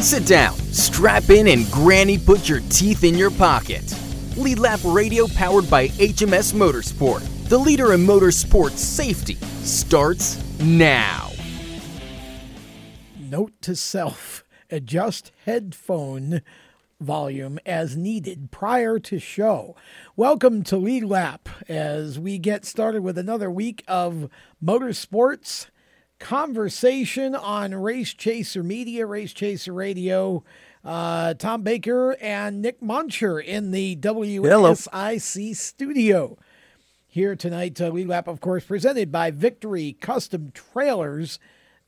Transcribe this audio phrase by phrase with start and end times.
[0.00, 3.94] Sit down, strap in, and Granny put your teeth in your pocket.
[4.34, 11.30] Lead Lap Radio powered by HMS Motorsport, the leader in motorsport safety, starts now.
[13.18, 16.40] Note to self adjust headphone
[16.98, 19.76] volume as needed prior to show.
[20.16, 24.30] Welcome to Lead Lap as we get started with another week of
[24.64, 25.66] motorsports
[26.20, 30.44] conversation on Race Chaser Media, Race Chaser Radio.
[30.84, 36.38] Uh, Tom Baker and Nick Muncher in the WSIC studio.
[37.08, 41.38] Here tonight, uh, Lead Lap, of course, presented by Victory Custom Trailers.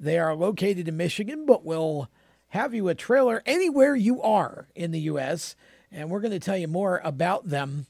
[0.01, 2.09] They are located in Michigan, but will
[2.49, 5.55] have you a trailer anywhere you are in the U.S.
[5.91, 7.87] And we're going to tell you more about them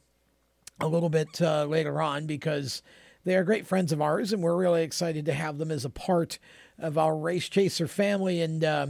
[0.79, 2.83] a little bit uh, later on because
[3.25, 5.91] they are great friends of ours, and we're really excited to have them as a
[5.91, 6.39] part
[6.79, 8.41] of our Race Chaser family.
[8.41, 8.87] And uh,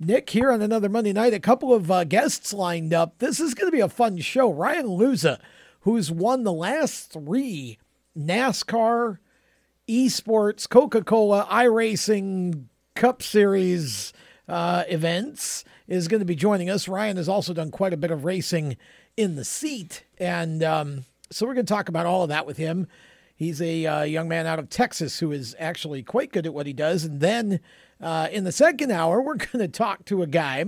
[0.00, 3.18] Nick here on another Monday night, a couple of uh, guests lined up.
[3.18, 4.50] This is going to be a fun show.
[4.50, 5.38] Ryan Luza,
[5.80, 7.78] who's won the last three
[8.16, 9.18] NASCAR,
[9.88, 14.12] esports, Coca Cola, iRacing, Cup Series
[14.48, 16.88] uh, events, is going to be joining us.
[16.88, 18.76] Ryan has also done quite a bit of racing
[19.16, 20.04] in the seat.
[20.18, 22.86] And um, so we're going to talk about all of that with him.
[23.38, 26.66] He's a uh, young man out of Texas who is actually quite good at what
[26.66, 27.04] he does.
[27.04, 27.60] And then
[28.00, 30.64] uh, in the second hour, we're going to talk to a guy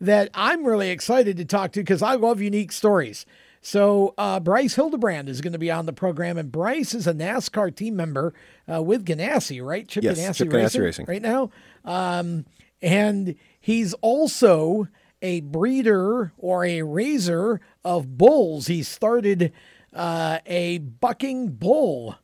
[0.00, 3.26] that I'm really excited to talk to because I love unique stories.
[3.62, 7.14] So uh, Bryce Hildebrand is going to be on the program, and Bryce is a
[7.14, 8.34] NASCAR team member
[8.72, 9.86] uh, with Ganassi, right?
[9.86, 11.50] Chip yes, Ganassi, Chip Ganassi Racing, Racing, right now,
[11.84, 12.44] um,
[12.82, 14.88] and he's also
[15.22, 18.66] a breeder or a raiser of bulls.
[18.66, 19.52] He started
[19.92, 22.16] uh, a bucking bull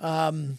[0.00, 0.58] um,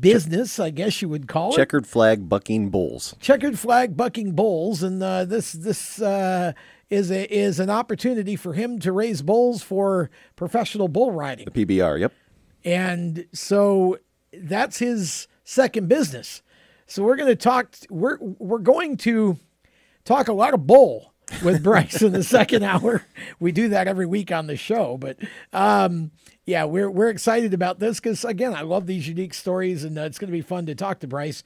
[0.00, 1.56] business, I guess you would call it.
[1.56, 3.14] Checkered flag bucking bulls.
[3.20, 6.52] Checkered flag bucking bulls, and uh, this this uh,
[6.88, 11.46] is a, is an opportunity for him to raise bulls for professional bull riding.
[11.52, 12.12] The PBR, yep.
[12.64, 13.98] And so
[14.32, 16.42] that's his second business.
[16.86, 17.74] So we're going to talk.
[17.88, 19.38] We're we're going to
[20.04, 23.04] talk a lot of bull with Bryce in the second hour.
[23.38, 25.16] We do that every week on the show, but
[25.52, 26.10] um,
[26.46, 30.02] yeah, we're we're excited about this because again, I love these unique stories, and uh,
[30.02, 31.42] it's going to be fun to talk to Bryce.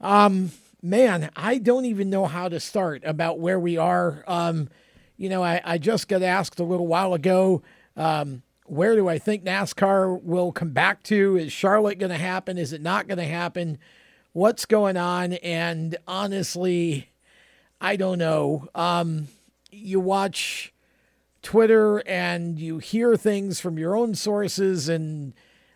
[0.00, 0.52] Um,
[0.82, 4.22] man, I don't even know how to start about where we are.
[4.26, 4.68] Um,
[5.16, 7.62] you know, I, I just got asked a little while ago.
[7.96, 11.36] Um, where do I think NASCAR will come back to?
[11.36, 12.58] Is Charlotte going to happen?
[12.58, 13.78] Is it not going to happen?
[14.32, 15.34] What's going on?
[15.34, 17.10] And honestly,
[17.84, 18.66] I don't know.
[18.74, 19.28] Um,
[19.70, 20.72] you watch
[21.42, 25.34] Twitter and you hear things from your own sources, and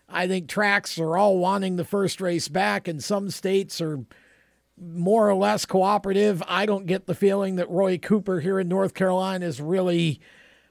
[0.09, 4.07] I think tracks are all wanting the first race back, and some states are
[4.81, 6.43] more or less cooperative.
[6.49, 10.19] I don't get the feeling that Roy Cooper here in North Carolina is really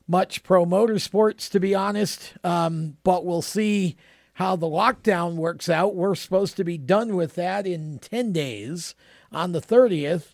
[0.07, 2.33] much pro motorsports, to be honest.
[2.43, 3.95] Um, but we'll see
[4.33, 5.93] how the lockdown works out.
[5.93, 8.95] We're supposed to be done with that in 10 days
[9.31, 10.33] on the 30th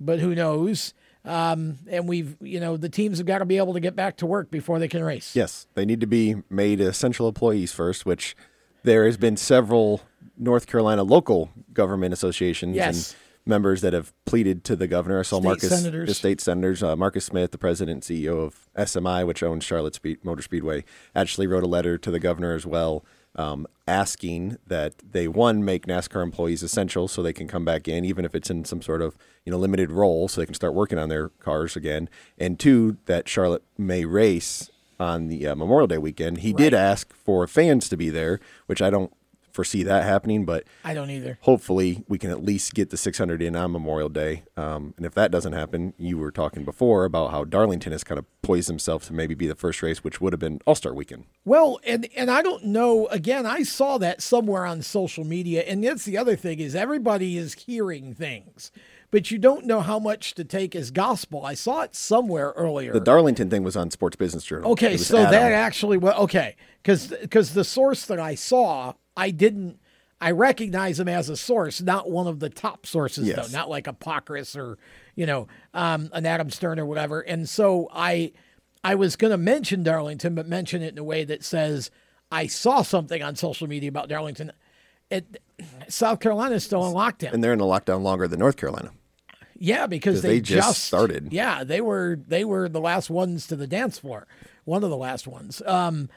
[0.00, 0.94] but who knows?
[1.24, 4.16] Um, and we've, you know, the teams have got to be able to get back
[4.18, 5.36] to work before they can race.
[5.36, 8.36] Yes, they need to be made essential employees first, which
[8.82, 10.02] there has been several
[10.38, 13.10] North Carolina local government associations yes.
[13.12, 15.18] and members that have pleaded to the governor.
[15.18, 16.08] I saw state Marcus, senators.
[16.08, 19.94] the state senators, uh, Marcus Smith, the president and CEO of SMI, which owns Charlotte
[19.94, 20.84] Speed, Motor Speedway,
[21.14, 23.04] actually wrote a letter to the governor as well
[23.38, 28.04] um, asking that they one make NASCAR employees essential so they can come back in,
[28.04, 29.16] even if it's in some sort of
[29.46, 32.98] you know limited role, so they can start working on their cars again, and two
[33.06, 36.38] that Charlotte may race on the uh, Memorial Day weekend.
[36.38, 36.58] He right.
[36.58, 39.12] did ask for fans to be there, which I don't
[39.58, 41.36] foresee that happening, but I don't either.
[41.40, 44.44] Hopefully, we can at least get the 600 in on Memorial Day.
[44.56, 48.20] Um, and if that doesn't happen, you were talking before about how Darlington has kind
[48.20, 50.94] of poised himself to maybe be the first race, which would have been All Star
[50.94, 51.24] Weekend.
[51.44, 53.08] Well, and and I don't know.
[53.08, 57.36] Again, I saw that somewhere on social media, and that's the other thing is everybody
[57.36, 58.70] is hearing things
[59.10, 61.42] but you don't know how much to take as gospel.
[61.42, 62.92] I saw it somewhere earlier.
[62.92, 64.72] The Darlington thing was on Sports Business Journal.
[64.72, 66.56] Okay, so that actually was okay
[66.88, 69.80] because because the source that I saw I didn't.
[70.20, 73.36] I recognize him as a source, not one of the top sources, yes.
[73.36, 74.78] though, not like Apocrypha or,
[75.14, 77.20] you know, um, an Adam Stern or whatever.
[77.20, 78.32] And so I,
[78.82, 81.92] I was going to mention Darlington, but mention it in a way that says
[82.32, 84.50] I saw something on social media about Darlington.
[85.08, 85.40] It,
[85.86, 88.90] South Carolina is still in lockdown, and they're in a lockdown longer than North Carolina.
[89.56, 91.32] Yeah, because they, they just, just, started.
[91.32, 94.26] Yeah, they were they were the last ones to the dance floor,
[94.64, 95.62] one of the last ones.
[95.64, 96.08] Um,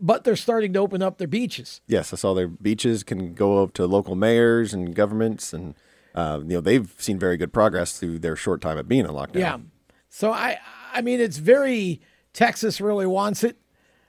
[0.00, 1.80] but they're starting to open up their beaches.
[1.86, 5.74] Yes, I saw their beaches can go up to local mayors and governments and
[6.14, 9.10] uh, you know they've seen very good progress through their short time of being in
[9.10, 9.34] lockdown.
[9.36, 9.58] Yeah.
[10.08, 10.58] So I
[10.92, 12.00] I mean it's very
[12.32, 13.56] Texas really wants it.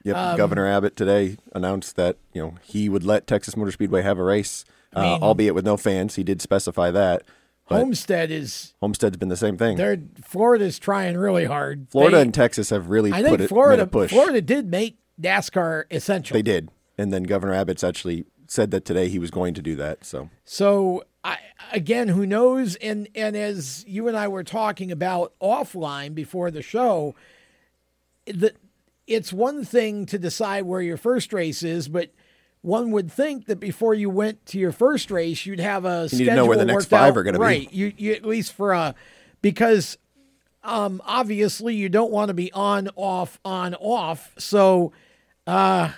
[0.03, 0.15] Yep.
[0.17, 4.19] Um, Governor Abbott today announced that you know he would let Texas Motor Speedway have
[4.19, 6.15] a race, uh, mean- albeit with no fans.
[6.15, 7.23] He did specify that.
[7.67, 9.77] Homestead is Homestead's been the same thing.
[9.77, 11.87] they're Florida's trying really hard.
[11.89, 14.11] Florida They- and Texas have really I put think it Florida made a push.
[14.11, 16.35] Florida did make NASCAR essential.
[16.35, 19.75] They did, and then Governor Abbott's actually said that today he was going to do
[19.75, 20.05] that.
[20.05, 21.37] So So I
[21.71, 22.75] again, who knows?
[22.75, 27.15] And and as you and I were talking about offline before the show,
[28.27, 28.55] that
[29.07, 32.11] it's one thing to decide where your first race is, but
[32.61, 36.19] one would think that before you went to your first race, you'd have a You
[36.19, 37.17] need to know where the next five out.
[37.17, 37.43] are gonna be.
[37.43, 37.73] right.
[37.73, 38.95] You, you at least for a
[39.41, 39.97] because
[40.63, 44.31] um, obviously you don't want to be on off on off.
[44.37, 44.93] So
[45.45, 45.91] uh,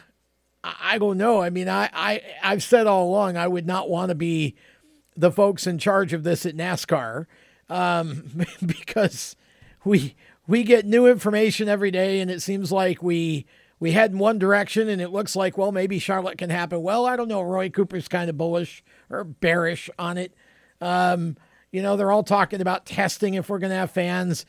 [0.63, 1.41] I don't know.
[1.41, 4.55] I mean, I, I I've said all along I would not want to be
[5.15, 7.27] the folks in charge of this at NASCAR
[7.69, 9.35] um, because
[9.83, 10.15] we
[10.47, 13.45] we get new information every day, and it seems like we
[13.79, 16.81] we head in one direction, and it looks like well maybe Charlotte can happen.
[16.81, 17.41] Well, I don't know.
[17.41, 20.33] Roy Cooper's kind of bullish or bearish on it.
[20.81, 21.37] Um,
[21.75, 24.45] you know, they're all talking about testing if we're going to have fans.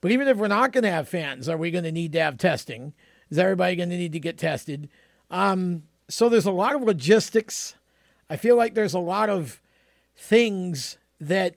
[0.00, 2.20] But even if we're not going to have fans, are we going to need to
[2.20, 2.94] have testing?
[3.30, 4.88] Is everybody going to need to get tested?
[5.30, 7.76] Um, so there's a lot of logistics.
[8.28, 9.60] I feel like there's a lot of
[10.16, 11.54] things that,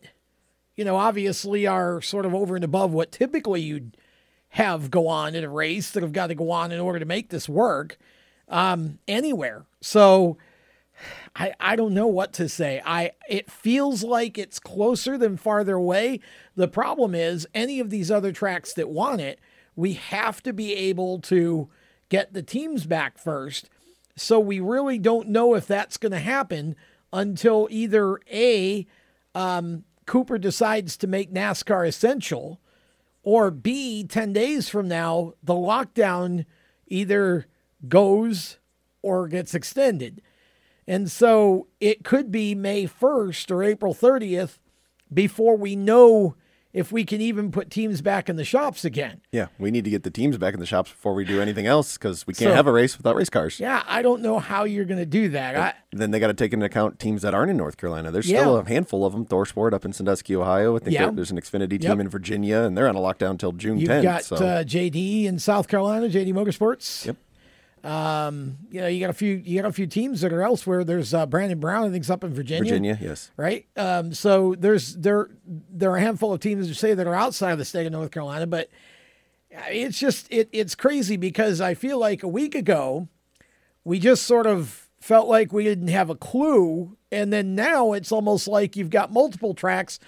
[0.75, 3.97] you know, obviously are sort of over and above what typically you'd
[4.49, 7.05] have go on in a race that have got to go on in order to
[7.05, 7.97] make this work
[8.49, 9.65] um, anywhere.
[9.81, 10.37] So
[11.37, 12.81] I, I don't know what to say.
[12.83, 16.19] I it feels like it's closer than farther away.
[16.55, 19.39] The problem is any of these other tracks that want it,
[19.75, 21.69] we have to be able to
[22.09, 23.69] get the teams back first.
[24.15, 26.75] So we really don't know if that's going to happen
[27.13, 28.87] until either A,
[29.35, 32.59] um, Cooper decides to make NASCAR essential,
[33.21, 36.45] or B, 10 days from now, the lockdown
[36.87, 37.45] either
[37.87, 38.57] goes
[39.01, 40.21] or gets extended.
[40.87, 44.57] And so it could be May 1st or April 30th
[45.13, 46.35] before we know
[46.73, 49.19] if we can even put teams back in the shops again.
[49.31, 51.65] yeah, we need to get the teams back in the shops before we do anything
[51.65, 53.59] else because we can't So- have a race without race cars.
[53.59, 55.55] Yeah, I don't know how you're going to do that.
[55.55, 58.11] I, Then they got to take into account teams that aren't in North Carolina.
[58.11, 58.41] There's Yeah.
[58.41, 59.25] still a handful of them.
[59.25, 60.75] Thorsport up in Sandusky, Ohio.
[60.75, 61.09] I think Yeah.
[61.09, 61.99] there's an Xfinity team Yep.
[61.99, 64.03] in Virginia, and they're on a lockdown until June you've 10th.
[64.03, 67.05] got so uh, JD in South Carolina, JD Motorsports.
[67.07, 67.15] Yep.
[67.83, 70.83] Um, you know, you got a few you got a few teams that are elsewhere.
[70.83, 72.63] There's uh, Brandon Brown, I think's up in Virginia.
[72.63, 73.31] Virginia, yes.
[73.37, 73.65] right?
[73.75, 77.51] Um, so there's there there are a handful of teams that say that are outside
[77.51, 78.69] of the state of North Carolina, but
[79.69, 83.07] it's just it it's crazy because I feel like a week ago
[83.83, 88.11] we just sort of felt like we didn't have a clue, and then now it's
[88.11, 89.99] almost like you've got multiple tracks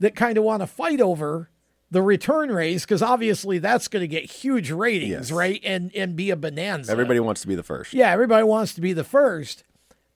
[0.00, 1.50] that kind of want to fight over
[1.90, 5.32] the return race because obviously that's going to get huge ratings, Yes.
[5.32, 5.60] right?
[5.64, 6.92] And and be a bonanza.
[6.92, 7.94] Everybody wants to be the first.
[7.94, 9.64] Yeah, everybody wants to be the first.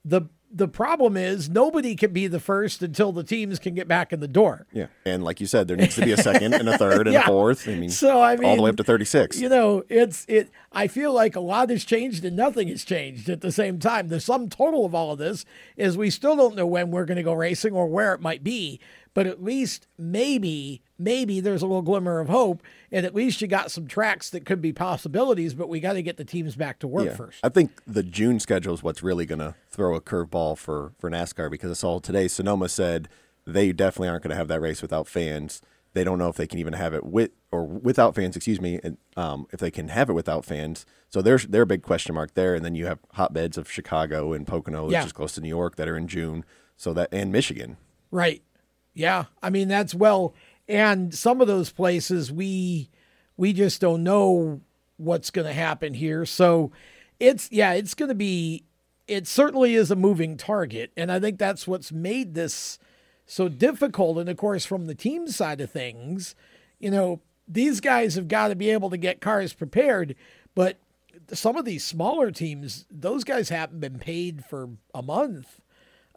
[0.05, 0.23] The
[0.55, 4.19] the problem is nobody can be the first until the teams can get back in
[4.19, 4.67] the door.
[4.71, 4.85] Yeah.
[5.03, 7.23] And like you said, there needs to be a second and a third and Yeah.
[7.23, 7.67] a fourth.
[7.67, 9.41] I mean, So I mean, all the way up to 36.
[9.41, 13.29] You know, it's it I feel like a lot has changed and nothing has changed
[13.29, 14.09] at the same time.
[14.09, 15.43] The sum total of all of this
[15.75, 18.43] is we still don't know when we're going to go racing or where it might
[18.43, 18.79] be,
[19.13, 22.61] but at least maybe maybe there's a little glimmer of hope
[22.91, 26.01] and at least you got some tracks that could be possibilities, but we got to
[26.01, 27.15] get the teams back to work Yeah.
[27.15, 27.39] first.
[27.43, 31.09] I think the June schedule is what's really going to throw a curveball for, for
[31.09, 33.09] NASCAR because I saw today Sonoma said
[33.45, 35.61] they definitely aren't going to have that race without fans.
[35.93, 38.79] They don't know if they can even have it with or without fans, excuse me,
[38.83, 40.85] and um, if they can have it without fans.
[41.09, 42.55] So there's their big question mark there.
[42.55, 45.05] And then you have hotbeds of Chicago and Pocono, which Yeah.
[45.05, 46.45] is close to New York, that are in June.
[46.77, 47.77] So that and Michigan.
[48.09, 48.41] Right.
[48.93, 49.25] Yeah.
[49.41, 50.33] I mean, that's well,
[50.67, 52.89] and some of those places we
[53.37, 54.61] we just don't know
[54.97, 56.25] what's going to happen here.
[56.25, 56.71] So
[57.19, 58.63] it's yeah, it's going to be
[59.07, 62.79] it certainly is a moving target, and I think that's what's made this
[63.25, 64.17] so difficult.
[64.17, 66.35] And of course, from the team side of things,
[66.79, 70.15] you know, these guys have got to be able to get cars prepared,
[70.55, 70.77] but
[71.31, 75.59] some of these smaller teams, those guys haven't been paid for a month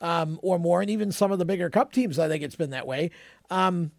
[0.01, 2.71] um, or more, and even some of the bigger cup teams, I think it's been
[2.71, 3.11] that way.
[3.51, 3.93] Um,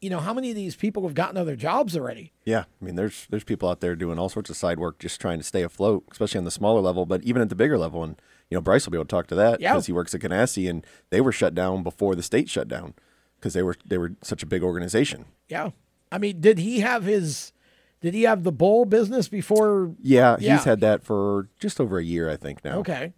[0.00, 2.32] you know, how many of these people have gotten other jobs already?
[2.44, 5.20] Yeah, I mean, there's there's people out there doing all sorts of side work, just
[5.20, 8.04] trying to stay afloat, especially on the smaller level, but even at the bigger level.
[8.04, 9.72] And you know, Bryce will be able to talk to that Yeah.
[9.72, 12.94] because he works at Ganassi, and they were shut down before the state shut down
[13.40, 15.24] because they were they were such a big organization.
[15.48, 15.70] Yeah.
[16.12, 17.52] I mean, did he have his,
[18.00, 19.94] did he have the bowl business before?
[20.00, 20.54] Yeah, Yeah.
[20.56, 22.78] he's had that for just over a year, I think now.
[22.78, 23.12] Okay.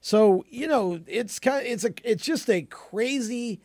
[0.00, 3.60] So, you know, it's kind of, it's a, it's just a crazy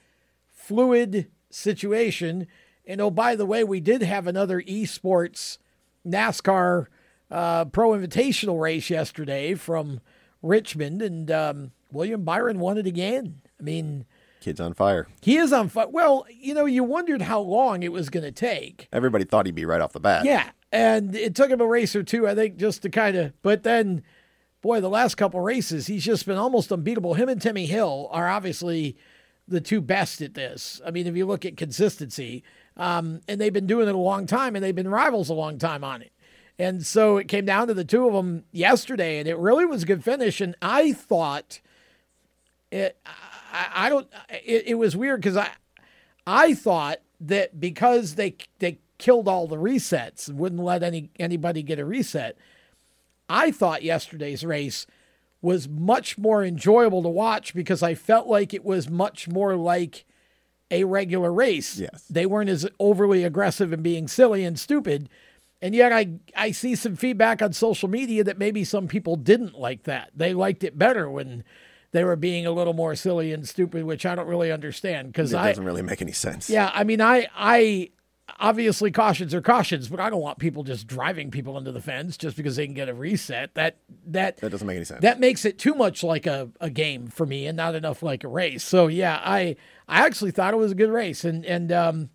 [0.52, 2.48] fluid situation.
[2.86, 5.58] And oh, by the way, we did have another esports
[6.06, 6.88] NASCAR
[7.32, 10.02] uh, Pro Invitational race yesterday from
[10.42, 13.42] Richmond, and um, William Byron won it again.
[13.60, 14.06] I mean,
[14.42, 15.08] Kid's on fire.
[15.22, 15.88] he is on fire.
[15.88, 18.88] Well, you know, you wondered how long it was going to take.
[18.92, 20.26] Everybody thought he'd be right off the bat.
[20.26, 23.42] Yeah, and it took him a race or two, I think, just to kind of.
[23.42, 24.04] But then,
[24.64, 27.14] boy, the last couple races, he's just been almost unbeatable.
[27.14, 28.98] Him and Timmy Hill are obviously
[29.48, 30.82] the two best at this.
[30.84, 32.44] I mean, if you look at consistency,
[32.78, 35.60] um, and they've been doing it a long time, and they've been rivals a long
[35.60, 36.12] time on it.
[36.58, 39.84] And so it came down to the two of them yesterday, and it really was
[39.84, 40.40] a good finish.
[40.40, 41.60] And I thought
[42.72, 42.98] it.
[43.52, 44.08] I, I don't.
[44.30, 45.50] It, it was weird because I,
[46.26, 51.64] I thought that because they they killed all the resets and wouldn't let any anybody
[51.64, 52.38] get a reset.
[53.30, 54.86] I thought yesterday's race
[55.42, 60.06] was much more enjoyable to watch because I felt like it was much more like
[60.72, 61.78] a regular race.
[61.78, 62.06] Yes.
[62.10, 65.10] They weren't as overly aggressive and being silly and stupid.
[65.62, 69.58] And yet I I see some feedback on social media that maybe some people didn't
[69.60, 70.12] like that.
[70.16, 71.44] They liked it better when
[71.92, 75.32] they were being a little more silly and stupid, which I don't really understand because
[75.32, 76.50] It doesn't really make any sense.
[76.50, 77.92] yeah, I mean, I, I
[78.40, 82.18] obviously cautions are cautions, but I don't want people just driving people into the fence
[82.18, 83.54] just because they can get a reset.
[83.56, 83.78] That
[84.08, 85.02] that That doesn't make any sense.
[85.02, 88.24] that makes it too much like a, a game for me and not enough like
[88.24, 88.64] a race.
[88.64, 89.56] So yeah, I
[89.88, 92.10] I actually thought it was a good race, and and um,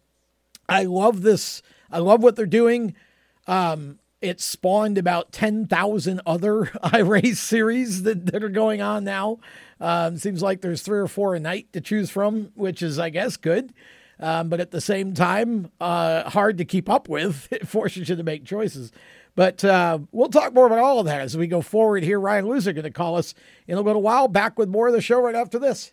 [0.68, 1.62] I love this.
[1.90, 2.94] I love what they're doing.
[3.46, 9.38] Um, it spawned about 10,000 other iRace series that, that are going on now.
[9.80, 13.10] Um, seems like there's three or four a night to choose from, which is, I
[13.10, 13.72] guess, good.
[14.20, 17.48] Um, but at the same time, uh, hard to keep up with.
[17.58, 18.92] It forces you to make choices.
[19.34, 22.18] But uh, we'll talk more about all of that as we go forward here.
[22.18, 23.34] Ryan Luza going to call us
[23.66, 24.28] in a little while.
[24.28, 25.92] Back with more of the show right after this.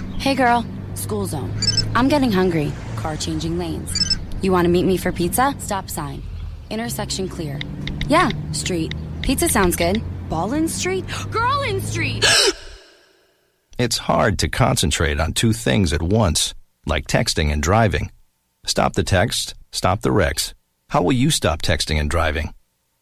[0.21, 0.63] Hey girl,
[0.93, 1.51] school zone.
[1.95, 2.71] I'm getting hungry.
[2.95, 4.19] Car changing lanes.
[4.43, 5.55] You want to meet me for pizza?
[5.57, 6.21] Stop sign.
[6.69, 7.59] Intersection clear.
[8.05, 8.93] Yeah, street.
[9.23, 9.99] Pizza sounds good.
[10.29, 11.05] Ball in street?
[11.31, 12.23] Girl in street!
[13.79, 16.53] It's hard to concentrate on two things at once,
[16.85, 18.11] like texting and driving.
[18.63, 20.53] Stop the text, stop the wrecks.
[20.89, 22.53] How will you stop texting and driving?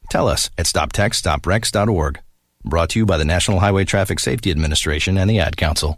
[0.10, 2.22] Tell us at stoptextstoprex.org.
[2.64, 5.98] Brought to you by the National Highway Traffic Safety Administration and the Ad Council.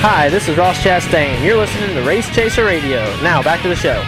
[0.00, 1.44] Hi, this is Ross Chastain.
[1.44, 3.00] You're listening to Race Chaser Radio.
[3.20, 4.00] Now, back to the show.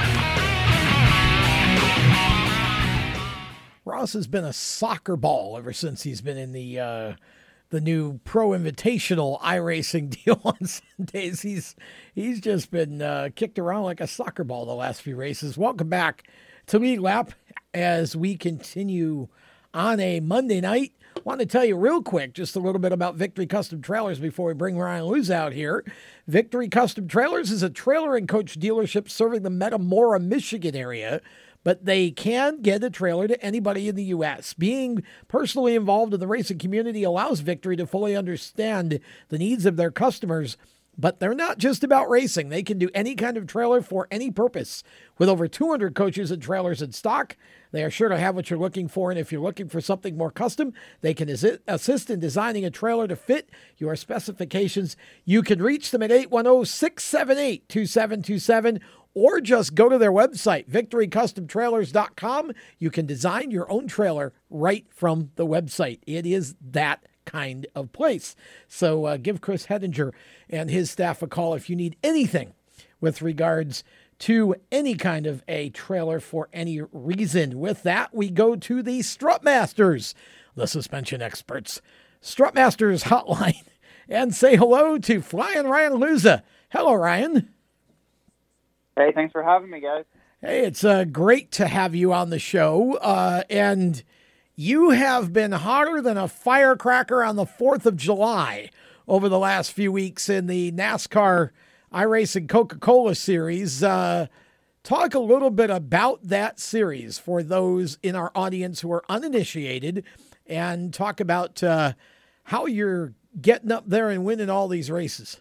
[3.84, 7.14] Ross has been a soccer ball ever since he's been in the uh,
[7.70, 11.42] the new Pro Invitational iRacing deal on Sundays.
[11.42, 11.74] He's
[12.14, 15.58] he's just been uh, kicked around like a soccer ball the last few races.
[15.58, 16.22] Welcome back
[16.68, 17.32] to Lead Lap
[17.74, 19.26] as we continue
[19.74, 20.92] on a Monday night.
[21.24, 24.48] Want to tell you real quick just a little bit about Victory Custom Trailers before
[24.48, 25.84] we bring Ryan Luza out here.
[26.26, 31.20] Victory Custom Trailers is a trailer and coach dealership serving the Metamora, Michigan area
[31.62, 34.54] but they can get a trailer to anybody in the U.S.
[34.54, 39.76] Being personally involved in the racing community allows Victory to fully understand the needs of
[39.76, 40.56] their customers.
[40.98, 42.48] But they're not just about racing.
[42.48, 44.82] They can do any kind of trailer for any purpose.
[45.18, 47.36] With over 200 coaches and trailers in stock,
[47.72, 49.10] they are sure to have what you're looking for.
[49.10, 53.08] And if you're looking for something more custom, they can assist in designing a trailer
[53.08, 54.96] to fit your specifications.
[55.24, 58.80] You can reach them at 810 678 2727
[59.14, 62.52] or just go to their website, victorycustomtrailers.com.
[62.78, 66.00] You can design your own trailer right from the website.
[66.06, 68.34] It is that kind of place.
[68.68, 70.12] So uh, give Chris Hedinger
[70.48, 72.54] and his staff a call if you need anything
[73.00, 73.84] with regards
[74.20, 77.58] to any kind of a trailer for any reason.
[77.58, 80.14] With that, we go to the Strutmasters,
[80.54, 81.80] the suspension experts.
[82.22, 83.64] Strutmasters hotline
[84.08, 86.42] and say hello to Flying Ryan Luza.
[86.70, 87.48] Hello, Ryan.
[88.96, 90.04] Hey, thanks for having me, guys.
[90.42, 92.94] Hey, it's uh, great to have you on the show.
[92.94, 94.02] Uh, and
[94.56, 98.70] you have been hotter than a firecracker on the 4th of July
[99.08, 101.50] over the last few weeks in the NASCAR
[101.92, 103.82] iRacing Coca Cola series.
[103.82, 104.26] Uh,
[104.82, 110.04] talk a little bit about that series for those in our audience who are uninitiated
[110.46, 111.92] and talk about uh,
[112.44, 115.40] how you're getting up there and winning all these races.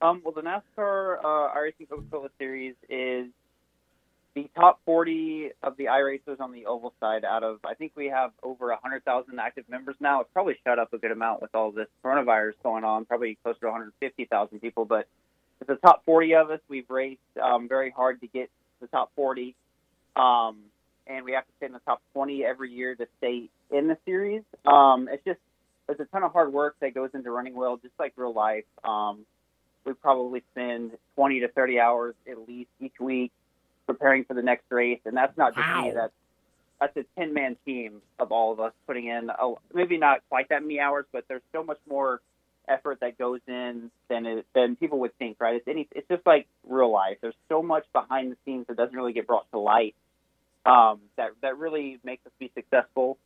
[0.00, 3.28] Um, well, the NASCAR uh, iRacing Coca-Cola Series is
[4.34, 7.24] the top 40 of the iRacers on the oval side.
[7.24, 10.20] Out of, I think we have over 100,000 active members now.
[10.20, 13.04] It's probably shut up a good amount with all this coronavirus going on.
[13.04, 15.06] Probably closer to 150,000 people, but
[15.66, 16.60] the top 40 of us.
[16.68, 19.54] We've raced um, very hard to get the top 40,
[20.16, 20.58] um,
[21.06, 23.96] and we have to stay in the top 20 every year to stay in the
[24.04, 24.42] series.
[24.66, 25.38] Um, it's just
[25.86, 28.64] there's a ton of hard work that goes into running well, just like real life.
[28.84, 29.26] Um,
[29.84, 33.32] we probably spend 20 to 30 hours at least each week
[33.86, 35.82] preparing for the next race, and that's not just wow.
[35.82, 35.90] me.
[35.92, 36.12] That's
[36.80, 40.48] that's a 10 man team of all of us putting in a, maybe not quite
[40.48, 42.20] that many hours, but there's so much more
[42.68, 45.36] effort that goes in than it, than people would think.
[45.40, 45.56] Right?
[45.56, 47.18] It's any, it's just like real life.
[47.20, 49.94] There's so much behind the scenes that doesn't really get brought to light.
[50.64, 53.18] Um, that that really makes us be successful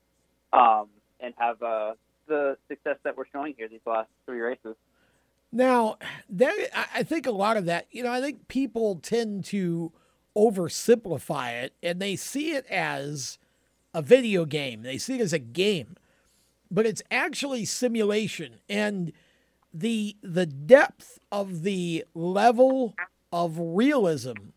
[0.52, 0.88] um,
[1.20, 1.92] and have uh,
[2.26, 4.74] the success that we're showing here these last three races.
[5.52, 5.96] Now,
[6.30, 6.54] that,
[6.94, 9.92] I think a lot of that, you know, I think people tend to
[10.36, 13.38] oversimplify it and they see it as
[13.94, 14.82] a video game.
[14.82, 15.96] They see it as a game,
[16.70, 19.12] but it's actually simulation and
[19.72, 22.94] the the depth of the level
[23.32, 24.52] of realism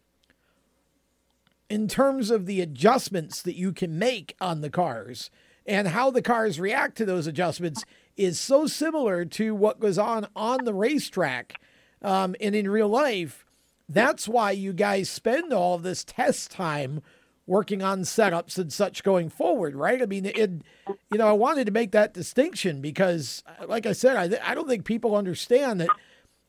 [1.70, 5.30] in terms of the adjustments that you can make on the cars
[5.66, 7.84] and how the cars react to those adjustments
[8.18, 11.54] is so similar to what goes on on the racetrack
[12.02, 13.46] um, and in real life.
[13.90, 17.02] That's why you guys spend all this test time
[17.48, 20.04] working on setups and such going forward, right?
[20.04, 23.94] I mean, it, you know, I wanted to make that distinction because, uh, like I
[23.94, 25.90] said, I, I don't think people understand that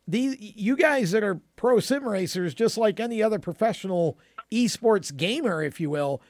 [0.07, 4.19] these you guys that are pro sim racers, just like any other professional
[4.53, 6.21] esports gamer, if you will,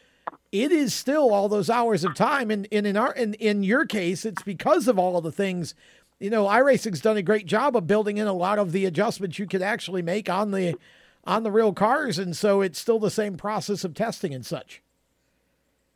[0.52, 2.52] it is still all those hours of time.
[2.52, 5.74] And, and in our in, in your case, it's because of all of the things.
[6.20, 9.38] You know, iRacing's done a great job of building in a lot of the adjustments
[9.38, 10.76] you could actually make on the
[11.24, 14.82] on the real cars, and so it's still the same process of testing and such.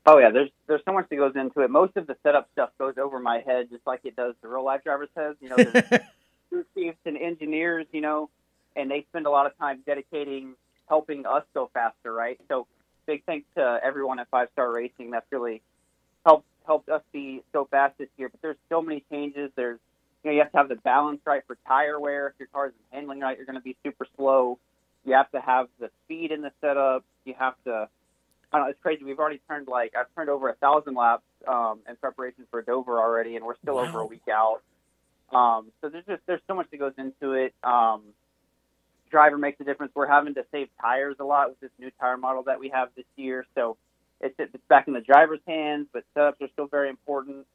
[0.07, 1.71] Oh yeah, there's there's so much that goes into it.
[1.71, 4.65] Most of the setup stuff goes over my head, just like it does the real
[4.65, 5.37] life driver's heads.
[5.41, 6.03] You know, there's
[6.51, 8.29] crew chiefs and engineers, you know,
[8.77, 10.55] and they spend a lot of time dedicating
[10.89, 12.39] helping us go faster, right?
[12.49, 12.67] So
[13.07, 15.11] big thanks to everyone at Five Star Racing.
[15.11, 15.63] That's really
[16.27, 18.29] helped helped us be so fast this year.
[18.29, 19.51] But there's so many changes.
[19.57, 19.79] There's
[20.23, 22.29] you know you have to have the balance right for tire wear.
[22.29, 24.59] If your car isn't handling right, you're going to be super slow.
[25.05, 27.05] You have to have the speed in the setup.
[27.25, 27.89] You have to.
[28.53, 28.71] I don't know.
[28.71, 29.05] It's crazy.
[29.05, 32.99] We've already turned like I've turned over a thousand laps um, in preparation for Dover
[32.99, 33.89] already, and we're still wow.
[33.89, 34.63] over a week out.
[35.33, 37.55] Um, so there's just there's so much that goes into it.
[37.63, 38.03] Um,
[39.11, 39.93] driver makes a difference.
[39.95, 42.89] We're having to save tires a lot with this new tire model that we have
[42.97, 43.47] this year.
[43.55, 43.77] So
[44.21, 47.47] it's, it's back in the driver's hands, but setups are still very important.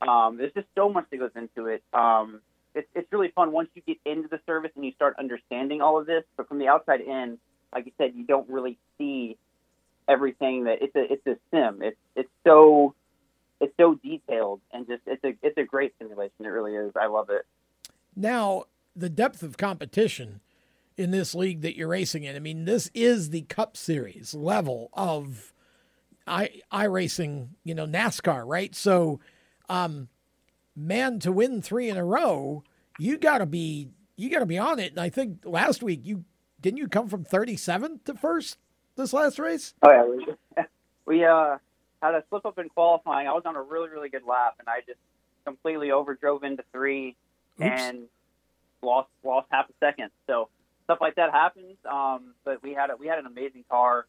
[0.00, 1.82] Um, there's just so much that goes into it.
[1.92, 2.40] Um,
[2.74, 5.98] it's it's really fun once you get into the service and you start understanding all
[5.98, 6.24] of this.
[6.36, 7.38] But from the outside in,
[7.72, 9.36] like you said, you don't really see
[10.08, 11.82] everything that it's a it's a sim.
[11.82, 12.94] It's it's so
[13.60, 16.44] it's so detailed and just it's a it's a great simulation.
[16.44, 16.92] It really is.
[17.00, 17.46] I love it.
[18.16, 18.64] Now
[18.96, 20.40] the depth of competition
[20.96, 22.36] in this league that you're racing in.
[22.36, 25.52] I mean, this is the Cup Series level of
[26.26, 27.50] i i racing.
[27.64, 28.74] You know, NASCAR, right?
[28.74, 29.20] So,
[29.68, 30.08] um,
[30.76, 32.64] man, to win three in a row,
[32.98, 34.92] you got to be you got to be on it.
[34.92, 36.24] And I think last week you
[36.60, 38.58] didn't you come from 37th to first
[38.96, 39.74] this last race?
[39.82, 40.64] Oh yeah, we,
[41.18, 41.58] we uh
[42.02, 43.28] had a slip up in qualifying.
[43.28, 45.00] I was on a really really good lap, and I just
[45.44, 47.16] completely overdrove into three
[47.60, 47.70] Oops.
[47.70, 48.04] and
[48.82, 50.10] lost lost half a second.
[50.26, 50.48] So
[50.84, 51.76] stuff like that happens.
[51.90, 54.06] Um, but we had a, we had an amazing car.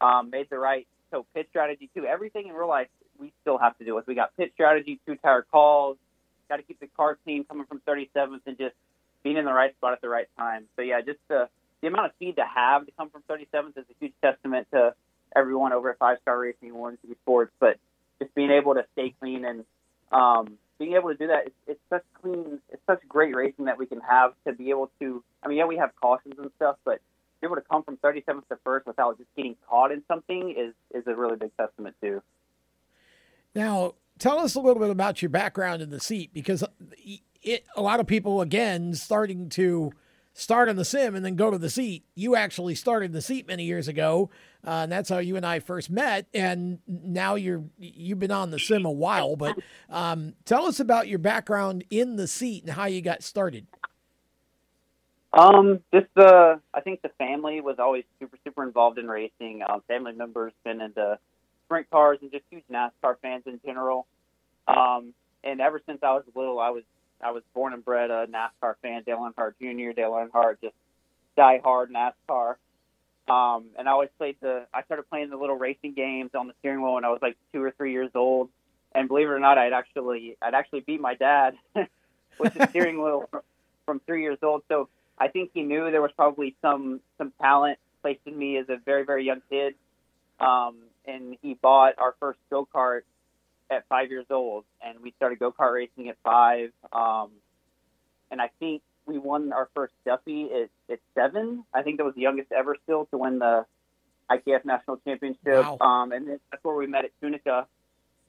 [0.00, 2.04] Um, made the right so pit strategy too.
[2.04, 2.88] Everything in real life
[3.18, 4.06] we still have to do with.
[4.06, 5.96] We got pit strategy, two tire calls,
[6.48, 8.74] got to keep the car clean coming from 37th, and just
[9.22, 10.64] being in the right spot at the right time.
[10.76, 11.48] So yeah, just the
[11.80, 14.94] the amount of speed to have to come from 37th is a huge testament to
[15.34, 17.52] everyone over at Five Star Racing and City Sports.
[17.60, 17.78] But
[18.20, 19.64] just being able to stay clean and
[20.10, 23.78] um, being able to do that, it's, it's such clean, it's such great racing that
[23.78, 25.22] we can have to be able to.
[25.42, 27.00] I mean, yeah, we have cautions and stuff, but
[27.40, 30.74] be able to come from 37th to first without just getting caught in something is
[30.92, 32.22] is a really big testament too.
[33.54, 36.64] Now, tell us a little bit about your background in the seat because
[37.42, 39.92] it, a lot of people again starting to
[40.38, 42.04] start on the sim and then go to the seat.
[42.14, 44.30] You actually started the seat many years ago,
[44.64, 46.26] uh, and that's how you and I first met.
[46.32, 49.36] And now you're you've been on the sim a while.
[49.36, 49.58] But
[49.90, 53.66] um, tell us about your background in the seat and how you got started.
[55.32, 59.62] Um, just the I think the family was always super super involved in racing.
[59.68, 61.18] Um, family members been into
[61.68, 64.06] sprint cars and just huge NASCAR fans in general.
[64.66, 65.12] Um,
[65.44, 66.82] and ever since I was little, I was
[67.22, 69.02] I was born and bred a NASCAR fan.
[69.04, 70.74] Dale Earnhardt Jr., Dale Earnhardt, just
[71.36, 72.56] die hard NASCAR.
[73.28, 74.66] Um, and I always played the.
[74.72, 77.36] I started playing the little racing games on the steering wheel when I was like
[77.52, 78.48] two or three years old.
[78.92, 81.54] And believe it or not, I'd actually I'd actually beat my dad
[82.38, 83.42] with the steering wheel from,
[83.84, 84.62] from three years old.
[84.68, 88.68] So I think he knew there was probably some some talent placed in me as
[88.70, 89.74] a very very young kid.
[90.40, 90.76] Um,
[91.08, 93.00] and he bought our first go kart
[93.70, 96.70] at five years old, and we started go kart racing at five.
[96.92, 97.30] Um,
[98.30, 101.64] and I think we won our first Duffy at, at seven.
[101.74, 103.64] I think that was the youngest ever still to win the
[104.30, 105.40] IKF National Championship.
[105.46, 105.78] Wow.
[105.80, 107.66] Um, and that's where we met at Tunica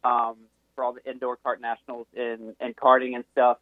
[0.04, 0.38] um,
[0.76, 3.58] for all the indoor kart nationals and, and karting and stuff.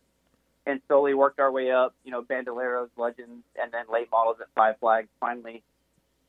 [0.67, 4.47] And slowly worked our way up, you know, Bandoleros, Legends, and then late models at
[4.53, 5.08] Five Flags.
[5.17, 5.63] Finally,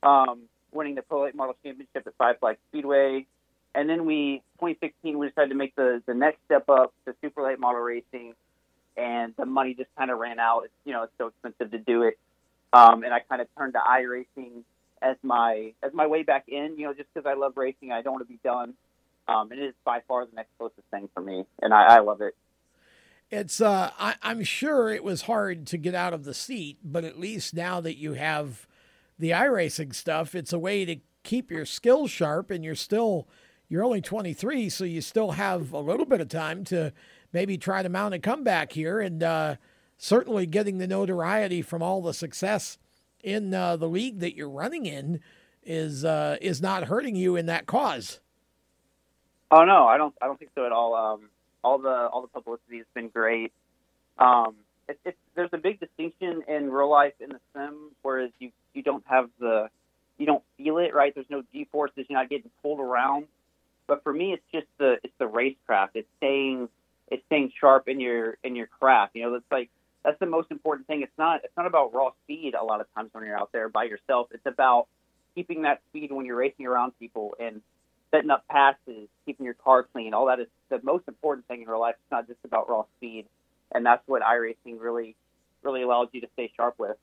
[0.04, 3.26] um, winning the Pro Late Model Championship at Five Flags Speedway,
[3.74, 7.42] and then we 2016 we decided to make the the next step up to super
[7.42, 8.34] late model racing,
[8.96, 10.62] and the money just kind of ran out.
[10.64, 12.18] It's, you know, it's so expensive to do it,
[12.72, 14.62] um, and I kind of turned to iRacing
[15.00, 16.76] as my as my way back in.
[16.76, 18.74] You know, just because I love racing, I don't want to be done.
[19.28, 21.98] Um, and it is by far the next closest thing for me, and I, I
[22.00, 22.34] love it.
[23.30, 27.04] It's uh, I, I'm sure it was hard to get out of the seat, but
[27.04, 28.66] at least now that you have
[29.18, 33.28] the iRacing stuff, it's a way to keep your skills sharp, and you're still
[33.68, 36.92] you're only 23, so you still have a little bit of time to
[37.32, 38.98] maybe try to mount a comeback here.
[38.98, 39.56] And uh,
[39.98, 42.78] certainly getting the notoriety from all the success
[43.22, 45.20] in uh, the league that you're running in
[45.62, 48.20] is uh, is not hurting you in that cause.
[49.50, 50.14] Oh no, I don't.
[50.22, 50.94] I don't think so at all.
[50.94, 51.28] Um,
[51.62, 53.52] all the all the publicity has been great.
[54.18, 54.54] Um,
[54.88, 58.84] it, it, there's a big distinction in real life in the sim, whereas you you
[58.84, 59.68] don't have the
[60.18, 61.12] you don't feel it, right?
[61.14, 62.06] There's no G forces.
[62.08, 63.26] You're not getting pulled around.
[63.88, 65.90] But for me, it's just the it's the racecraft.
[65.94, 66.68] It's staying
[67.08, 69.16] it's staying sharp in your in your craft.
[69.16, 69.70] You know, it's like
[70.04, 71.02] that's the most important thing.
[71.02, 72.54] It's not it's not about raw speed.
[72.54, 74.86] A lot of times when you're out there by yourself, it's about
[75.34, 77.60] keeping that speed when you're racing around people and
[78.10, 80.14] setting up passes, keeping your car clean.
[80.14, 81.96] All that is the most important thing in real life.
[81.98, 83.26] It's not just about raw speed,
[83.74, 85.16] and that's what iRacing really
[85.62, 86.96] really allows you to stay sharp with.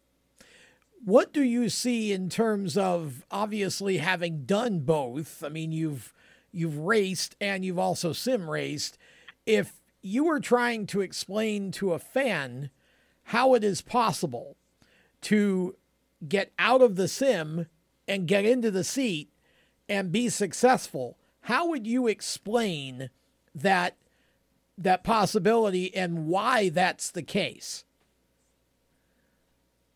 [1.03, 5.43] What do you see in terms of obviously having done both?
[5.43, 6.13] I mean, you've
[6.51, 8.97] you've raced and you've also sim raced.
[9.45, 12.69] If you were trying to explain to a fan
[13.23, 14.55] how it is possible
[15.21, 15.75] to
[16.27, 17.67] get out of the sim
[18.07, 19.31] and get into the seat
[19.89, 23.09] and be successful, how would you explain
[23.53, 23.97] that
[24.77, 27.84] that possibility and why that's the case?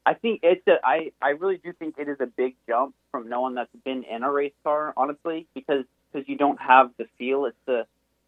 [0.10, 3.30] I think it's a, I, I really do think it is a big jump from
[3.30, 7.06] no one that's been in a race car, honestly, because because you don't have the
[7.20, 7.46] feel.
[7.46, 7.86] It's the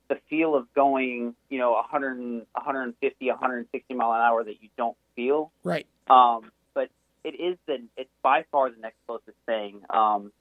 [0.08, 4.96] the feel of going, you know, 100, 150, 160 mile an hour that you don't
[5.16, 5.52] feel.
[5.64, 5.88] Right.
[6.08, 6.90] Um, but
[7.24, 9.82] it is the it's by far the next closest thing.
[9.90, 10.32] Um,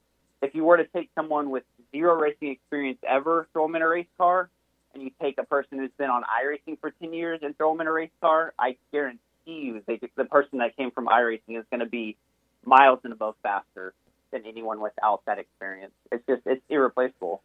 [0.43, 3.89] if you were to take someone with zero racing experience ever, throw them in a
[3.89, 4.51] race car,
[4.93, 7.81] and you take a person who's been on iRacing for 10 years and throw them
[7.81, 9.21] in a race car, I guarantee
[9.53, 12.17] you they, the person that came from iRacing is going to be
[12.65, 13.95] miles and above faster
[14.31, 15.93] than anyone without that experience.
[16.13, 17.43] It's just it's irreplaceable.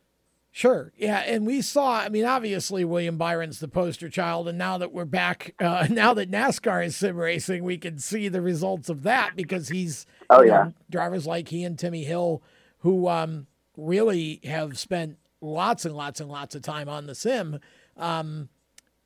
[0.52, 0.94] Sure.
[0.96, 1.18] Yeah.
[1.20, 4.48] And we saw, I mean, obviously, William Byron's the poster child.
[4.48, 8.30] And now that we're back, uh, now that NASCAR is sim racing, we can see
[8.30, 10.64] the results of that because he's, oh, yeah.
[10.64, 12.42] Know, drivers like he and Timmy Hill
[12.80, 17.60] who um, really have spent lots and lots and lots of time on the sim.
[17.98, 18.48] Um,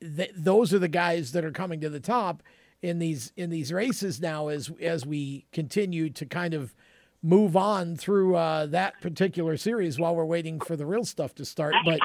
[0.02, 2.44] th- those are the guys that are coming to the top
[2.82, 6.74] in these in these races now as as we continue to kind of
[7.22, 11.46] move on through uh, that particular series while we're waiting for the real stuff to
[11.46, 11.76] start.
[11.86, 12.00] But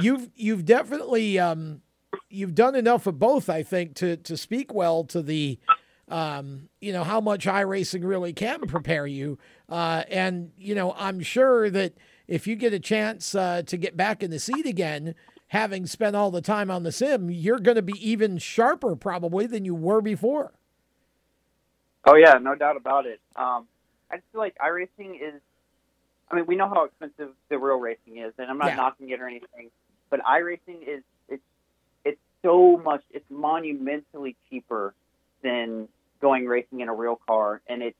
[0.00, 1.82] you've you've definitely um,
[2.28, 5.58] you've done enough of both, I think, to to speak well to the
[6.08, 9.38] um, you know how much iRacing really can prepare you.
[9.68, 11.94] Uh, and you know, I'm sure that
[12.26, 15.14] if you get a chance uh, to get back in the seat again.
[15.48, 19.46] Having spent all the time on the sim, you're going to be even sharper probably
[19.46, 20.52] than you were before.
[22.04, 23.20] Oh yeah, no doubt about it.
[23.36, 23.66] Um,
[24.10, 25.40] I just feel like iRacing is.
[26.30, 28.76] I mean, we know how expensive the real racing is, and I'm not Yeah.
[28.76, 29.70] knocking it or anything,
[30.10, 31.42] but iRacing is it's
[32.04, 33.04] it's so much.
[33.10, 34.94] It's monumentally cheaper
[35.42, 35.88] than
[36.20, 37.98] going racing in a real car, and it's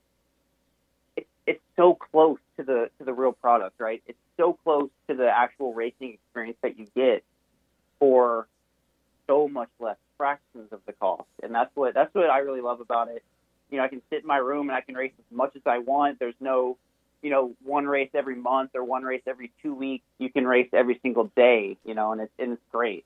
[1.15, 4.03] it's it's so close to the to the real product, right?
[4.05, 7.23] It's so close to the actual racing experience that you get
[7.99, 8.47] for
[9.27, 12.81] so much less fractions of the cost, and that's what that's what I really love
[12.81, 13.23] about it
[13.69, 15.61] you know, I can sit in my room and I can race as much as
[15.65, 16.19] I want.
[16.19, 16.77] There's no,
[17.21, 20.05] you know, one race every month or one race every two weeks.
[20.19, 23.05] You can race every single day, you know, and it's, and it's great.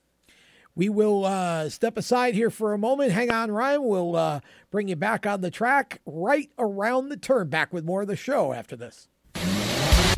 [0.75, 3.11] We will uh, step aside here for a moment.
[3.11, 3.83] Hang on, Ryan.
[3.83, 7.49] We'll uh, bring you back on the track right around the turn.
[7.49, 9.09] Back with more of the show after this.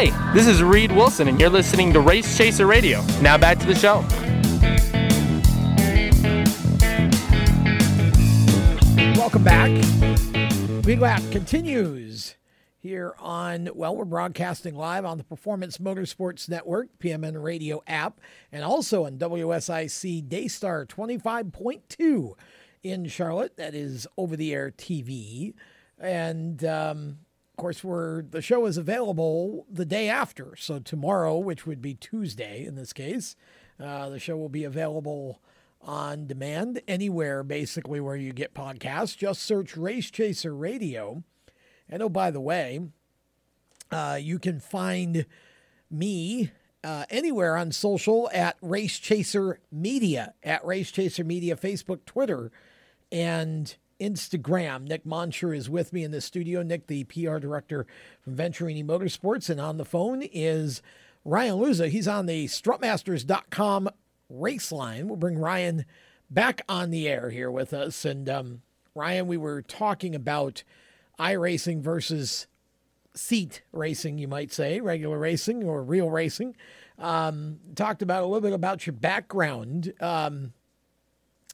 [0.00, 3.04] Hey, this is Reed Wilson, and you're listening to Race Chaser Radio.
[3.20, 4.00] Now back to the show.
[9.20, 9.68] Welcome back.
[10.86, 12.36] Lead Lap continues
[12.78, 18.64] here on, well, we're broadcasting live on the Performance Motorsports Network, PMN radio app, and
[18.64, 22.32] also on WSIC Daystar 25.2
[22.82, 23.58] in Charlotte.
[23.58, 25.52] That is over the air TV.
[25.98, 27.18] And, um,
[27.60, 30.56] course, we're, the show is available the day after.
[30.56, 33.36] So tomorrow, which would be Tuesday in this case,
[33.78, 35.40] uh, the show will be available
[35.82, 39.16] on demand anywhere basically where you get podcasts.
[39.16, 41.22] Just search Race Chaser Radio.
[41.88, 42.80] And oh, by the way,
[43.90, 45.26] uh, you can find
[45.90, 46.50] me
[46.82, 52.50] uh, anywhere on social at Race Chaser Media, at Race Chaser Media, Facebook, Twitter,
[53.12, 54.88] and Instagram.
[54.88, 56.62] Nick Monsher is with me in the studio.
[56.62, 57.86] Nick, the PR director
[58.20, 59.50] from Venturini Motorsports.
[59.50, 60.82] And on the phone is
[61.24, 61.88] Ryan Luza.
[61.88, 63.90] He's on the strutmasters.com
[64.28, 65.08] race line.
[65.08, 65.84] We'll bring Ryan
[66.30, 68.04] back on the air here with us.
[68.04, 68.62] And um,
[68.94, 70.62] Ryan, we were talking about
[71.18, 72.46] iRacing versus
[73.14, 76.56] seat racing, you might say, regular racing or real racing.
[76.98, 79.92] Um, talked about a little bit about your background.
[80.00, 80.52] Um,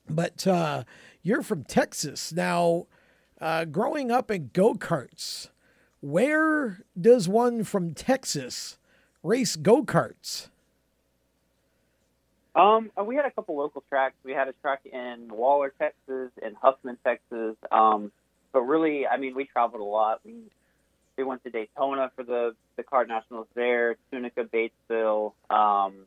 [0.09, 0.85] but uh,
[1.27, 2.33] you're from Texas.
[2.33, 2.87] Now,
[3.41, 5.49] uh, growing up in go karts,
[6.01, 8.79] where does one from Texas
[9.23, 10.49] race go karts?
[12.55, 14.15] Um, uh, we had a couple local tracks.
[14.25, 17.57] We had a track in Waller, Texas, and Huffman, Texas.
[17.71, 18.13] Um,
[18.53, 20.21] but really, I mean, we traveled a lot.
[20.25, 20.35] We
[21.19, 26.07] we went to Daytona for the the kart nationals there, Tunica, Batesville, um,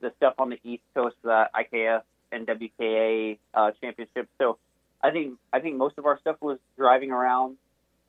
[0.00, 2.02] the stuff on the East Coast, the IKF
[2.32, 4.28] and WKA uh, championships.
[4.38, 4.58] So
[5.02, 7.56] I think I think most of our stuff was driving around.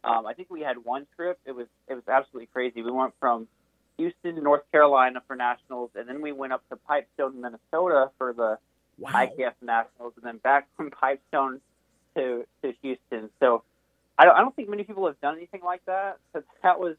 [0.03, 1.39] Um, I think we had one trip.
[1.45, 2.81] It was it was absolutely crazy.
[2.81, 3.47] We went from
[3.97, 8.57] Houston, North Carolina for nationals, and then we went up to Pipestone, Minnesota for the
[8.97, 9.11] wow.
[9.11, 11.61] IKF nationals, and then back from Pipestone
[12.15, 13.29] to to Houston.
[13.39, 13.63] So
[14.17, 16.17] I don't, I don't think many people have done anything like that.
[16.33, 16.95] But that was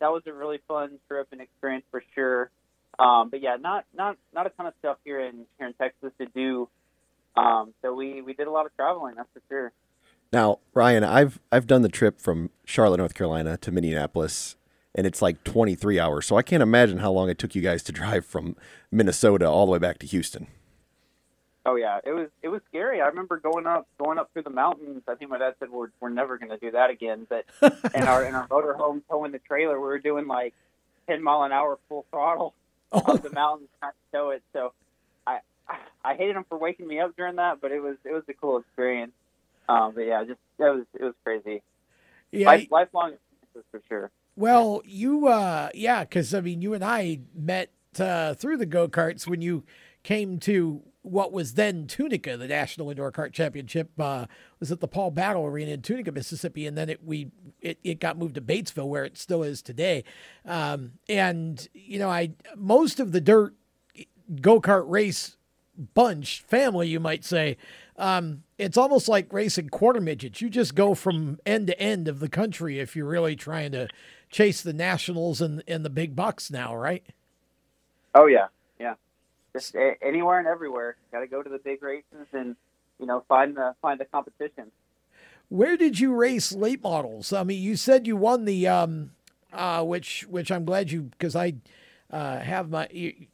[0.00, 2.50] that was a really fun trip and experience for sure.
[2.98, 6.12] Um, but yeah, not not not a ton of stuff here in here in Texas
[6.18, 6.68] to do.
[7.36, 9.72] Um, so we we did a lot of traveling, that's for sure.
[10.32, 14.56] Now, Ryan, I've I've done the trip from Charlotte, North Carolina to Minneapolis
[14.94, 16.26] and it's like 23 hours.
[16.26, 18.56] So I can't imagine how long it took you guys to drive from
[18.90, 20.46] Minnesota all the way back to Houston.
[21.64, 23.00] Oh yeah, it was it was scary.
[23.00, 25.02] I remember going up going up through the mountains.
[25.06, 27.24] I think my dad said we're we're never going to do that again.
[27.28, 27.44] But
[27.94, 30.54] in our in our motorhome towing the trailer, we were doing like
[31.06, 32.52] 10 mile an hour full throttle
[32.92, 33.14] oh.
[33.14, 34.42] up the mountains trying to tow it.
[34.52, 34.72] So
[35.26, 35.38] I
[36.04, 38.34] I hated him for waking me up during that, but it was it was a
[38.34, 39.12] cool experience.
[39.68, 41.62] Um, but yeah, just it was it was crazy.
[42.30, 43.12] Yeah, Life, lifelong
[43.70, 44.10] for sure.
[44.36, 48.88] Well, you, uh, yeah, because I mean, you and I met uh, through the go
[48.88, 49.64] karts when you
[50.02, 54.26] came to what was then Tunica, the National Indoor Kart Championship, uh,
[54.60, 58.00] was at the Paul Battle Arena in Tunica, Mississippi, and then it we it, it
[58.00, 60.04] got moved to Batesville, where it still is today.
[60.44, 63.54] Um, and you know, I most of the dirt
[64.40, 65.36] go kart race
[65.94, 67.56] bunch family, you might say.
[67.96, 70.40] Um, it's almost like racing quarter midgets.
[70.40, 73.88] You just go from end to end of the country if you're really trying to
[74.30, 77.04] chase the nationals and and the big bucks now, right?
[78.14, 78.61] Oh yeah, yeah.
[79.52, 80.96] Just anywhere and everywhere.
[81.10, 82.56] Got to go to the big races and
[82.98, 84.70] you know find the find the competition.
[85.48, 87.32] Where did you race late models?
[87.32, 89.12] I mean, you said you won the um,
[89.52, 91.54] uh, which which I'm glad you because I
[92.10, 92.88] uh, have my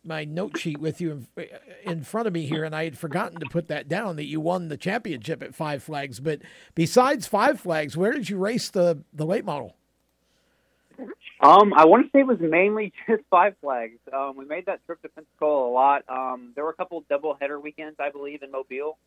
[0.04, 1.48] my note sheet with you in,
[1.84, 4.40] in, front of me here, and I had forgotten to put that down that you
[4.40, 6.20] won the championship at Five Flags.
[6.20, 6.42] But
[6.74, 9.74] besides Five Flags, where did you race the the late model?
[11.40, 13.98] Um, I want to say it was mainly just Five Flags.
[14.12, 16.02] Um, we made that trip to Pensacola a lot.
[16.08, 18.98] Um, there were a couple double header weekends, I believe, in Mobile.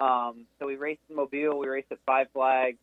[0.00, 1.58] Um, so we raced in Mobile.
[1.58, 2.78] We raced at Five Flags.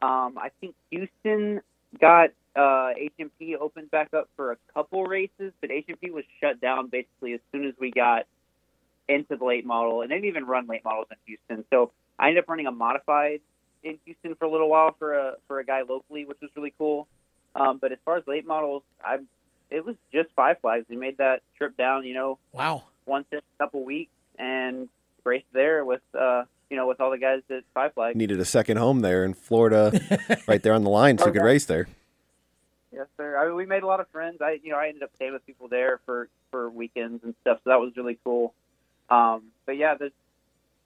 [0.00, 1.60] Um, I think Houston
[2.00, 6.88] got uh, HMP opened back up for a couple races, but HMP was shut down
[6.88, 8.26] basically as soon as we got
[9.08, 11.64] into the late model, and they didn't even run late models in Houston.
[11.70, 13.40] So I ended up running a modified
[13.82, 16.72] in Houston for a little while for a for a guy locally, which was really
[16.78, 17.06] cool.
[17.54, 19.18] Um, but as far as late models, I
[19.70, 20.86] it was just Five Flags.
[20.88, 24.88] We made that trip down, you know, wow, once in a couple weeks and
[25.24, 28.16] raced there with uh, you know with all the guys at Five Flags.
[28.16, 29.92] Needed a second home there in Florida,
[30.48, 31.88] right there on the line, so you could race there.
[32.92, 33.36] Yes, sir.
[33.36, 34.40] I mean, we made a lot of friends.
[34.40, 37.58] I, you know, I ended up staying with people there for for weekends and stuff,
[37.64, 38.54] so that was really cool.
[39.10, 40.12] Um, but yeah, there's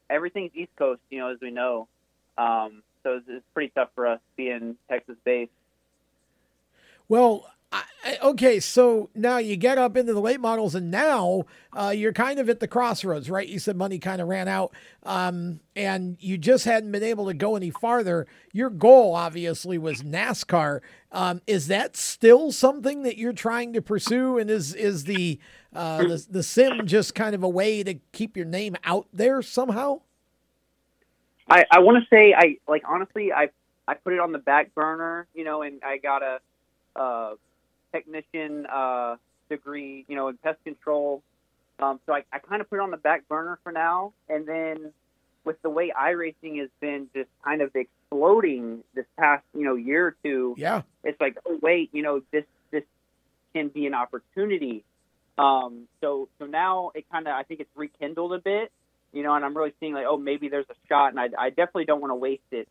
[0.08, 1.88] everything's East Coast, you know, as we know.
[2.36, 5.52] Um, so it's, it's pretty tough for us being Texas based.
[7.08, 7.84] Well, I,
[8.22, 11.44] okay, so now you get up into the late models, and now
[11.74, 13.46] uh, you're kind of at the crossroads, right?
[13.46, 17.34] You said money kind of ran out, um, and you just hadn't been able to
[17.34, 18.26] go any farther.
[18.52, 20.80] Your goal, obviously, was NASCAR.
[21.12, 24.38] Um, is that still something that you're trying to pursue?
[24.38, 25.38] And is is the,
[25.74, 29.42] uh, the the sim just kind of a way to keep your name out there
[29.42, 30.00] somehow?
[31.50, 33.50] I, I want to say I like honestly I
[33.86, 36.38] I put it on the back burner, you know, and I got a.
[36.98, 37.34] Uh,
[37.92, 39.16] technician uh,
[39.48, 41.22] degree, you know, in pest control.
[41.80, 44.12] Um, so I, I kind of put it on the back burner for now.
[44.28, 44.92] And then
[45.44, 50.08] with the way iRacing has been just kind of exploding this past, you know, year
[50.08, 52.84] or two, yeah, it's like, oh wait, you know, this this
[53.54, 54.84] can be an opportunity.
[55.38, 58.72] Um, so so now it kind of I think it's rekindled a bit,
[59.12, 61.50] you know, and I'm really seeing like, oh, maybe there's a shot, and I, I
[61.50, 62.68] definitely don't want to waste it.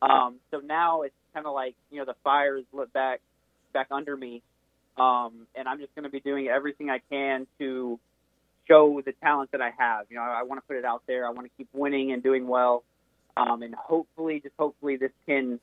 [0.00, 3.20] Um, so now it's kind of like you know the fire is lit back
[3.74, 4.42] back under me,
[4.96, 8.00] um, and I'm just going to be doing everything I can to
[8.66, 10.06] show the talent that I have.
[10.08, 11.26] You know, I, I want to put it out there.
[11.26, 12.84] I want to keep winning and doing well,
[13.36, 15.60] um, and hopefully, just hopefully, this can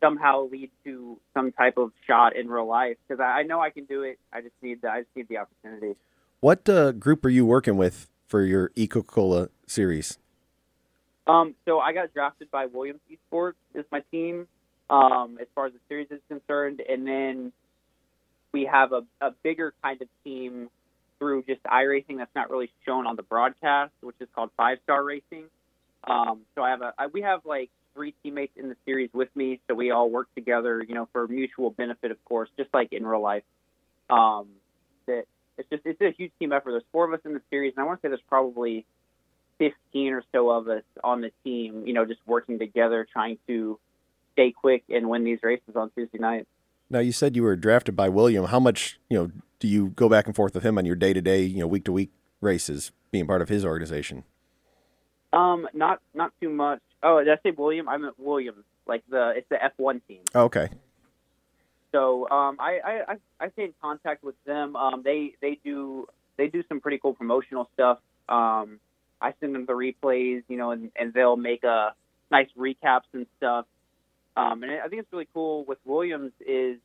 [0.00, 3.68] somehow lead to some type of shot in real life because I, I know I
[3.68, 4.18] can do it.
[4.32, 5.96] I just need the I just need the opportunity.
[6.40, 10.18] What uh, group are you working with for your Coca-Cola series?
[11.26, 14.48] Um, so I got drafted by Williams Esports is my team
[14.90, 17.52] um, as far as the series is concerned, and then
[18.52, 20.68] we have a, a bigger kind of team
[21.18, 25.02] through just iRacing that's not really shown on the broadcast, which is called Five Star
[25.04, 25.44] Racing.
[26.04, 29.28] Um, so I have a I, we have like three teammates in the series with
[29.36, 32.92] me, so we all work together, you know, for mutual benefit, of course, just like
[32.92, 33.44] in real life.
[34.08, 34.48] Um,
[35.06, 35.24] that
[35.56, 36.72] it's just it's a huge team effort.
[36.72, 38.86] There's four of us in the series, and I want to say there's probably
[39.58, 43.78] 15 or so of us on the team, you know, just working together, trying to
[44.40, 46.46] stay quick and win these races on Tuesday night.
[46.88, 48.46] Now you said you were drafted by William.
[48.46, 51.12] How much you know do you go back and forth with him on your day
[51.12, 52.10] to day, you know, week to week
[52.40, 54.24] races, being part of his organization?
[55.32, 56.80] Um, not not too much.
[57.02, 57.88] Oh, did I say William?
[57.88, 60.22] I meant Williams, like the it's the F one team.
[60.34, 60.68] Oh, okay.
[61.92, 64.74] So um, I, I I stay in contact with them.
[64.74, 67.98] Um, they they do they do some pretty cool promotional stuff.
[68.28, 68.80] Um,
[69.20, 71.92] I send them the replays, you know, and, and they'll make a
[72.30, 73.66] nice recaps and stuff.
[74.36, 76.78] Um, and I think it's really cool with Williams is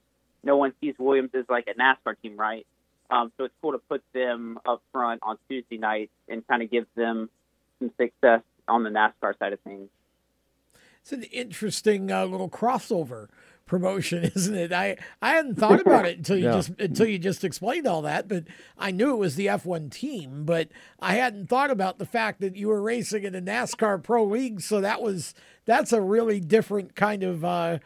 [0.43, 2.65] no one sees Williams as like a NASCAR team, right?
[3.09, 6.71] Um, so it's cool to put them up front on Tuesday night and kind of
[6.71, 7.29] give them
[7.79, 9.89] some success on the NASCAR side of things.
[11.01, 13.27] It's an interesting uh, little crossover
[13.65, 14.71] promotion, isn't it?
[14.71, 16.53] I, I hadn't thought about it until you yeah.
[16.53, 18.45] just until you just explained all that, but
[18.77, 22.55] I knew it was the F1 team, but I hadn't thought about the fact that
[22.55, 25.33] you were racing in the NASCAR Pro League, so that was
[25.65, 27.79] that's a really different kind of uh,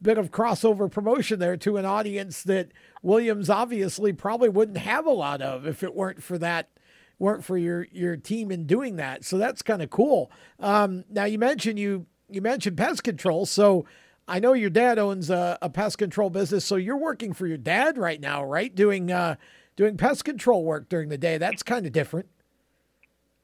[0.00, 2.72] bit of crossover promotion there to an audience that
[3.02, 6.70] Williams obviously probably wouldn't have a lot of if it weren't for that
[7.18, 9.24] weren't for your your team in doing that.
[9.24, 10.30] So that's kind of cool.
[10.60, 13.86] Um, now you mentioned you you mentioned pest control, so
[14.28, 17.56] I know your dad owns a, a, pest control business, so you're working for your
[17.56, 18.74] dad right now, right?
[18.74, 19.36] Doing uh,
[19.76, 21.38] doing pest control work during the day.
[21.38, 22.28] That's kind of different.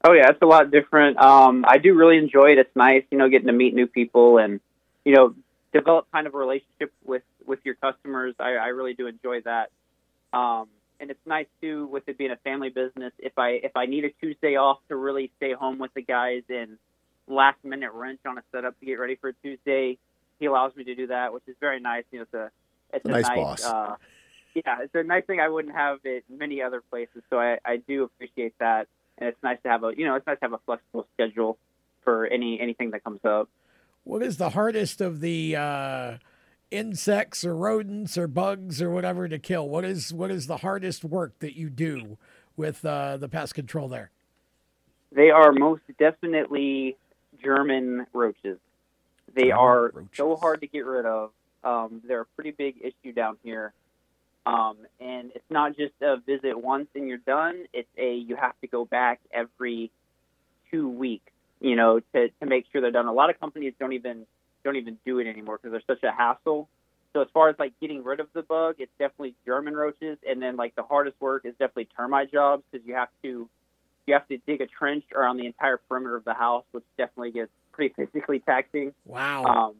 [0.04, 1.18] Oh yeah, it's a lot different.
[1.18, 2.58] Um, I do really enjoy it.
[2.58, 4.60] It's nice, you know, getting to meet new people and
[5.04, 5.34] you know
[5.72, 8.34] develop kind of a relationship with with your customers.
[8.40, 9.70] I, I really do enjoy that.
[10.32, 10.66] Um,
[10.98, 13.12] and it's nice too with it being a family business.
[13.18, 16.42] If I if I need a Tuesday off to really stay home with the guys
[16.48, 16.78] and
[17.28, 19.98] last minute wrench on a setup to get ready for a Tuesday,
[20.42, 22.04] he allows me to do that, which is very nice.
[22.10, 22.50] You know, it's a
[22.92, 23.64] it's a, nice, nice boss.
[23.64, 23.96] Uh,
[24.54, 27.22] yeah, it's a nice thing I wouldn't have at many other places.
[27.30, 28.88] So I, I do appreciate that
[29.18, 31.58] and it's nice to have a you know it's nice to have a flexible schedule
[32.02, 33.48] for any anything that comes up.
[34.04, 36.18] What is the hardest of the uh,
[36.70, 39.68] insects or rodents or bugs or whatever to kill?
[39.68, 42.18] What is what is the hardest work that you do
[42.56, 44.10] with uh, the pest control there?
[45.12, 46.96] They are most definitely
[47.42, 48.58] German roaches.
[49.34, 50.08] They are roaches.
[50.14, 51.30] so hard to get rid of.
[51.64, 53.72] Um, they're a pretty big issue down here.
[54.44, 57.64] Um, and it's not just a visit once and you're done.
[57.72, 59.92] It's a you have to go back every
[60.70, 61.30] two weeks,
[61.60, 63.06] you know, to, to make sure they're done.
[63.06, 64.26] A lot of companies don't even
[64.64, 66.68] don't even do it anymore because they're such a hassle.
[67.12, 70.42] So as far as like getting rid of the bug, it's definitely German roaches, and
[70.42, 73.48] then like the hardest work is definitely termite jobs because you have to
[74.06, 77.30] you have to dig a trench around the entire perimeter of the house, which definitely
[77.30, 78.92] gets pretty physically taxing.
[79.04, 79.44] Wow.
[79.44, 79.74] Um,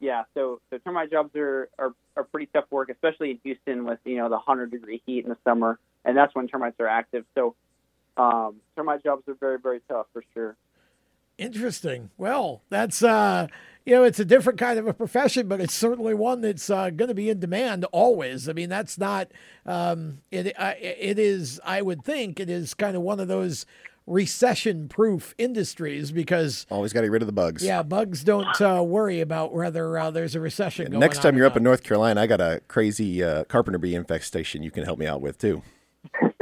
[0.00, 3.98] yeah, so so termite jobs are, are are pretty tough work, especially in Houston with
[4.04, 7.24] you know the hundred degree heat in the summer, and that's when termites are active.
[7.34, 7.54] So
[8.16, 10.56] um, termite jobs are very very tough for sure.
[11.36, 12.10] Interesting.
[12.16, 13.48] Well, that's uh,
[13.84, 16.90] you know, it's a different kind of a profession, but it's certainly one that's uh,
[16.90, 18.48] going to be in demand always.
[18.48, 19.32] I mean, that's not
[19.64, 20.54] um, it.
[20.58, 21.60] Uh, it is.
[21.64, 23.66] I would think it is kind of one of those
[24.10, 27.64] recession-proof industries because always got to get rid of the bugs.
[27.64, 30.90] Yeah, bugs don't uh, worry about whether uh, there's a recession.
[30.90, 33.94] going Next time you're up in North Carolina, I got a crazy uh, carpenter bee
[33.94, 35.62] infestation you can help me out with too.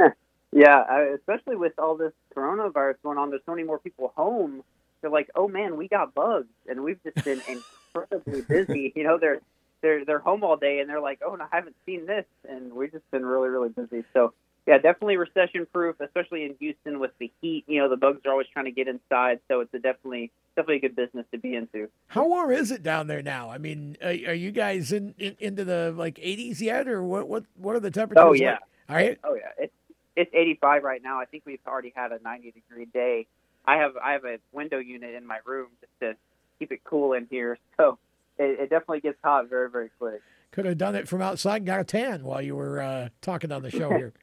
[0.51, 4.63] Yeah, uh, especially with all this coronavirus going on, there's so many more people home.
[5.01, 8.91] They're like, "Oh man, we got bugs," and we've just been incredibly busy.
[8.95, 9.41] You know, they're
[9.81, 12.73] they're they're home all day, and they're like, "Oh, no, I haven't seen this," and
[12.73, 14.03] we've just been really really busy.
[14.11, 14.33] So
[14.69, 17.63] yeah, definitely recession proof, especially in Houston with the heat.
[17.65, 20.75] You know, the bugs are always trying to get inside, so it's a definitely definitely
[20.75, 21.89] a good business to be into.
[22.05, 23.49] How warm is it down there now?
[23.49, 27.27] I mean, are, are you guys in, in into the like 80s yet, or what?
[27.27, 28.23] What what are the temperatures?
[28.23, 28.59] Oh yeah, like?
[28.89, 29.19] all right.
[29.23, 29.73] Oh yeah, it's
[30.15, 31.19] it's 85 right now.
[31.19, 33.25] I think we've already had a 90 degree day.
[33.65, 36.15] I have I have a window unit in my room just to
[36.59, 37.97] keep it cool in here, so
[38.37, 40.21] it, it definitely gets hot very very quick.
[40.51, 43.51] Could have done it from outside and got a tan while you were uh, talking
[43.51, 44.13] on the show here.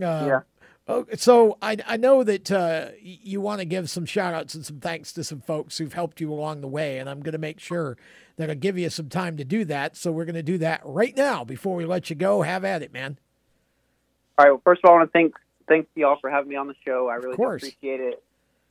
[0.00, 0.40] Uh, Yeah.
[0.88, 4.66] Oh, so I, I know that uh, you want to give some shout outs and
[4.66, 7.38] some thanks to some folks who've helped you along the way, and I'm going to
[7.38, 7.96] make sure
[8.36, 9.96] that I'll give you some time to do that.
[9.96, 12.42] So we're going to do that right now before we let you go.
[12.42, 13.18] Have at it, man.
[14.36, 14.50] All right.
[14.50, 15.34] Well, first of all, I want to thank
[15.68, 17.08] thanks to y'all for having me on the show.
[17.08, 18.22] I really appreciate it.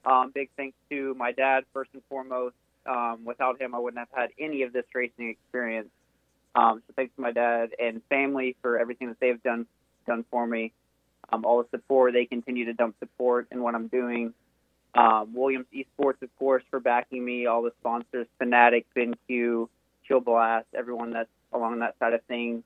[0.03, 2.55] Um, big thanks to my dad first and foremost.
[2.86, 5.89] Um, without him, I wouldn't have had any of this racing experience.
[6.55, 9.65] Um, so thanks to my dad and family for everything that they've done
[10.05, 10.74] done for me.
[11.32, 14.34] All the support they continue to dump support in what I'm doing.
[14.93, 17.45] Um, Williams Esports, of course, for backing me.
[17.45, 19.69] All the sponsors, Fanatec, BenQ,
[20.09, 22.63] Chillblast, everyone that's along that side of things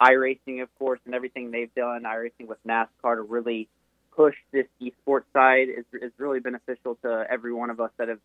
[0.00, 3.68] iRacing, of course, and everything they've done, iRacing with NASCAR to really
[4.14, 8.20] push this esports side is, is really beneficial to every one of us that have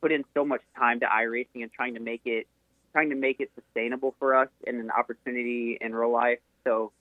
[0.00, 2.46] put in so much time to iRacing and trying to make it
[2.92, 6.40] trying to make it sustainable for us and an opportunity in real life.
[6.64, 6.92] So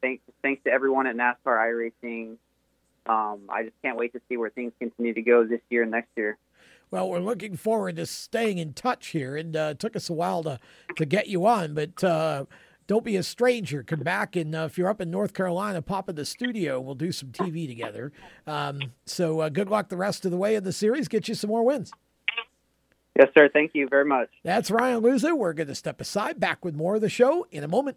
[0.00, 2.36] thanks thanks to everyone at NASCAR iRacing.
[3.06, 5.90] Um, I just can't wait to see where things continue to go this year and
[5.90, 6.38] next year.
[6.90, 10.12] Well, we're looking forward to staying in touch here, and uh, it took us a
[10.12, 10.58] while to,
[10.96, 12.46] to get you on, but uh,
[12.88, 13.84] don't be a stranger.
[13.84, 16.80] Come back, and uh, if you're up in North Carolina, pop in the studio.
[16.80, 18.10] We'll do some TV together.
[18.46, 21.06] Um, so uh, good luck the rest of the way in the series.
[21.06, 21.92] Get you some more wins.
[23.16, 23.48] Yes, sir.
[23.52, 24.28] Thank you very much.
[24.42, 25.36] That's Ryan Luza.
[25.36, 26.40] We're going to step aside.
[26.40, 27.96] Back with more of the show in a moment.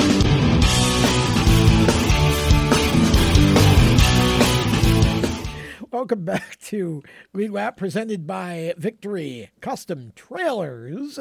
[6.01, 11.19] Welcome back to Lead Lap presented by Victory Custom Trailers.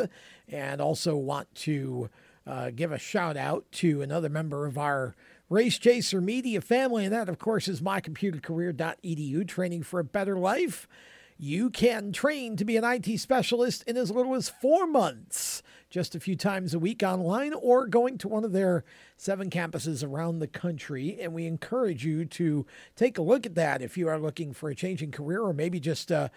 [0.48, 2.08] And also want to
[2.46, 5.14] uh, give a shout out to another member of our
[5.50, 7.04] Race Chaser Media family.
[7.04, 10.88] And that, of course, is mycomputercareer.edu, training for a better life.
[11.36, 16.14] You can train to be an IT specialist in as little as four months, just
[16.14, 18.84] a few times a week online, or going to one of their
[19.20, 21.18] seven campuses around the country.
[21.20, 22.66] And we encourage you to
[22.96, 25.78] take a look at that if you are looking for a changing career or maybe
[25.78, 26.28] just uh,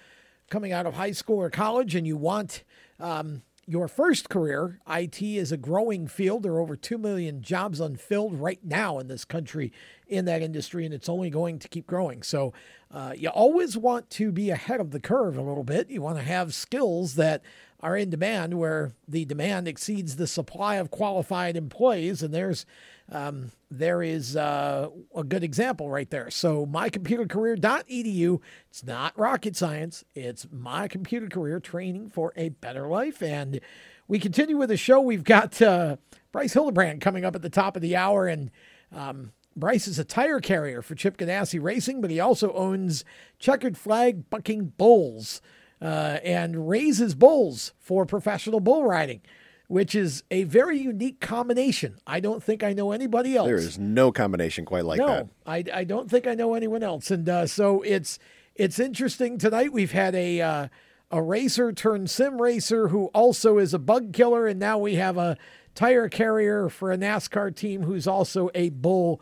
[0.50, 2.64] coming out of high school or college and you want.
[3.00, 6.44] Um, your first career, IT is a growing field.
[6.44, 9.72] There are over 2 million jobs unfilled right now in this country
[10.06, 12.24] in that industry, and it's only going to keep growing.
[12.24, 12.52] So,
[12.94, 15.90] uh, you always want to be ahead of the curve a little bit.
[15.90, 17.42] You want to have skills that
[17.80, 22.66] are in demand where the demand exceeds the supply of qualified employees, and there's
[23.12, 26.30] um, there is uh, a good example right there.
[26.30, 28.40] So mycomputercareer.edu.
[28.70, 30.06] It's not rocket science.
[30.16, 33.22] It's my computer career training for a better life.
[33.22, 33.60] And
[34.08, 35.02] we continue with the show.
[35.02, 35.98] We've got uh,
[36.32, 38.52] Bryce Hildebrand coming up at the top of the hour, and
[38.92, 43.06] um, Bryce is a tire carrier for Chip Ganassi Racing, but he also owns
[43.40, 45.42] Checkered Flag Bucking Bulls
[45.82, 49.22] uh, and raises bulls for professional bull riding
[49.68, 51.98] which is a very unique combination.
[52.06, 53.48] I don't think I know anybody else.
[53.48, 55.28] There is no combination quite like no, that.
[55.48, 57.10] I, I don't think I know anyone else.
[57.10, 58.20] And uh, so it's
[58.56, 59.74] it's interesting tonight.
[59.74, 60.68] We've had a uh,
[61.10, 65.18] a racer turned sim racer who also is a bug killer, and now we have
[65.18, 65.38] a
[65.74, 69.22] tire carrier for a NASCAR team who's also a bull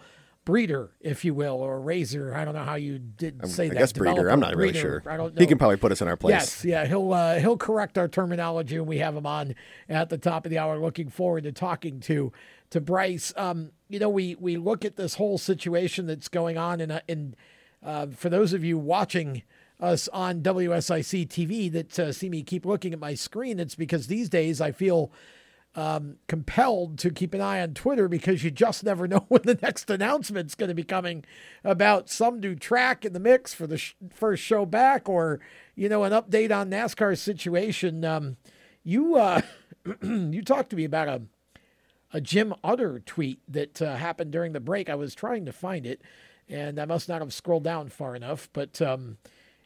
[0.51, 2.35] breeder, if you will, or raiser.
[2.35, 3.77] I don't know how you did say I that.
[3.77, 4.27] I guess breeder.
[4.27, 5.01] I'm not really sure.
[5.07, 5.39] I don't know.
[5.39, 6.33] He can probably put us in our place.
[6.33, 9.55] Yes, yeah, he'll uh, he'll correct our terminology, and we have him on
[9.87, 10.77] at the top of the hour.
[10.77, 12.33] Looking forward to talking to
[12.71, 13.33] to Bryce.
[13.37, 17.37] Um, you know, we we look at this whole situation that's going on, and and
[17.81, 19.43] uh, for those of you watching
[19.79, 24.07] us on WSIC TV that uh, see me keep looking at my screen, it's because
[24.07, 25.13] these days I feel
[25.75, 29.57] um, compelled to keep an eye on Twitter because you just never know when the
[29.61, 31.23] next announcement's going to be coming
[31.63, 35.39] about some new track in the mix for the sh- first show back, or
[35.75, 38.03] you know an update on NASCAR's situation.
[38.03, 38.37] Um,
[38.83, 39.41] you uh,
[40.01, 41.21] you talked to me about a
[42.13, 44.89] a Jim Utter tweet that uh, happened during the break.
[44.89, 46.01] I was trying to find it,
[46.49, 49.17] and I must not have scrolled down far enough, but um,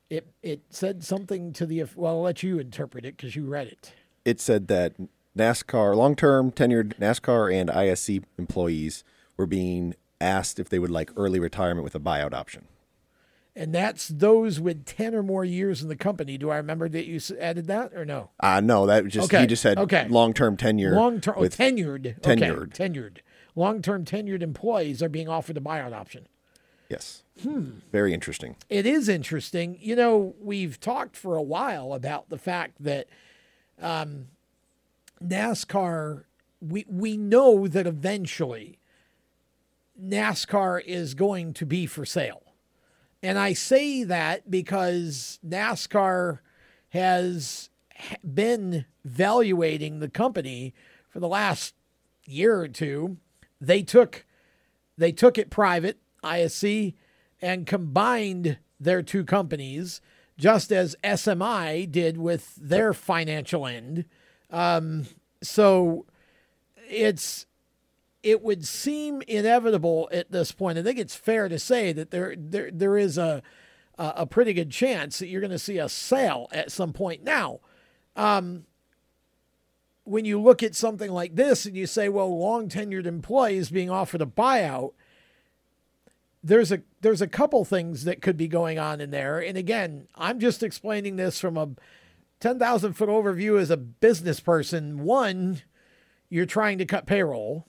[0.10, 2.18] it it said something to the well.
[2.18, 3.93] I'll let you interpret it because you read it.
[4.24, 4.93] It said that
[5.38, 9.03] NASCAR, long term tenured NASCAR and ISC employees
[9.38, 12.67] were being asked if they would like early retirement with a buyout option.
[13.57, 16.38] And that's those with 10 or more years in the company.
[16.38, 18.31] Do I remember that you added that or no?
[18.39, 20.07] Uh, no, that just, Okay, he just said okay.
[20.09, 20.93] long term tenure.
[20.93, 22.19] Long term, oh, tenured.
[22.19, 22.73] Tenured.
[22.73, 23.17] Okay, tenured.
[23.55, 26.27] Long term tenured employees are being offered a buyout option.
[26.89, 27.23] Yes.
[27.41, 27.79] Hmm.
[27.91, 28.57] Very interesting.
[28.69, 29.77] It is interesting.
[29.79, 33.07] You know, we've talked for a while about the fact that
[33.81, 34.27] um,
[35.24, 36.24] NASCAR,
[36.61, 38.80] we, we know that eventually
[40.01, 42.41] NASCAR is going to be for sale.
[43.24, 46.39] And I say that because NASCAR
[46.89, 47.70] has
[48.34, 50.74] been valuating the company
[51.09, 51.74] for the last
[52.26, 53.18] year or two.
[53.59, 54.26] They took
[54.97, 56.93] they took it private, ISC,
[57.41, 59.99] and combined their two companies,
[60.38, 64.05] just as SMI did with their financial end.
[64.50, 65.06] Um,
[65.41, 66.06] so
[66.89, 67.46] it's
[68.24, 70.78] it would seem inevitable at this point.
[70.78, 73.43] I think it's fair to say that there there there is a
[73.98, 77.24] a pretty good chance that you're going to see a sale at some point.
[77.24, 77.62] Now,
[78.18, 78.66] um,
[80.04, 83.89] when you look at something like this and you say, well, long tenured employees being
[83.89, 84.93] offered a buyout,
[86.43, 89.39] there's a there's a couple things that could be going on in there.
[89.39, 91.70] And again, I'm just explaining this from a
[92.46, 95.00] 10,000 foot overview as a business person.
[95.04, 95.64] One,
[96.30, 97.66] you're trying to cut payroll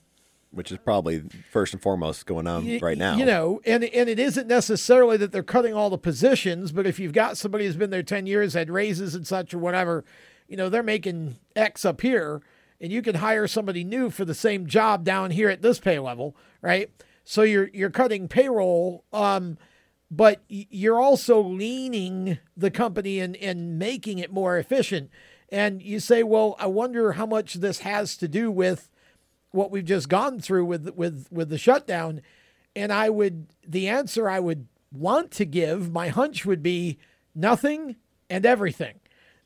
[0.51, 3.17] which is probably first and foremost going on right now.
[3.17, 6.99] You know, and and it isn't necessarily that they're cutting all the positions, but if
[6.99, 10.05] you've got somebody who's been there 10 years, had raises and such or whatever,
[10.47, 12.41] you know, they're making X up here
[12.79, 15.99] and you can hire somebody new for the same job down here at this pay
[15.99, 16.89] level, right?
[17.23, 19.57] So you're you're cutting payroll um
[20.09, 25.09] but you're also leaning the company and, and making it more efficient.
[25.49, 28.89] And you say, well, I wonder how much this has to do with
[29.51, 32.21] what we've just gone through with with with the shutdown.
[32.75, 36.97] And i would the answer i would want to give my hunch would be
[37.33, 37.95] nothing
[38.29, 38.99] and everything.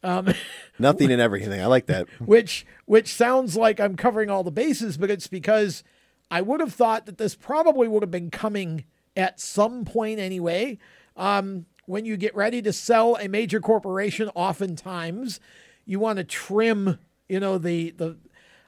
[0.04, 0.34] Um,
[0.80, 1.62] nothing and everything.
[1.62, 2.08] I like that.
[2.20, 5.84] which which sounds like i'm covering all the bases but it's because
[6.30, 8.86] i would have thought that this probably would have been coming
[9.16, 10.78] at some point anyway
[11.18, 15.40] um, when you get ready to sell a major corporation oftentimes
[15.86, 18.18] you want to trim you know the the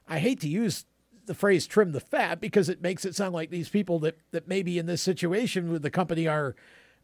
[0.07, 0.85] i hate to use
[1.25, 4.47] the phrase trim the fat because it makes it sound like these people that, that
[4.47, 6.55] maybe in this situation with the company are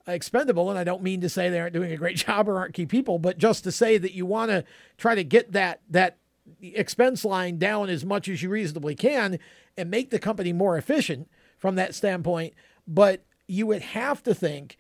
[0.08, 0.70] expendable.
[0.70, 2.86] And I don't mean to say they aren't doing a great job or aren't key
[2.86, 4.64] people, but just to say that you want to
[4.98, 6.18] try to get that, that
[6.62, 9.40] expense line down as much as you reasonably can
[9.78, 12.54] and make the company more efficient from that standpoint.
[12.88, 14.78] But you would have to think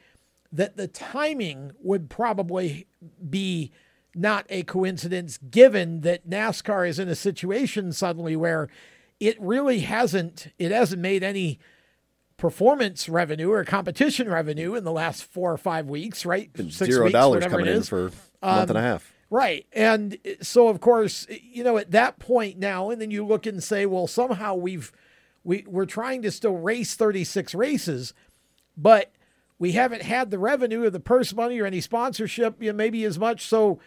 [0.51, 2.87] that the timing would probably
[3.29, 3.71] be
[4.15, 8.69] not a coincidence given that NASCAR is in a situation suddenly where
[9.19, 11.59] it really hasn't it hasn't made any
[12.37, 16.49] performance revenue or competition revenue in the last four or five weeks, right?
[16.55, 19.13] Six Zero weeks, dollars coming in for a month um, and a half.
[19.29, 19.67] Right.
[19.73, 23.63] And so of course, you know, at that point now, and then you look and
[23.63, 24.91] say, well, somehow we've
[25.43, 28.13] we, we're trying to still race 36 races,
[28.81, 29.11] but
[29.57, 33.03] we haven't had the revenue or the purse money or any sponsorship, you know, maybe
[33.03, 33.45] as much.
[33.45, 33.79] So,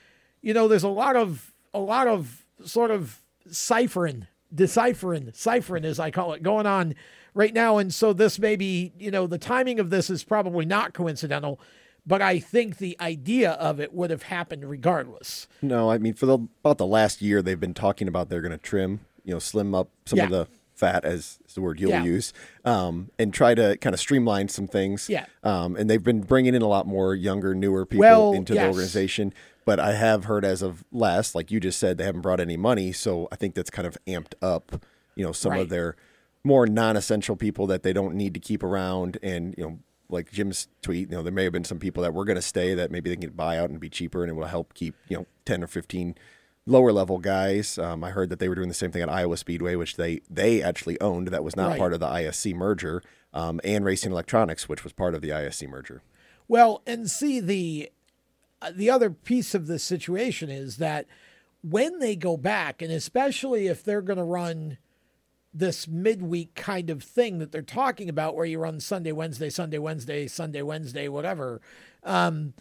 [0.42, 5.98] you know, there's a lot of a lot of sort of ciphering deciphering, ciphering as
[5.98, 6.94] I call it, going on
[7.34, 7.78] right now.
[7.78, 11.60] And so this may be, you know, the timing of this is probably not coincidental,
[12.06, 15.48] but I think the idea of it would have happened regardless.
[15.62, 18.52] No, I mean, for the, about the last year, they've been talking about they're going
[18.52, 20.24] to trim, you know, slim up some yeah.
[20.24, 20.48] of the
[20.82, 22.02] fat, as is the word you'll yeah.
[22.02, 22.32] use,
[22.64, 25.08] um, and try to kind of streamline some things.
[25.08, 25.26] Yeah.
[25.44, 28.64] Um, and they've been bringing in a lot more younger, newer people well, into yes.
[28.64, 29.32] the organization.
[29.64, 32.56] But I have heard as of last, like you just said, they haven't brought any
[32.56, 32.90] money.
[32.90, 35.60] So I think that's kind of amped up, you know, some right.
[35.60, 35.94] of their
[36.42, 39.18] more non-essential people that they don't need to keep around.
[39.22, 39.78] And, you know,
[40.08, 42.42] like Jim's tweet, you know, there may have been some people that were going to
[42.42, 44.96] stay that maybe they can buy out and be cheaper and it will help keep,
[45.08, 46.16] you know, 10 or 15
[46.66, 47.78] lower level guys.
[47.78, 50.20] Um, I heard that they were doing the same thing at Iowa Speedway, which they,
[50.30, 51.28] they actually owned.
[51.28, 51.78] That was not right.
[51.78, 53.02] part of the ISC merger
[53.34, 56.02] um, and Racing Electronics, which was part of the ISC merger.
[56.48, 57.90] Well, and see the
[58.60, 61.06] uh, the other piece of this situation is that
[61.62, 64.78] when they go back, and especially if they're going to run
[65.54, 69.78] this midweek kind of thing that they're talking about, where you run Sunday, Wednesday, Sunday,
[69.78, 71.60] Wednesday, Sunday, Wednesday, whatever.
[72.04, 72.54] Um,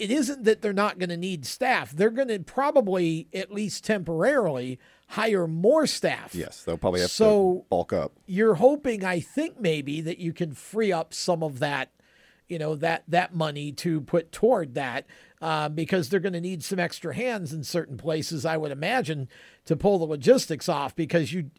[0.00, 1.90] it isn't that they're not going to need staff.
[1.90, 4.78] They're going to probably, at least temporarily,
[5.08, 6.34] hire more staff.
[6.34, 8.12] Yes, they'll probably have so to bulk up.
[8.26, 11.90] You're hoping, I think, maybe that you can free up some of that
[12.48, 15.06] you know that that money to put toward that
[15.40, 19.28] uh, because they're going to need some extra hands in certain places, I would imagine,
[19.66, 20.96] to pull the logistics off.
[20.96, 21.50] Because you,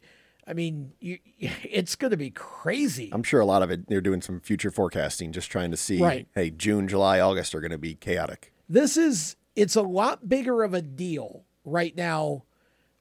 [0.52, 3.10] I mean, you, it's going to be crazy.
[3.14, 5.99] I'm sure a lot of it they're doing some future forecasting, just trying to see.
[5.99, 6.28] Right.
[6.36, 8.54] Hey, June, July, August are going to be chaotic.
[8.68, 12.43] This is it's a lot bigger of a deal right now.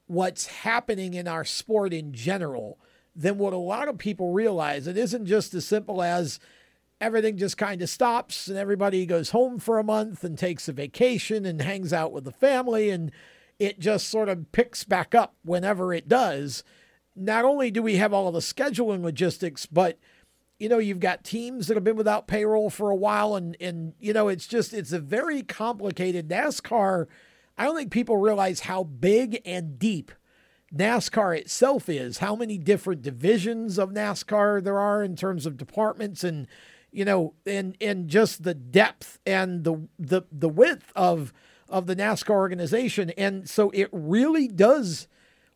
[0.07, 2.79] What's happening in our sport in general
[3.15, 4.87] than what a lot of people realize.
[4.87, 6.39] It isn't just as simple as
[7.01, 10.73] everything just kind of stops and everybody goes home for a month and takes a
[10.73, 13.11] vacation and hangs out with the family and
[13.59, 16.63] it just sort of picks back up whenever it does.
[17.25, 19.97] Not only do we have all of the scheduling logistics, but
[20.59, 23.93] you know, you've got teams that have been without payroll for a while and and
[23.99, 27.07] you know, it's just it's a very complicated NASCAR.
[27.57, 30.11] I don't think people realize how big and deep
[30.73, 36.23] NASCAR itself is, how many different divisions of NASCAR there are in terms of departments
[36.23, 36.47] and
[36.91, 41.33] you know, and and just the depth and the the the width of
[41.69, 45.07] of the NASCAR organization, and so it really does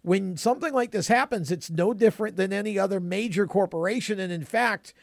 [0.05, 4.19] when something like this happens, it's no different than any other major corporation.
[4.19, 4.93] And in fact,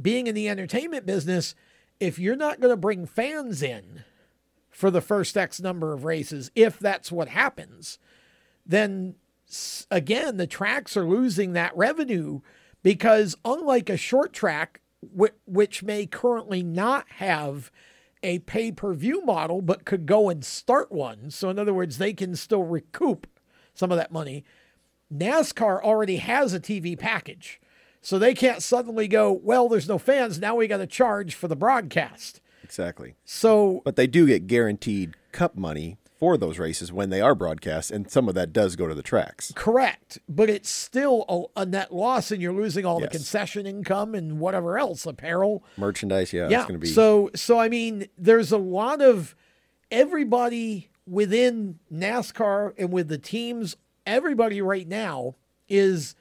[0.00, 1.54] being in the entertainment business,
[2.00, 4.02] if you're not going to bring fans in
[4.70, 7.98] for the first X number of races, if that's what happens,
[8.64, 9.16] then
[9.90, 12.40] again, the tracks are losing that revenue
[12.82, 14.80] because unlike a short track,
[15.46, 17.70] which may currently not have
[18.22, 21.30] a pay per view model, but could go and start one.
[21.30, 23.26] So, in other words, they can still recoup
[23.74, 24.44] some of that money.
[25.12, 27.60] NASCAR already has a TV package.
[28.02, 30.38] So they can't suddenly go, well, there's no fans.
[30.38, 32.40] Now we got to charge for the broadcast.
[32.62, 33.14] Exactly.
[33.24, 37.90] So, but they do get guaranteed cup money for those races when they are broadcast,
[37.90, 39.52] and some of that does go to the tracks.
[39.56, 41.24] Correct, but it's still
[41.56, 43.08] a, a net loss, and you're losing all yes.
[43.08, 46.32] the concession income and whatever else, apparel, merchandise.
[46.32, 46.66] Yeah, yeah.
[46.66, 46.86] Be...
[46.86, 49.34] So, so I mean, there's a lot of
[49.90, 53.76] everybody within NASCAR and with the teams.
[54.06, 55.34] Everybody right now
[55.68, 56.14] is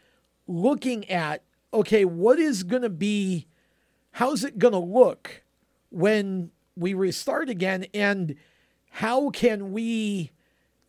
[0.48, 3.46] looking at okay, what is going to be,
[4.14, 5.44] how's it going to look
[5.92, 8.36] when we restart again, and
[8.90, 10.32] how can we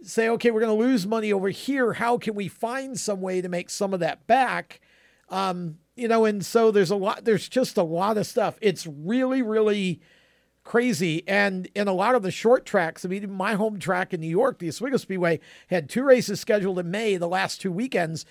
[0.02, 1.92] say, okay, we're going to lose money over here.
[1.92, 4.80] How can we find some way to make some of that back?
[5.28, 8.56] Um, you know, and so there's a lot, there's just a lot of stuff.
[8.62, 10.00] It's really, really
[10.70, 11.26] crazy.
[11.26, 14.28] And in a lot of the short tracks, I mean, my home track in New
[14.28, 18.24] York, the Oswego Speedway, had two races scheduled in May, the last two weekends.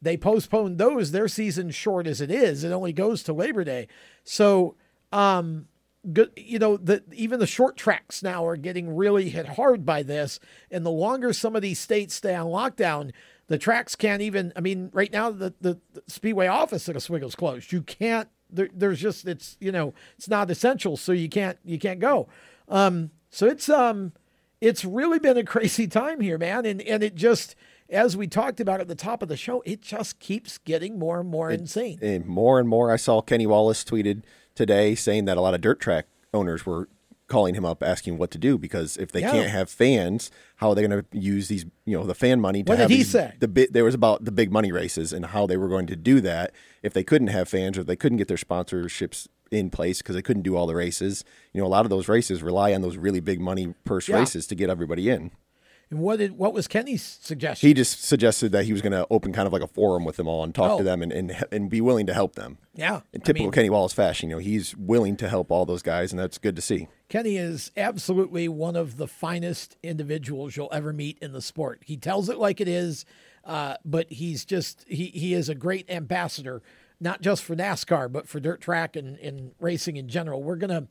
[0.00, 1.10] They postponed those.
[1.10, 2.62] Their season's short as it is.
[2.62, 3.88] It only goes to Labor Day.
[4.22, 4.76] So,
[5.10, 5.66] um,
[6.12, 10.04] good, you know, the, even the short tracks now are getting really hit hard by
[10.04, 10.38] this.
[10.70, 13.10] And the longer some of these states stay on lockdown,
[13.48, 14.52] the tracks can't even.
[14.54, 17.72] I mean, right now the the, the Speedway office at Oswego's closed.
[17.72, 18.28] You can't.
[18.52, 22.28] There, there's just it's you know it's not essential, so you can't you can't go.
[22.68, 24.12] Um, so it's um
[24.60, 27.54] it's really been a crazy time here, man, and and it just
[27.88, 31.20] as we talked about at the top of the show, it just keeps getting more
[31.20, 31.98] and more it, insane.
[32.00, 32.90] And more and more.
[32.92, 34.22] I saw Kenny Wallace tweeted
[34.54, 36.88] today saying that a lot of dirt track owners were
[37.30, 39.30] calling him up asking what to do because if they yeah.
[39.30, 42.62] can't have fans, how are they going to use these, you know, the fan money
[42.62, 43.34] to what have did he these, say?
[43.38, 45.96] the bit there was about the big money races and how they were going to
[45.96, 46.52] do that
[46.82, 50.22] if they couldn't have fans or they couldn't get their sponsorships in place because they
[50.22, 51.24] couldn't do all the races.
[51.52, 54.18] You know, a lot of those races rely on those really big money purse yeah.
[54.18, 55.30] races to get everybody in.
[55.90, 57.66] And what did what was Kenny's suggestion?
[57.66, 60.16] He just suggested that he was going to open kind of like a forum with
[60.16, 60.78] them all and talk oh.
[60.78, 62.58] to them and, and and be willing to help them.
[62.74, 65.66] Yeah, in typical I mean, Kenny Wallace fashion, you know, he's willing to help all
[65.66, 66.88] those guys, and that's good to see.
[67.08, 71.82] Kenny is absolutely one of the finest individuals you'll ever meet in the sport.
[71.84, 73.04] He tells it like it is,
[73.44, 76.62] uh, but he's just he he is a great ambassador,
[77.00, 80.40] not just for NASCAR but for dirt track and, and racing in general.
[80.40, 80.86] We're gonna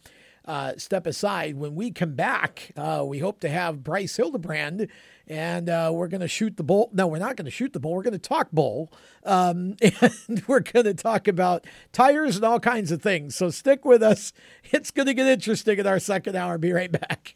[0.50, 1.56] uh, step aside.
[1.58, 4.88] When we come back, uh, we hope to have Bryce Hildebrand,
[5.28, 6.90] and uh, we're going to shoot the bull.
[6.92, 7.94] No, we're not going to shoot the bull.
[7.94, 8.92] We're going to talk bull,
[9.24, 13.36] um, and we're going to talk about tires and all kinds of things.
[13.36, 14.34] So stick with us.
[14.72, 16.58] It's going to get interesting in our second hour.
[16.58, 17.36] Be right back.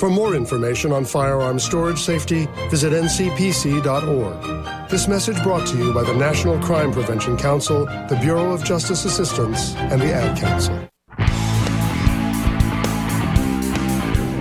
[0.00, 4.88] For more information on firearm storage safety, visit ncpc.org.
[4.88, 9.04] This message brought to you by the National Crime Prevention Council, the Bureau of Justice
[9.04, 10.74] Assistance, and the Ad Council.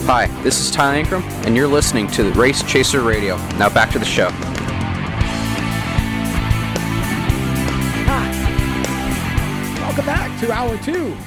[0.05, 3.35] Hi, this is Ty Ankrum, and you're listening to the Race Chaser Radio.
[3.57, 4.29] Now back to the show.
[9.81, 11.17] Welcome back to hour two.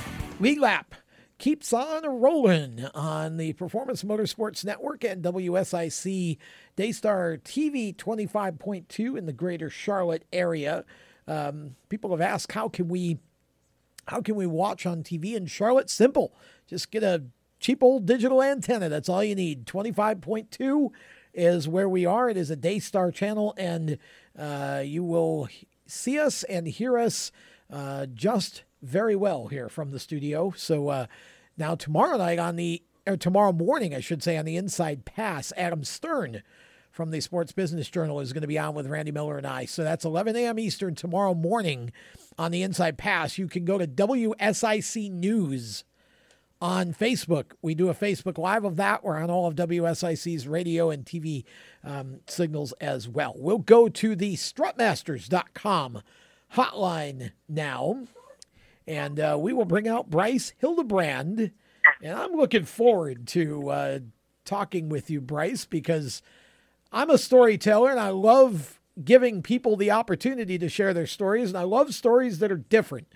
[0.40, 0.91] Lead lap
[1.42, 6.38] keeps on rolling on the Performance Motorsports Network and WSIC
[6.76, 10.84] Daystar TV 25.2 in the greater Charlotte area.
[11.26, 13.18] Um, people have asked how can we
[14.06, 15.90] how can we watch on TV in Charlotte?
[15.90, 16.32] Simple.
[16.68, 17.24] Just get a
[17.58, 18.88] cheap old digital antenna.
[18.88, 19.66] That's all you need.
[19.66, 20.90] 25.2
[21.34, 22.30] is where we are.
[22.30, 23.98] It is a Daystar channel, and
[24.38, 25.48] uh, you will
[25.88, 27.32] see us and hear us
[27.68, 30.52] uh, just very well here from the studio.
[30.56, 31.06] So uh,
[31.56, 35.52] now tomorrow night on the or tomorrow morning, I should say, on the Inside Pass,
[35.56, 36.42] Adam Stern
[36.92, 39.64] from the Sports Business Journal is going to be on with Randy Miller and I.
[39.64, 40.58] So that's 11 a.m.
[40.58, 41.90] Eastern tomorrow morning
[42.38, 43.38] on the Inside Pass.
[43.38, 45.84] You can go to WSIC News
[46.60, 47.52] on Facebook.
[47.60, 49.02] We do a Facebook Live of that.
[49.02, 51.44] We're on all of WSIC's radio and TV
[51.82, 53.34] um, signals as well.
[53.36, 56.02] We'll go to the strutmasters.com
[56.54, 58.04] hotline now.
[58.86, 61.52] And uh, we will bring out Bryce Hildebrand.
[62.02, 63.98] And I'm looking forward to uh,
[64.44, 66.22] talking with you, Bryce, because
[66.90, 71.48] I'm a storyteller and I love giving people the opportunity to share their stories.
[71.48, 73.08] And I love stories that are different.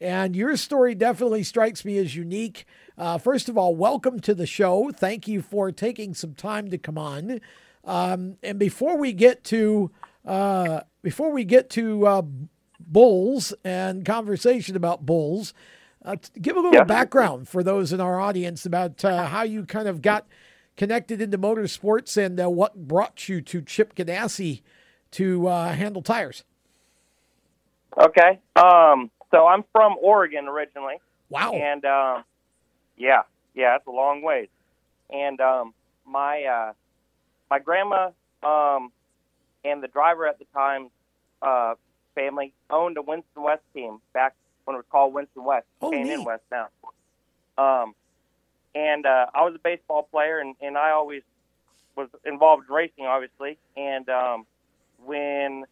[0.00, 2.64] And your story definitely strikes me as unique.
[2.96, 4.90] Uh, first of all, welcome to the show.
[4.90, 7.40] Thank you for taking some time to come on.
[7.84, 9.90] Um, and before we get to
[10.24, 12.22] uh, before we get to uh,
[12.90, 15.54] bulls and conversation about bulls.
[16.04, 16.84] Uh, give a little yeah.
[16.84, 20.26] background for those in our audience about uh, how you kind of got
[20.76, 24.62] connected into motorsports and uh, what brought you to Chip Ganassi
[25.10, 26.44] to uh, handle tires.
[27.98, 28.38] Okay.
[28.56, 31.00] Um, so I'm from Oregon originally.
[31.28, 31.52] Wow.
[31.52, 32.24] And um,
[32.96, 33.22] yeah,
[33.54, 34.48] yeah, it's a long ways.
[35.10, 35.74] And um,
[36.06, 36.72] my uh,
[37.50, 38.10] my grandma
[38.42, 38.92] um,
[39.64, 40.88] and the driver at the time
[41.42, 41.74] uh,
[42.20, 46.24] family owned a Winston West team back when it was called Winston West, oh, in
[46.24, 46.68] West now.
[47.56, 47.94] Um,
[48.74, 51.22] and uh, I was a baseball player, and, and I always
[51.96, 53.58] was involved in racing, obviously.
[53.76, 54.46] And um,
[55.04, 55.64] when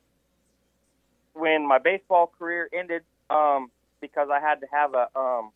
[1.34, 3.70] when my baseball career ended, um,
[4.00, 5.50] because I had to have a, um,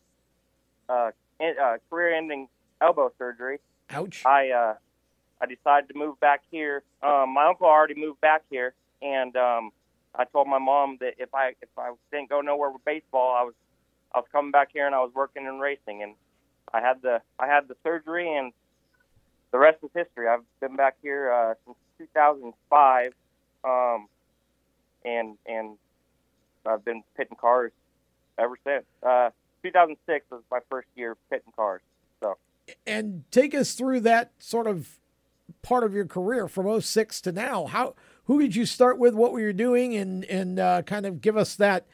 [0.87, 2.47] a, a career-ending
[2.79, 3.59] elbow surgery.
[3.89, 4.25] Ouch!
[4.25, 4.75] I uh,
[5.41, 6.83] I decided to move back here.
[7.01, 9.71] Um, my uncle already moved back here, and um,
[10.15, 13.43] I told my mom that if I if I didn't go nowhere with baseball, I
[13.43, 13.53] was
[14.13, 16.15] I was coming back here and I was working in racing, and
[16.73, 18.53] I had the I had the surgery, and
[19.51, 20.27] the rest is history.
[20.27, 21.77] I've been back here uh, since
[22.15, 23.13] 2005,
[23.63, 24.07] um,
[25.03, 25.77] and and
[26.65, 27.71] I've been pitting cars
[28.37, 28.85] ever since.
[29.01, 29.29] Uh,
[29.63, 31.81] 2006 was my first year pitting cars.
[32.21, 32.37] So,
[32.85, 34.99] and take us through that sort of
[35.61, 37.65] part of your career from 06 to now.
[37.65, 37.95] How
[38.25, 39.13] who did you start with?
[39.13, 39.95] What were you doing?
[39.95, 41.85] And and uh, kind of give us that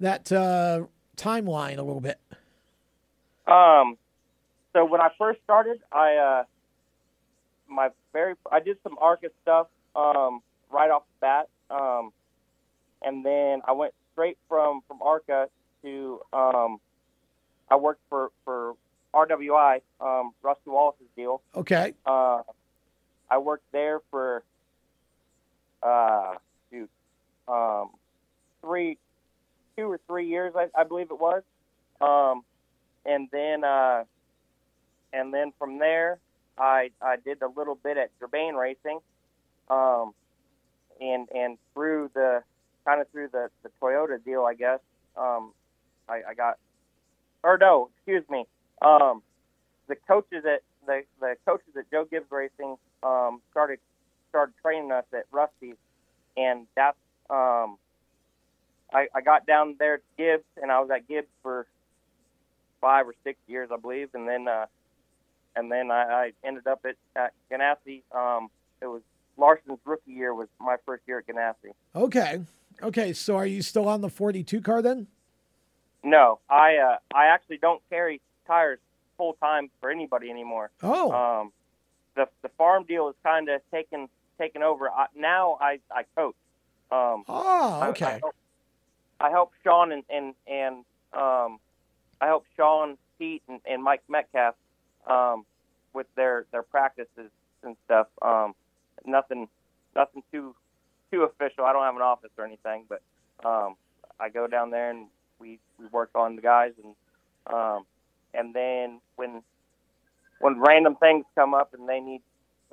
[0.00, 0.84] that uh,
[1.16, 2.20] timeline a little bit.
[3.46, 3.96] Um,
[4.72, 6.44] so when I first started, I uh,
[7.68, 12.12] my very I did some ARCA stuff um, right off the bat, um,
[13.02, 15.48] and then I went straight from from ARCA
[15.82, 16.78] to um,
[17.70, 18.74] I worked for for
[19.14, 21.40] RWI, um, Rusty Wallace's deal.
[21.54, 21.94] Okay.
[22.04, 22.42] Uh,
[23.30, 24.44] I worked there for
[25.82, 26.34] uh,
[26.70, 26.90] shoot,
[27.48, 27.90] um,
[28.60, 28.98] three,
[29.76, 31.42] two or three years, I, I believe it was.
[32.00, 32.42] Um,
[33.04, 34.04] and then, uh,
[35.12, 36.18] and then from there,
[36.58, 39.00] I I did a little bit at Germain Racing,
[39.70, 40.12] um,
[41.00, 42.42] and and through the
[42.84, 44.80] kind of through the the Toyota deal, I guess.
[45.16, 45.52] Um,
[46.08, 46.58] I, I got,
[47.42, 48.46] or no, excuse me.
[48.82, 49.22] Um,
[49.88, 53.78] the coaches at the the coaches at Joe Gibbs Racing um, started
[54.36, 55.76] started training us at Rusty's,
[56.36, 56.98] and that's
[57.30, 57.78] um,
[58.92, 61.66] I, I got down there to Gibbs, and I was at Gibbs for
[62.82, 64.66] five or six years, I believe, and then uh,
[65.56, 68.02] and then I, I ended up at, at Ganassi.
[68.14, 68.48] Um,
[68.82, 69.00] it was
[69.38, 71.72] Larson's rookie year was my first year at Ganassi.
[71.94, 72.42] Okay.
[72.82, 73.14] Okay.
[73.14, 75.06] So are you still on the 42 car then?
[76.04, 78.80] No, I uh, I actually don't carry tires
[79.16, 80.70] full time for anybody anymore.
[80.82, 81.10] Oh.
[81.10, 81.52] Um,
[82.16, 84.08] the the farm deal is kind of taken
[84.38, 84.90] taken over.
[84.90, 86.34] I, now I I coach.
[86.90, 88.06] Um, oh, I- okay.
[88.06, 88.34] I, help,
[89.20, 90.76] I help Sean and and and
[91.12, 91.58] um,
[92.20, 94.54] I help Sean, Pete, and, and Mike Metcalf
[95.06, 95.44] um,
[95.92, 97.30] with their their practices
[97.62, 98.08] and stuff.
[98.22, 98.54] Um,
[99.04, 99.48] nothing
[99.94, 100.54] nothing too
[101.10, 101.64] too official.
[101.64, 103.02] I don't have an office or anything, but
[103.44, 103.76] um,
[104.18, 105.06] I go down there and
[105.38, 106.94] we we work on the guys and
[107.54, 107.86] um,
[108.34, 109.42] and then when
[110.40, 112.20] when random things come up and they need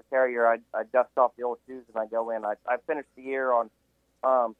[0.09, 2.45] carrier, I, I dust off the old shoes and I go in.
[2.45, 3.69] I, I finished the year on
[4.23, 4.55] um,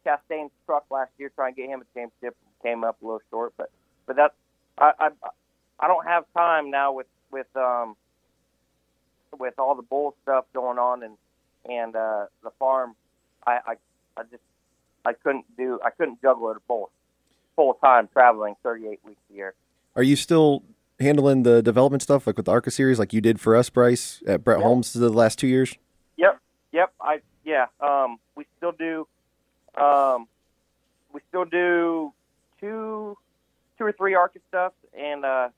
[0.66, 2.36] truck last year, trying to get him a championship.
[2.62, 3.70] Came up a little short, but
[4.06, 4.34] but that's
[4.78, 5.10] I I,
[5.80, 7.98] I don't have time now with with um
[9.38, 11.18] with all the bull stuff going on and
[11.70, 12.96] and uh, the farm.
[13.46, 13.76] I, I
[14.16, 14.44] I just
[15.04, 16.89] I couldn't do I couldn't juggle it both
[17.56, 19.54] full time traveling 38 weeks a year.
[19.96, 20.64] Are you still
[21.04, 24.24] handling the development stuff like with the ARCA series, like you did for us, Bryce,
[24.28, 24.66] at Bret Yep.
[24.66, 25.76] Holmes the last two years?
[26.18, 26.39] Yep,
[26.72, 26.93] yep.
[26.99, 27.68] I yeah.
[27.80, 29.08] Um, we still do.
[29.76, 30.28] Um,
[31.14, 32.14] we still do
[32.60, 33.18] two,
[33.78, 35.49] two or three ARCA stuff, and uh,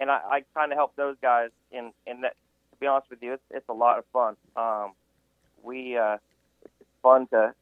[0.00, 1.50] and I, I kind of help those guys.
[1.72, 2.34] And and that,
[2.72, 4.36] to be honest with you, it's, it's a lot of fun.
[4.56, 4.92] Um,
[5.62, 6.18] we uh,
[6.62, 7.54] it's fun to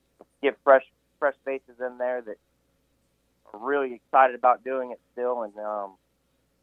[0.42, 0.84] get fresh
[1.18, 2.36] fresh faces in there that
[3.52, 5.92] are really excited about doing it still, and um,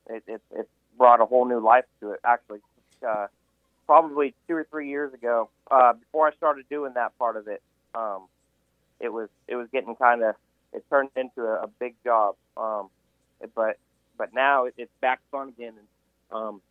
[0.09, 2.19] it, it it's brought a whole new life to it.
[2.25, 2.59] Actually,
[3.07, 3.27] uh,
[3.85, 7.61] probably two or three years ago, uh, before I started doing that part of it,
[7.95, 8.27] um,
[8.99, 10.35] it was it was getting kind of
[10.73, 12.35] it turned into a, a big job.
[12.57, 12.89] Um,
[13.55, 13.77] but
[14.17, 16.61] but now it, it's back fun again, and um,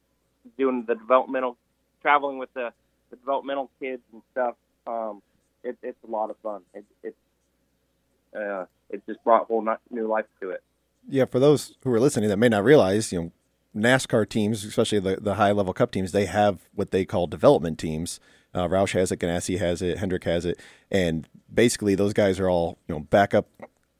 [0.57, 1.57] doing the developmental,
[2.03, 2.72] traveling with the,
[3.11, 4.55] the developmental kids and stuff.
[4.86, 5.22] Um,
[5.64, 6.62] it, it's a lot of fun.
[6.74, 7.16] It it
[8.36, 10.62] uh, it just brought a whole new life to it.
[11.07, 13.32] Yeah, for those who are listening that may not realize, you know,
[13.76, 17.78] NASCAR teams, especially the, the high level cup teams, they have what they call development
[17.78, 18.20] teams.
[18.55, 20.59] Uh, Roush has it, Ganassi has it, Hendrick has it,
[20.90, 23.46] and basically those guys are all you know backup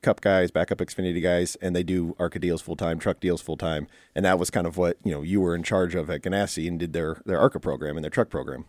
[0.03, 3.57] cup guys, backup Xfinity guys, and they do ARCA deals full time, truck deals full
[3.57, 6.23] time, and that was kind of what you know you were in charge of at
[6.23, 8.65] Ganassi and did their their ARCA program and their truck program.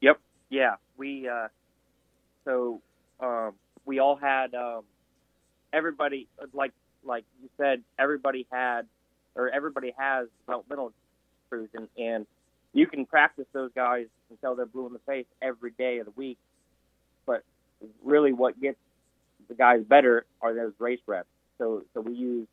[0.00, 0.18] Yep.
[0.48, 0.76] Yeah.
[0.96, 1.48] We uh,
[2.44, 2.80] so
[3.20, 3.52] um,
[3.84, 4.82] we all had um,
[5.72, 6.72] everybody like
[7.04, 8.82] like you said everybody had
[9.34, 10.92] or everybody has developmental
[11.48, 12.26] crews and, and
[12.72, 16.12] you can practice those guys until they're blue in the face every day of the
[16.12, 16.38] week.
[17.26, 17.44] But
[18.02, 18.78] really, what gets
[19.48, 21.28] the guys better are those race reps.
[21.58, 22.46] So so we use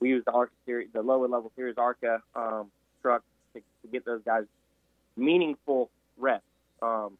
[0.00, 2.70] we use the ARCA series, the lower level series ARCA um,
[3.02, 3.22] truck
[3.54, 4.44] to, to get those guys
[5.16, 6.42] meaningful reps.
[6.80, 7.18] Um,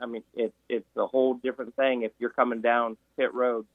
[0.00, 3.66] I mean, it, it's a whole different thing if you're coming down pit road,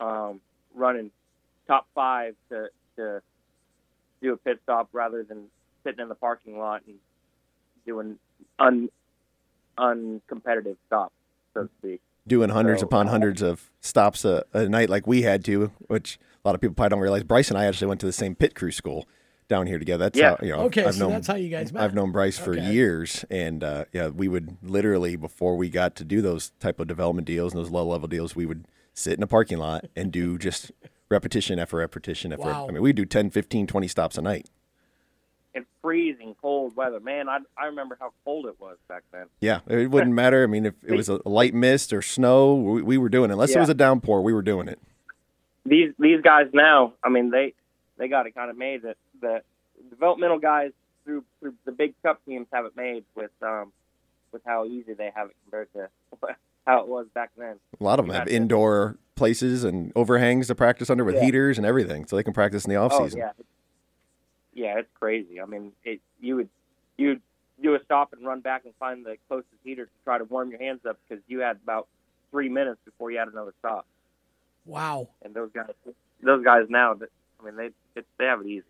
[0.00, 0.40] um,
[0.74, 1.10] running
[1.68, 2.66] top five to,
[2.96, 3.20] to
[4.22, 5.44] do a pit stop rather than
[5.84, 6.96] sitting in the parking lot and
[7.86, 8.18] doing
[8.58, 8.88] un
[9.78, 11.14] uncompetitive stops,
[11.54, 12.00] so to speak.
[12.26, 15.70] doing hundreds So, upon uh, hundreds of stops a, a night like we had to,
[15.86, 17.22] which a lot of people probably don't realize.
[17.22, 19.06] Bryce and I actually went to the same pit crew school
[19.48, 20.04] down here together.
[20.04, 20.30] That's Yeah.
[20.30, 21.82] how, you know, Okay, I've so known, that's how you guys met.
[21.82, 22.70] I've known Bryce for Okay.
[22.72, 26.88] years, and uh, yeah, we would literally before we got to do those type of
[26.88, 30.10] development deals and those low level deals, we would sit in a parking lot and
[30.12, 30.72] do just
[31.10, 32.46] repetition after repetition after.
[32.46, 32.68] Wow.
[32.68, 34.48] I mean, we do 10, 15, 20 stops a night.
[35.54, 39.26] In freezing cold weather, man, I, I remember how cold it was back then.
[39.40, 40.44] Yeah, it wouldn't matter.
[40.44, 43.34] I mean, if it was a light mist or snow, we, we were doing it.
[43.34, 44.78] Unless it was a downpour, we were doing it.
[45.64, 47.54] these these guys now, I mean, they
[47.96, 49.42] they got it kind of made that the
[49.90, 50.70] developmental guys
[51.04, 53.72] through through the big cup teams have it made with um
[54.30, 55.88] with how easy they have it compared to
[56.66, 57.56] how it was back then.
[57.80, 61.24] A lot of them have indoor places and overhangs to practice under with Yeah.
[61.24, 63.18] heaters and everything, so they can practice in the off Oh season.
[63.20, 63.32] yeah,
[64.54, 65.40] yeah, it's crazy.
[65.40, 66.48] I mean, it you would
[66.96, 67.22] you would
[67.62, 70.50] do a stop and run back and find the closest heater to try to warm
[70.50, 71.88] your hands up because you had about
[72.30, 73.86] three minutes before you had another stop.
[74.64, 75.08] Wow.
[75.22, 75.70] And those guys,
[76.22, 76.94] those guys now,
[77.40, 78.64] I mean, they it, they have it easy.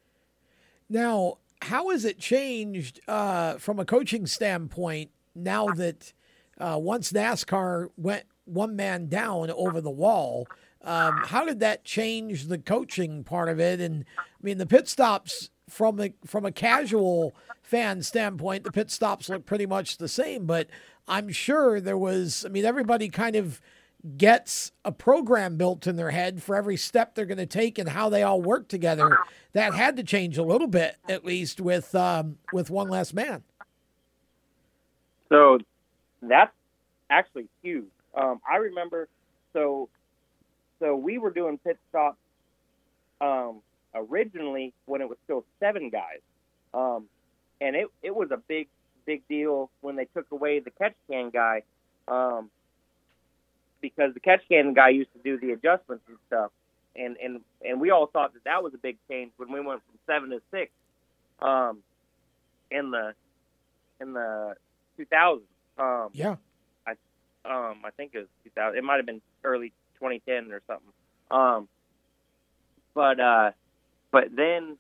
[0.89, 6.13] Now, how has it changed uh, from a coaching standpoint now that
[6.59, 10.47] uh, once NASCAR went one man down over the wall?
[10.83, 13.81] Um, how did that change the coaching part of it?
[13.81, 18.91] And I mean, the pit stops from a from a casual fan standpoint, the pit
[18.91, 20.47] stops look pretty much the same.
[20.47, 20.69] But
[21.07, 22.45] I'm sure there was.
[22.45, 23.61] I mean, everybody kind of
[24.17, 27.89] gets a program built in their head for every step they're going to take and
[27.89, 29.19] how they all work together.
[29.53, 33.43] That had to change a little bit, at least with um, with one last man.
[35.29, 35.59] So
[36.23, 36.53] that's
[37.11, 37.85] actually huge.
[38.15, 39.09] Um, I remember,
[39.53, 39.89] so
[40.81, 42.19] so we were doing pit stops
[43.21, 43.61] um,
[43.95, 46.21] originally when it was still seven guys,
[46.75, 47.07] um,
[47.61, 48.69] and it it was a big
[49.07, 51.63] big deal when they took away the catch can guy,
[52.07, 52.51] um,
[53.81, 56.51] because the catch can guy used to do the adjustments and stuff,
[56.97, 59.81] and and and we all thought that that was a big change when we went
[59.85, 60.71] from seven to six,
[61.41, 61.79] um,
[62.71, 63.15] in the
[64.01, 64.55] in the
[64.99, 65.41] 2000s.
[65.79, 66.37] Um, yeah.
[67.49, 68.79] I um I think it was 2000.
[68.79, 69.71] It might have been early
[70.01, 70.93] 2010 or something.
[71.31, 71.69] Um,
[72.95, 73.51] but uh,
[74.11, 74.77] but then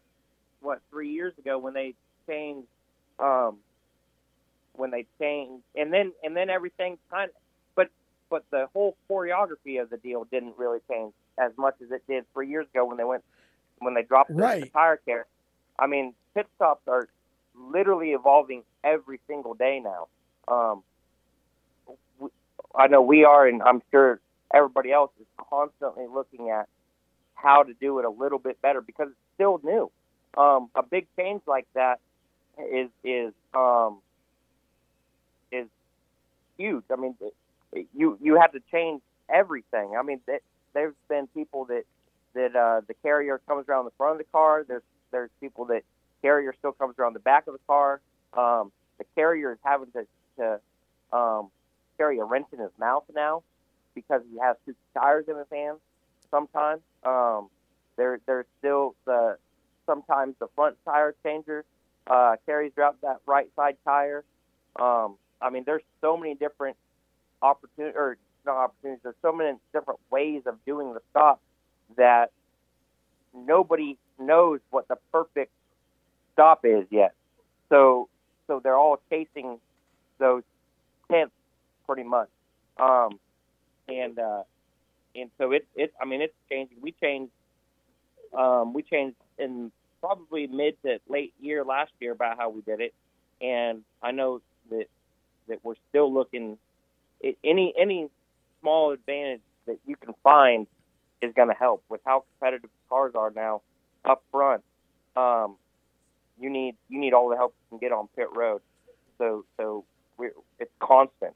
[0.60, 0.80] what?
[0.90, 1.94] Three years ago when they
[2.28, 2.68] changed,
[3.18, 3.58] um,
[4.74, 7.36] when they changed, and then and then everything kind of,
[7.76, 7.88] but
[8.30, 12.24] but the whole choreography of the deal didn't really change as much as it did
[12.34, 13.24] three years ago when they went
[13.78, 14.60] when they dropped the, Right.
[14.62, 15.26] the tire care.
[15.78, 17.08] I mean, pit stops are
[17.54, 20.08] literally evolving every single day now.
[20.48, 20.82] Um,
[22.74, 24.20] I know we are, and I'm sure
[24.52, 26.68] everybody else is constantly looking at
[27.34, 29.90] how to do it a little bit better because it's still new.
[30.36, 32.00] Um, a big change like that
[32.58, 33.98] is is um,
[35.50, 35.66] is
[36.56, 36.84] huge.
[36.92, 37.14] I mean,
[37.94, 39.94] you you have to change everything.
[39.98, 40.42] I mean, th-
[40.74, 41.84] there's been people that
[42.34, 44.64] that uh, the carrier comes around the front of the car.
[44.66, 45.82] There's there's people that
[46.22, 48.00] carrier still comes around the back of the car.
[48.36, 50.06] Um, the carrier is having to
[50.38, 51.50] to um,
[51.98, 53.42] carry a wrench in his mouth now
[53.94, 55.78] because he has two tires in his hand.
[56.30, 57.48] Sometimes um,
[57.96, 59.36] there there's still the
[59.86, 61.64] sometimes the front tire changer
[62.06, 64.24] uh, carries out that right side tire.
[64.78, 66.76] Um, I mean, there's so many different
[67.42, 68.16] opportunities, or
[68.46, 69.00] not opportunities.
[69.02, 71.40] There's so many different ways of doing the stop
[71.96, 72.30] that
[73.34, 75.52] nobody knows what the perfect
[76.32, 77.14] stop is yet.
[77.68, 78.08] So,
[78.46, 79.58] so they're all chasing
[80.18, 80.42] those
[81.10, 81.32] tenths
[81.88, 82.28] pretty much.
[82.78, 83.20] Um,
[83.88, 84.44] and uh,
[85.16, 86.78] and so it it I mean it's changing.
[86.82, 87.32] We changed
[88.36, 92.80] um, we changed in probably mid to late year last year about how we did
[92.80, 92.94] it,
[93.40, 94.40] and I know
[94.70, 94.86] that
[95.48, 96.58] that we're still looking
[97.24, 98.08] i- any any
[98.60, 100.66] small advantage that you can find
[101.22, 103.62] is going to help with how competitive cars are now
[104.04, 104.62] up front.
[105.16, 105.56] Um,
[106.40, 108.60] you need you need all the help you can get on pit road.
[109.18, 109.84] So so
[110.58, 111.34] it's constant,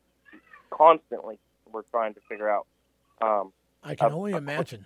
[0.76, 1.38] constantly
[1.72, 2.66] we're trying to figure out.
[3.20, 4.84] Um, I can a- only a- imagine.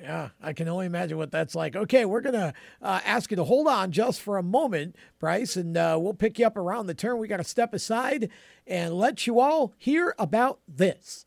[0.00, 1.74] Yeah, I can only imagine what that's like.
[1.76, 5.56] Okay, we're going to uh, ask you to hold on just for a moment, Bryce,
[5.56, 7.18] and uh, we'll pick you up around the turn.
[7.18, 8.30] We got to step aside
[8.66, 11.26] and let you all hear about this.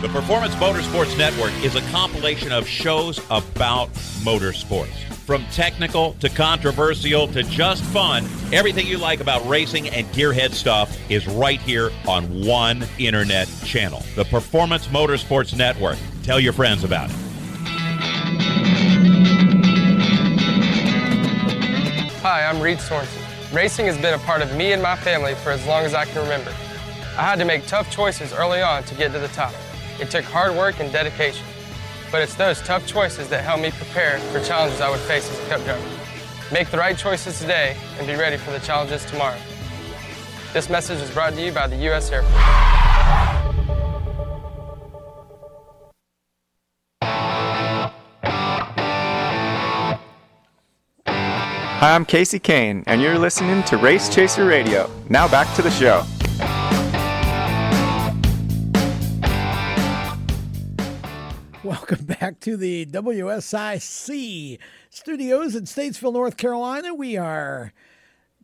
[0.00, 3.92] The Performance Motorsports Network is a compilation of shows about
[4.24, 4.96] motorsports.
[5.26, 10.96] From technical to controversial to just fun, everything you like about racing and gearhead stuff
[11.10, 14.02] is right here on one internet channel.
[14.16, 15.98] The Performance Motorsports Network.
[16.22, 17.16] Tell your friends about it.
[22.22, 23.22] Hi, I'm Reed Sorenson.
[23.52, 26.06] Racing has been a part of me and my family for as long as I
[26.06, 26.54] can remember.
[27.18, 29.52] I had to make tough choices early on to get to the top.
[30.00, 31.46] It took hard work and dedication.
[32.10, 35.38] But it's those tough choices that help me prepare for challenges I would face as
[35.38, 35.86] a cup driver.
[36.50, 39.38] Make the right choices today and be ready for the challenges tomorrow.
[40.52, 42.10] This message is brought to you by the U.S.
[42.10, 42.34] Air Force.
[51.80, 54.90] Hi, I'm Kasey Kahne, and you're listening to Race Chaser Radio.
[55.08, 56.04] Now back to the show.
[61.70, 64.58] Welcome back to the WSIC
[64.90, 66.92] studios in Statesville, North Carolina.
[66.92, 67.72] We are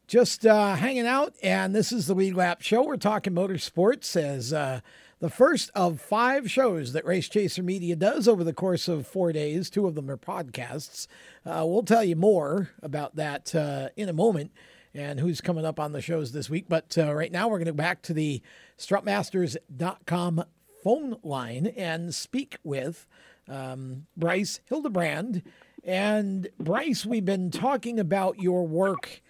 [0.07, 2.85] just uh, hanging out, and this is the Lead Lap Show.
[2.85, 4.79] We're talking motorsports as uh,
[5.19, 9.33] the first of five shows that Race Chaser Media does over the course of four
[9.33, 9.71] days.
[9.71, 11.09] Two of them are podcasts.
[11.45, 14.53] Uh, we'll tell you more about that uh, in a moment
[14.95, 16.67] and who's coming up on the shows this week.
[16.69, 18.41] But uh, right now, we're going to go back to the
[18.79, 20.45] strutmasters.com
[20.87, 23.09] phone line and speak with
[23.49, 25.43] um, Bryce Hildebrand.
[25.85, 29.23] And Bryce, we've been talking about your work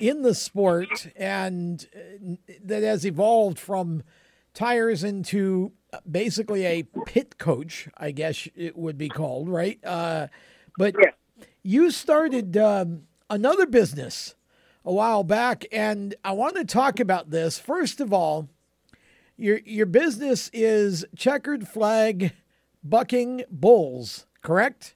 [0.00, 2.34] in the sport and uh,
[2.64, 4.02] that has evolved from
[4.52, 5.72] tires into
[6.10, 9.78] basically a pit coach, I guess it would be called, right?
[9.84, 10.28] Uh,
[10.78, 10.94] but
[11.62, 14.34] you started um, another business
[14.84, 17.58] a while back, and I want to talk about this.
[17.58, 18.48] First of all,
[19.36, 22.32] your your business is checkered flag
[22.84, 24.94] bucking bulls, correct?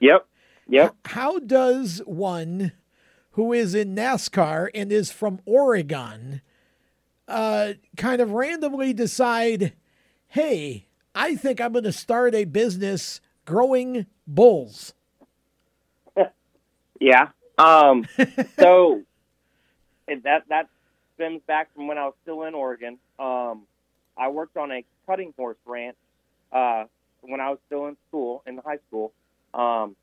[0.00, 0.26] Yep.
[0.68, 0.96] Yep.
[1.06, 2.72] How does one
[3.32, 6.42] who is in NASCAR and is from Oregon
[7.28, 9.72] uh, kind of randomly decide,
[10.28, 14.94] hey, I think I'm going to start a business growing bulls?
[17.00, 17.28] Yeah.
[17.58, 18.06] Um,
[18.58, 19.02] so
[20.06, 20.68] that that
[21.14, 22.98] stems back from when I was still in Oregon.
[23.18, 23.62] Um,
[24.16, 25.96] I worked on a cutting horse ranch
[26.54, 26.84] uh,
[27.20, 29.12] when I was still in school, in high school,
[29.52, 29.96] um,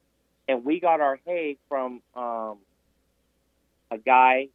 [0.48, 2.58] and we got our hay from um,
[3.90, 4.50] a guy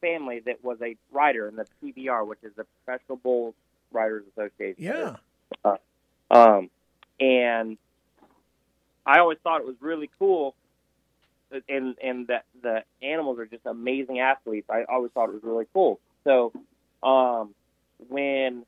[0.00, 3.54] family that was a rider in the PBR, which is the Professional Bull
[3.90, 4.82] Riders Association.
[4.82, 5.16] Yeah.
[5.64, 5.76] Uh,
[6.30, 6.70] um,
[7.18, 7.76] and
[9.04, 10.54] I always thought it was really cool,
[11.68, 14.70] and and that the animals are just amazing athletes.
[14.70, 15.98] I always thought it was really cool.
[16.24, 16.52] So,
[17.02, 17.54] um,
[18.08, 18.64] when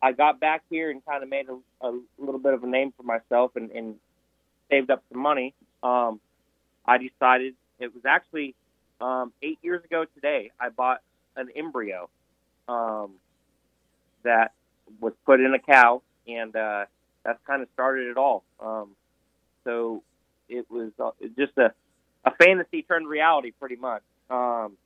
[0.00, 2.92] I got back here and kind of made a, a little bit of a name
[2.96, 3.96] for myself and, and
[4.70, 6.20] saved up some money, um,
[6.86, 8.54] I decided it was actually
[9.00, 10.50] um, eight years ago today.
[10.60, 11.00] I bought
[11.36, 12.08] an embryo
[12.68, 13.12] um,
[14.24, 14.52] that
[15.00, 16.84] was put in a cow, and uh,
[17.24, 18.44] that's kind of started it all.
[18.60, 18.90] Um,
[19.64, 20.02] so
[20.48, 21.72] it was uh, just a,
[22.24, 24.02] a fantasy turned reality, pretty much.
[24.30, 24.76] Um,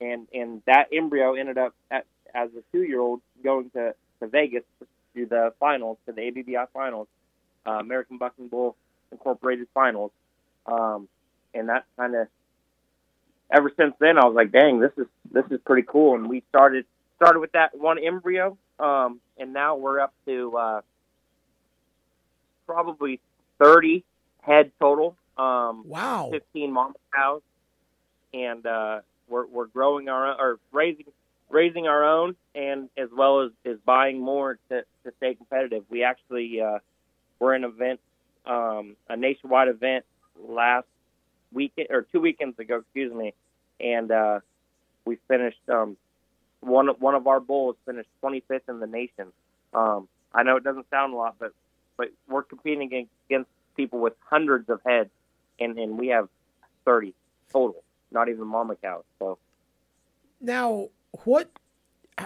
[0.00, 4.28] and and that embryo ended up at, as a two year old going to, to
[4.28, 4.64] Vegas
[5.14, 7.08] to the finals, to the ABBI finals,
[7.66, 8.76] uh, American Bucking Bull
[9.12, 10.12] Incorporated finals,
[10.66, 11.08] um,
[11.52, 12.28] and that kind of
[13.50, 16.14] ever since then I was like, dang, this is this is pretty cool.
[16.14, 16.84] And we started
[17.16, 20.80] started with that one embryo, um, and now we're up to uh,
[22.66, 23.20] probably
[23.58, 24.04] thirty
[24.42, 25.16] head total.
[25.36, 27.42] Um, wow, fifteen mama cows,
[28.32, 31.06] and uh, we're we're growing our own, or raising
[31.48, 32.36] raising our own,
[32.96, 35.84] as well as, is buying more to, to stay competitive.
[35.88, 36.78] We actually uh,
[37.38, 38.00] were in an event,
[38.46, 40.04] um, a nationwide event
[40.38, 40.86] last
[41.52, 43.34] weekend or two weekends ago, excuse me,
[43.80, 44.40] and uh,
[45.04, 45.96] we finished um,
[46.60, 49.32] one one of our bulls finished 25th in the nation.
[49.72, 51.52] Um, I know it doesn't sound a lot, but
[51.96, 55.10] but we're competing against, against people with hundreds of heads,
[55.58, 56.28] and and we have
[56.84, 57.14] 30
[57.52, 59.04] total, not even mama cows.
[59.18, 59.38] So
[60.40, 60.88] Now,
[61.24, 61.50] what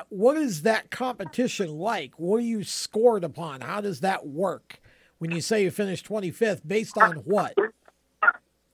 [0.08, 2.18] what is that competition like?
[2.18, 3.60] What are you scored upon?
[3.60, 4.80] How does that work?
[5.18, 7.54] When you say you finished 25th, based on what?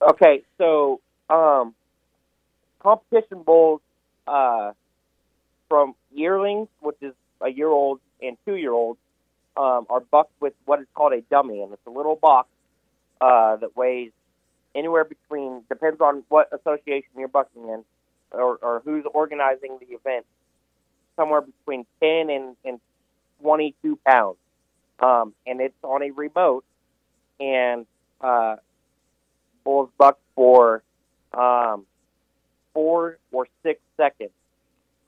[0.01, 0.99] Okay, so
[1.29, 1.75] um,
[2.79, 3.81] competition bulls
[4.27, 4.71] uh,
[5.69, 8.99] from yearlings, which is a year old, and two year olds,
[9.55, 12.49] um, are bucked with what is called a dummy, and it's a little box
[13.19, 14.11] uh, that weighs
[14.73, 17.83] anywhere between depends on what association you're bucking in,
[18.31, 20.25] or, or who's organizing the event,
[21.21, 22.79] somewhere between ten and, and
[23.41, 24.37] twenty two pounds,
[24.99, 26.65] um, and it's on a remote,
[27.39, 27.85] and
[28.21, 28.55] uh,
[29.63, 30.81] bulls buck for
[31.33, 31.85] um,
[32.73, 34.31] four or six seconds,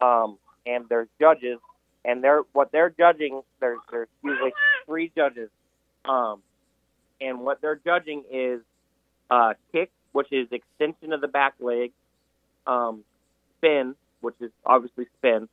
[0.02, 0.38] um,
[0.68, 1.58] and there's judges,
[2.06, 3.42] and they're what they're judging.
[3.60, 4.54] There's there's usually
[4.86, 5.50] three judges,
[6.06, 6.42] um,
[7.20, 8.62] and what they're judging is
[9.32, 11.92] uh, kick, which is extension of the back leg,
[12.68, 13.04] um,
[13.58, 15.50] spin, which is obviously spin,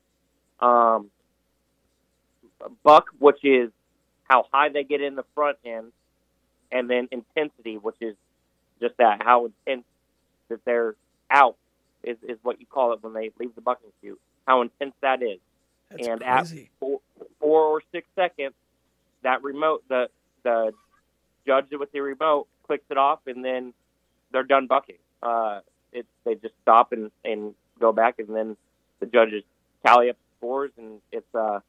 [0.61, 1.11] um,
[2.83, 3.71] buck, which is
[4.25, 5.93] how high they get in the front end,
[6.71, 8.15] and then intensity, which is
[8.81, 9.85] just that how intense
[10.49, 10.95] that they're
[11.31, 11.57] out
[12.03, 14.21] is, is what you call it when they leave the bucking chute.
[14.47, 15.39] How intense that is,
[15.91, 16.63] That's and crazy.
[16.63, 17.01] at four,
[17.41, 18.55] four or six seconds,
[19.23, 20.09] that remote the
[20.43, 20.73] the
[21.47, 23.75] judge with the remote clicks it off, and then
[24.33, 24.97] they're done bucking.
[25.23, 25.61] Uh,
[25.93, 28.57] it they just stop and and go back, and then
[29.01, 29.43] the judges
[29.85, 31.61] tally up scores, and it's uh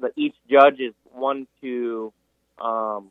[0.00, 2.12] the each judge is one to
[2.60, 3.10] um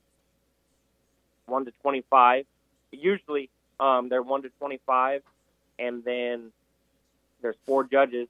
[1.46, 2.46] one to twenty five.
[2.92, 3.50] Usually,
[3.80, 5.24] um, they're one to twenty five,
[5.78, 6.52] and then
[7.42, 8.28] there's four judges,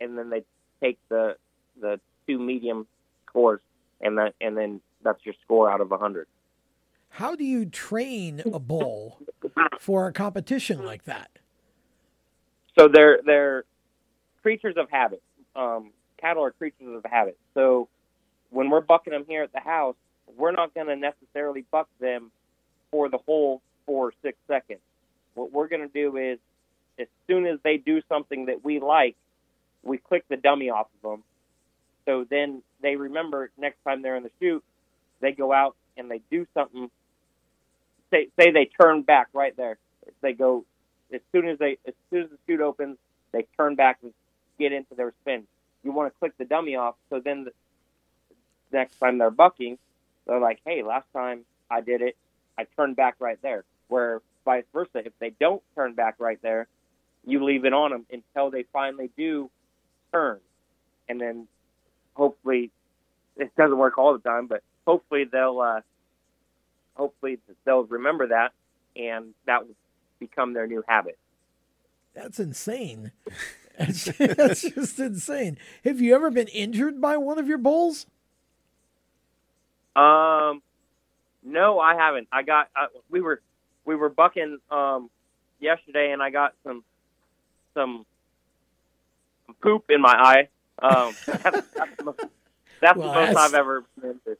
[0.00, 0.44] and then they
[0.80, 1.36] take the
[1.80, 2.86] the two medium
[3.28, 3.60] scores,
[4.00, 6.26] and that and then that's your score out of a hundred.
[7.10, 9.20] How do you train a bull
[9.80, 11.30] for a competition like that?
[12.78, 13.64] So they're they're
[14.42, 15.22] creatures of habit.
[15.56, 17.38] Um, cattle are creatures of habit.
[17.54, 17.88] So
[18.50, 19.96] when we're bucking them here at the house,
[20.36, 22.30] we're not going to necessarily buck them
[22.90, 24.80] for the whole four or six seconds.
[25.34, 26.38] What we're going to do is,
[26.98, 29.16] as soon as they do something that we like,
[29.82, 31.24] we click the dummy off of them.
[32.04, 34.64] So then they remember next time they're in the chute,
[35.20, 36.90] they go out and they do something.
[38.10, 39.78] Say say they turn back right there.
[40.20, 40.64] They go
[41.12, 42.96] as soon as they as soon as the chute opens,
[43.32, 44.12] they turn back and
[44.60, 45.44] get into their spin.
[45.82, 47.52] You want to click the dummy off, so then the
[48.70, 49.78] next time they're bucking,
[50.26, 52.16] they're like, "Hey, last time I did it,
[52.58, 56.68] I turned back right there." Where vice versa, if they don't turn back right there,
[57.26, 59.50] you leave it on them until they finally do
[60.12, 60.38] turn,
[61.08, 61.48] and then
[62.14, 62.70] hopefully
[63.36, 65.80] it doesn't work all the time, but hopefully they'll uh,
[66.94, 68.52] hopefully they'll remember that,
[68.94, 69.74] and that will
[70.18, 71.18] become their new habit.
[72.14, 73.12] That's insane.
[73.80, 75.56] That's, that's just insane.
[75.84, 78.06] Have you ever been injured by one of your bulls?
[79.96, 80.62] Um,
[81.42, 82.28] no, I haven't.
[82.30, 83.40] I got uh, we were
[83.86, 85.08] we were bucking um
[85.60, 86.84] yesterday, and I got some
[87.74, 88.04] some
[89.62, 90.48] poop in my eye.
[90.82, 92.20] Um, that's, that's the most,
[92.80, 94.36] that's Well, the most I've ever been through.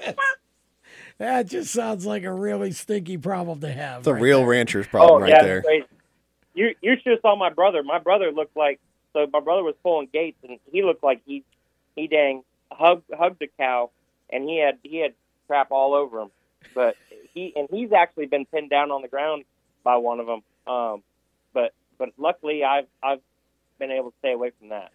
[1.18, 4.00] That just sounds like a really stinky problem to have.
[4.00, 4.48] It's a right real there.
[4.48, 5.62] rancher's problem oh, right yeah, there.
[5.62, 5.86] crazy.
[6.54, 7.82] You you should have saw my brother.
[7.82, 8.80] My brother looked like
[9.12, 9.26] so.
[9.32, 11.44] My brother was pulling gates, and he looked like he
[11.96, 13.90] he dang hugged hugged a cow,
[14.30, 15.14] and he had he had
[15.46, 16.30] crap all over him.
[16.74, 16.96] But
[17.34, 19.44] he and he's actually been pinned down on the ground
[19.82, 20.42] by one of them.
[20.66, 21.02] Um,
[21.52, 23.20] but but luckily I've I've
[23.78, 24.92] been able to stay away from that.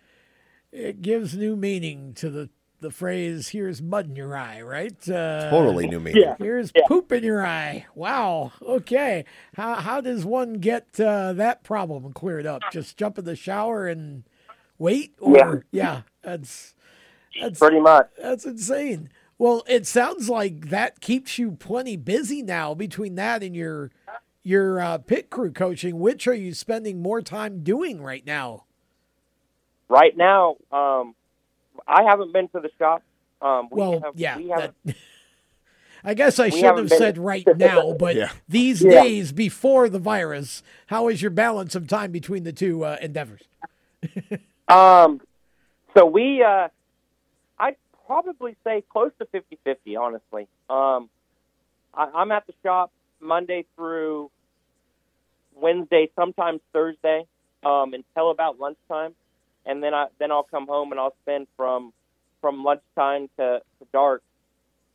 [0.71, 2.49] It gives new meaning to the
[2.79, 5.09] the phrase "Here's mud in your eye," right?
[5.09, 6.23] Uh, Totally new meaning.
[6.23, 6.35] Yeah.
[6.37, 7.85] Here's poop in your eye.
[7.95, 8.51] Wow.
[8.61, 9.25] Okay.
[9.55, 12.61] How how does one get uh, that problem cleared up?
[12.71, 14.23] Just jump in the shower and
[14.77, 16.73] wait, or yeah, that's
[17.41, 18.09] that's Pretty much.
[18.21, 19.09] That's insane.
[19.37, 22.73] Well, it sounds like that keeps you plenty busy now.
[22.73, 23.91] Between that and your
[24.43, 28.65] your uh, pit crew coaching, which are you spending more time doing right now?
[29.87, 31.15] Right now, um,
[31.89, 33.03] I haven't been to the shop.
[33.41, 34.75] Um, we Well, have, yeah, we haven't.
[36.03, 38.31] I guess I shouldn't haven't have been- said right now, but Yeah.
[38.47, 39.01] these Yeah.
[39.03, 43.41] days before the virus, how is your balance of time between the two uh, endeavors?
[44.69, 45.19] Um,
[45.97, 46.67] so we, uh,
[47.57, 47.75] I'd
[48.05, 50.47] probably say close to 50-50, honestly.
[50.69, 51.09] Um,
[51.91, 54.29] I, I'm at the shop Monday through
[55.55, 57.25] Wednesday, sometimes Thursday,
[57.63, 59.15] um, until about lunchtime.
[59.65, 61.93] And then I then I'll come home and I'll spend from
[62.41, 64.23] from lunchtime to, to dark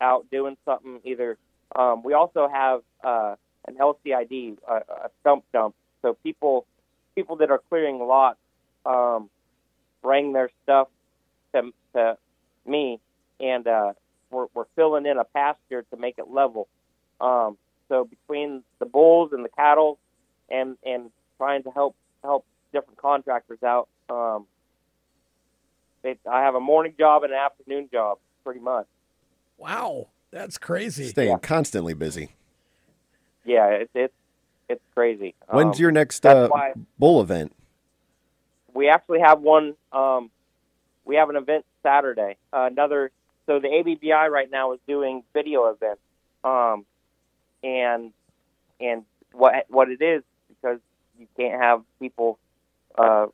[0.00, 1.00] out doing something.
[1.04, 1.38] Either
[1.76, 3.34] um, we also have uh,
[3.68, 6.66] an LCID, a, a stump dump, so people
[7.14, 8.38] people that are clearing lots
[8.86, 9.30] um,
[10.02, 10.88] bring their stuff
[11.54, 12.16] to to
[12.66, 13.00] me,
[13.40, 13.92] and uh,
[14.30, 16.68] we're we're filling in a pasture to make it level.
[17.20, 17.56] Um,
[17.88, 19.98] so between the bulls and the cattle,
[20.50, 23.88] and and trying to help help different contractors out.
[24.10, 24.46] Um,
[26.04, 28.86] it, I have a morning job and an afternoon job, pretty much.
[29.58, 31.08] Wow, that's crazy.
[31.08, 32.32] Staying constantly busy.
[33.44, 34.14] Yeah, it's it's
[34.68, 35.34] it's crazy.
[35.48, 36.48] When's Um, your next uh,
[36.98, 37.52] bull event?
[38.72, 39.74] we actually have one.
[39.92, 40.30] Um,
[41.04, 42.36] we have an event Saturday.
[42.52, 43.10] Uh, another.
[43.46, 46.00] So the ABBI right now is doing video events,
[46.42, 46.86] um,
[47.62, 48.12] and
[48.80, 50.80] and what what it is because
[51.18, 52.38] you can't have people
[52.98, 53.26] uh,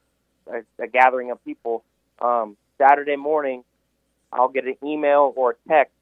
[0.49, 1.85] a, a gathering of people.
[2.21, 3.65] Um, Saturday morning,
[4.33, 5.95] I'll get an email or a text,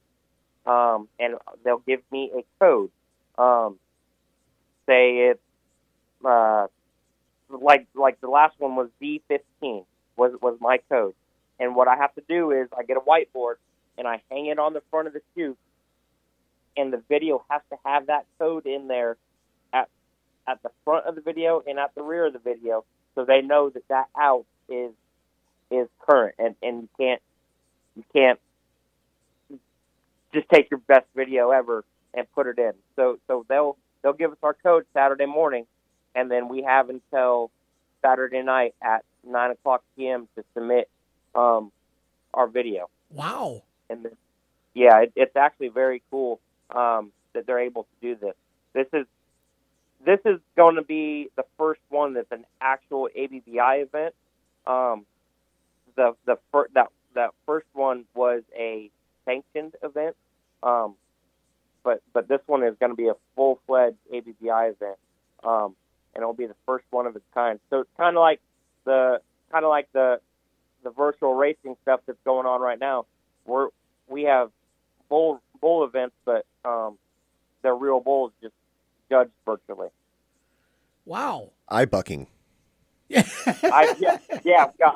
[0.67, 1.35] um, and
[1.65, 2.91] they'll give me a code.
[3.37, 3.79] Um,
[4.87, 5.41] say it's
[6.25, 6.67] uh,
[7.49, 9.85] like like the last one was D15
[10.17, 11.15] was was my code,
[11.59, 13.55] and what I have to do is I get a whiteboard
[13.97, 15.59] and I hang it on the front of the chute,
[16.77, 19.17] and the video has to have that code in there
[19.73, 19.89] at
[20.47, 22.85] at the front of the video and at the rear of the video,
[23.15, 24.93] so they know that that out is
[25.71, 27.23] is current, and and you can't
[27.97, 28.41] you can't
[30.33, 31.85] just take your best video ever
[32.15, 32.73] and put it in.
[32.97, 35.67] So so they'll they'll give us our code Saturday morning,
[36.15, 37.51] and then we have until
[38.03, 40.29] Saturday night at nine o'clock p.m.
[40.37, 40.89] to submit
[41.35, 41.73] um,
[42.35, 42.89] our video.
[43.11, 43.63] Wow.
[43.91, 44.17] And then,
[44.75, 46.41] yeah, it, it's actually very cool
[46.75, 48.35] um, that they're able to do this.
[48.75, 49.07] This is
[50.05, 54.15] this is going to be the first one that's an actual ABBI event.
[54.67, 55.07] Um,
[55.99, 58.91] the the fir- that that first one was a
[59.27, 60.17] sanctioned event,
[60.63, 60.95] um,
[61.83, 64.97] but but this one is going to be a full fledged ABBI event,
[65.45, 65.75] um,
[66.15, 67.59] and it'll be the first one of its kind.
[67.69, 68.41] So it's kind of like
[68.85, 69.21] the
[69.51, 70.21] kind of like the
[70.85, 73.07] the virtual racing stuff that's going on right now.
[73.45, 73.69] We're
[74.07, 74.51] we have
[75.09, 76.97] bull bull events, but um,
[77.63, 78.55] they're real bulls just
[79.11, 79.89] judged virtually.
[81.05, 81.51] Wow.
[81.69, 82.29] Eye bucking.
[83.17, 84.93] I, yeah, yeah, yeah,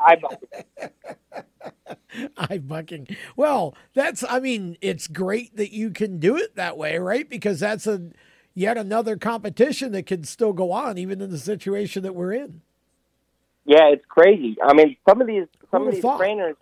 [2.36, 3.09] I'm bucking.
[3.36, 7.28] Well, that's I mean, it's great that you can do it that way, right?
[7.28, 8.10] Because that's a
[8.55, 12.60] yet another competition that can still go on even in the situation that we're in.
[13.64, 14.56] Yeah, it's crazy.
[14.62, 16.18] I mean, some of these some of these thought?
[16.18, 16.56] trainers.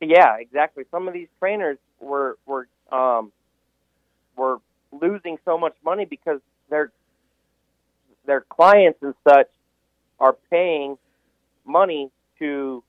[0.00, 0.84] Yeah, exactly.
[0.90, 3.32] Some of these trainers were were um
[4.36, 4.58] were
[4.92, 6.92] losing so much money because their
[8.26, 9.48] their clients and such
[10.18, 10.96] are paying
[11.64, 12.82] money to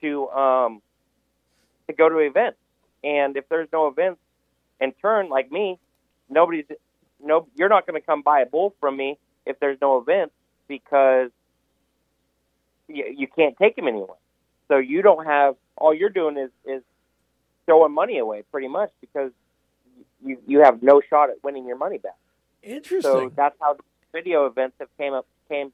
[0.00, 0.82] to um
[1.86, 2.58] to go to events,
[3.02, 4.20] and if there's no events,
[4.80, 5.78] in turn, like me,
[6.28, 6.64] nobody's
[7.22, 10.34] no you're not going to come buy a bull from me if there's no events
[10.68, 11.30] because
[12.88, 14.18] you, you can't take them anywhere.
[14.68, 16.82] So you don't have all you're doing is is
[17.66, 19.32] throwing money away pretty much because
[20.24, 22.16] you you have no shot at winning your money back.
[22.62, 23.00] Interesting.
[23.02, 23.76] So that's how
[24.12, 25.72] video events have came up came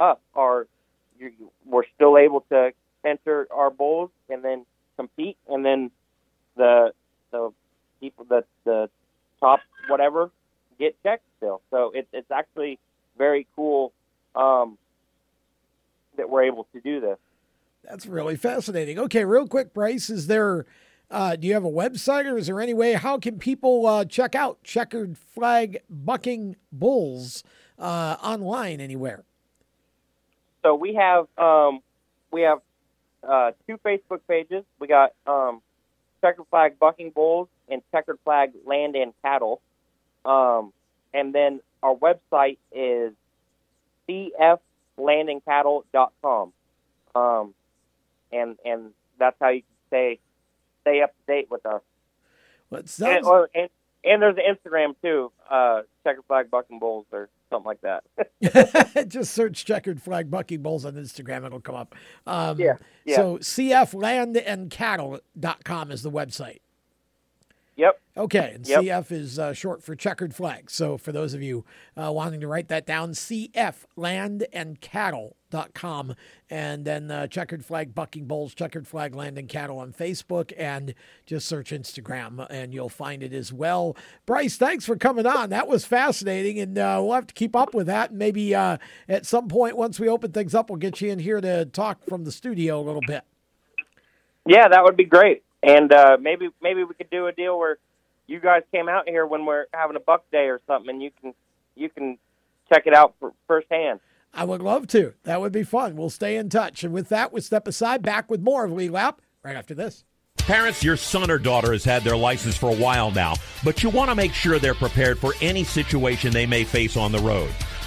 [0.00, 0.20] up.
[0.34, 0.66] Are
[1.18, 1.32] you,
[1.64, 2.72] we're still able to
[3.04, 4.66] enter our bulls and then
[4.96, 5.90] compete, and then
[6.56, 6.92] the
[7.30, 7.50] the
[8.00, 8.88] people that the
[9.40, 10.30] top whatever
[10.78, 11.60] get checked still.
[11.70, 12.78] So it's it's actually
[13.16, 13.92] very cool
[14.34, 14.78] um,
[16.16, 17.18] that we're able to do this.
[17.84, 18.98] That's really fascinating.
[18.98, 20.66] Okay, real quick, Bryce, is there
[21.10, 24.04] uh, do you have a website or is there any way how can people uh,
[24.04, 27.42] check out checkered flag bucking bulls
[27.78, 29.24] uh, online anywhere?
[30.68, 31.80] So we have um,
[32.30, 32.58] we have
[33.26, 34.66] uh, two Facebook pages.
[34.78, 35.62] We got um,
[36.20, 39.62] Checkered Flag Bucking Bulls and Checkered Flag Land and Cattle.
[40.26, 40.74] Um,
[41.14, 43.14] and then our website is
[44.10, 46.52] cflandandcattle.com.
[47.14, 47.54] Um,
[48.30, 50.18] and and that's how you can stay
[50.82, 51.80] stay up to date with us.
[52.68, 53.70] Well, it And, or, and,
[54.08, 58.04] and there's an Instagram too, uh, Checkered Flag Bucking Bulls or something like that.
[59.08, 61.44] just search checkered flag bucking bulls on Instagram.
[61.46, 61.96] It'll come up.
[62.26, 63.16] Um, Yeah, yeah.
[63.16, 66.58] So cflandandcattle.com is the website.
[67.78, 68.00] Yep.
[68.16, 68.82] Okay, and Yep.
[68.82, 70.68] CF is uh, short for checkered flag.
[70.68, 71.64] So for those of you
[71.96, 76.14] uh, wanting to write that down, CF landandcattle.com
[76.50, 80.92] and then uh, checkered flag bucking bulls, checkered flag land and cattle on Facebook and
[81.24, 83.96] just search Instagram and you'll find it as well.
[84.26, 85.50] Bryce, thanks for coming on.
[85.50, 88.10] That was fascinating and uh, we'll have to keep up with that.
[88.10, 88.78] And maybe uh,
[89.08, 92.02] at some point once we open things up, we'll get you in here to talk
[92.08, 93.22] from the studio a little bit.
[94.48, 95.44] Yeah, that would be great.
[95.62, 97.78] And uh, maybe maybe we could do a deal where
[98.26, 101.10] you guys came out here when we're having a buck day or something, and you
[101.20, 101.34] can
[101.74, 102.18] you can
[102.72, 104.00] check it out for firsthand.
[104.34, 105.14] I would love to.
[105.24, 105.96] That would be fun.
[105.96, 106.84] We'll stay in touch.
[106.84, 108.02] And with that, we'll step aside.
[108.02, 110.04] Back with more of Lead Lap right after this.
[110.36, 113.90] Parents, your son or daughter has had their license for a while now, but you
[113.90, 117.50] want to make sure they're prepared for any situation they may face on the road.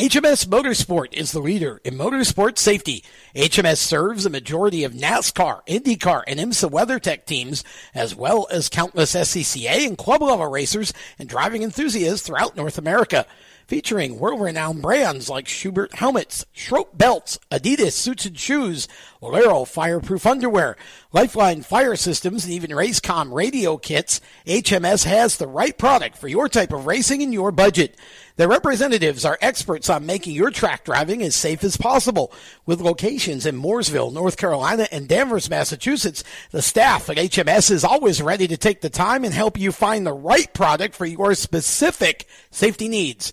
[0.00, 3.04] HMS Motorsport is the leader in motorsport safety.
[3.36, 7.62] HMS serves a majority of NASCAR, IndyCar, and IMSA WeatherTech teams,
[7.94, 13.26] as well as countless SCCA and club level racers and driving enthusiasts throughout North America.
[13.66, 18.88] Featuring world-renowned brands like Schuberth helmets, Schroth belts, Adidas suits and shoes,
[19.22, 20.78] Walero fireproof underwear,
[21.12, 26.48] Lifeline fire systems, and even Racecom radio kits, HMS has the right product for your
[26.48, 27.96] type of racing and your budget.
[28.36, 32.32] Their representatives are experts on making your track driving as safe as possible.
[32.64, 36.22] With locations in Mooresville, North Carolina, and Danvers, Massachusetts,
[36.52, 40.06] the staff at HMS is always ready to take the time and help you find
[40.06, 43.32] the right product for your specific safety needs.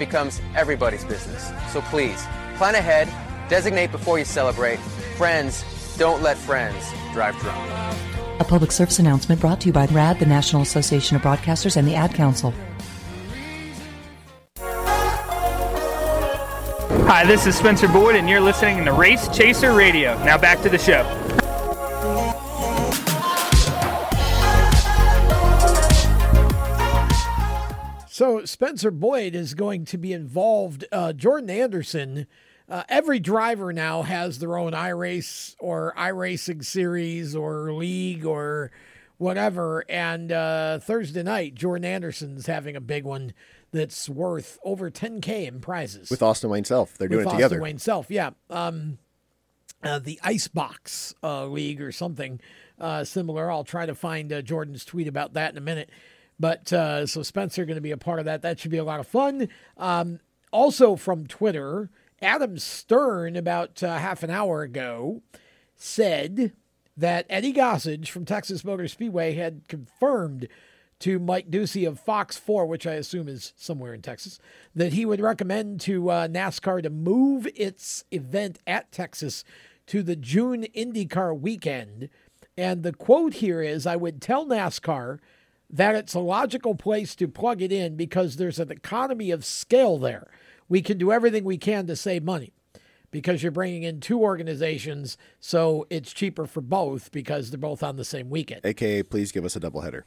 [0.00, 1.52] becomes everybody's business.
[1.72, 3.08] So please, plan ahead,
[3.48, 4.80] designate before you celebrate.
[5.16, 5.64] Friends,
[5.96, 7.70] don't let friends drive drunk.
[8.40, 11.86] A public service announcement brought to you by RAD, the National Association of Broadcasters, and
[11.86, 12.52] the Ad Council.
[17.06, 20.16] Hi, this is Spencer Boyd, and you're listening to Race Chaser Radio.
[20.24, 21.04] Now back to the show.
[28.20, 30.84] So Spencer Boyd is going to be involved.
[30.92, 32.26] Uh, Jordan Anderson.
[32.68, 38.72] Uh, every driver now has their own iRace or iRacing series or league or
[39.16, 39.86] whatever.
[39.88, 43.32] And uh, Thursday night, Jordan Anderson's having a big one
[43.72, 46.98] that's worth over 10k in prizes with Austin Wayne Self.
[46.98, 47.54] They're doing with it together.
[47.54, 48.32] Austin Wayne Self, yeah.
[48.50, 48.98] Um,
[49.82, 52.38] uh, the Icebox uh, League or something
[52.78, 53.50] uh, similar.
[53.50, 55.88] I'll try to find uh, Jordan's tweet about that in a minute.
[56.40, 58.40] But uh, so Spencer going to be a part of that.
[58.40, 59.48] That should be a lot of fun.
[59.76, 61.90] Um, also from Twitter,
[62.22, 65.22] Adam Stern about uh, half an hour ago
[65.76, 66.52] said
[66.96, 70.48] that Eddie Gossage from Texas Motor Speedway had confirmed
[71.00, 74.38] to Mike Doocy of Fox 4, which I assume is somewhere in Texas,
[74.74, 79.44] that he would recommend to uh, NASCAR to move its event at Texas
[79.86, 82.08] to the June IndyCar weekend.
[82.56, 85.18] And the quote here is I would tell NASCAR
[85.72, 89.98] that it's a logical place to plug it in because there's an economy of scale
[89.98, 90.30] there.
[90.68, 92.52] We can do everything we can to save money.
[93.12, 97.96] because you're bringing in two organizations, so it's cheaper for both because they're both on
[97.96, 98.60] the same weekend.
[98.64, 100.02] AKA, please give us a doubleheader.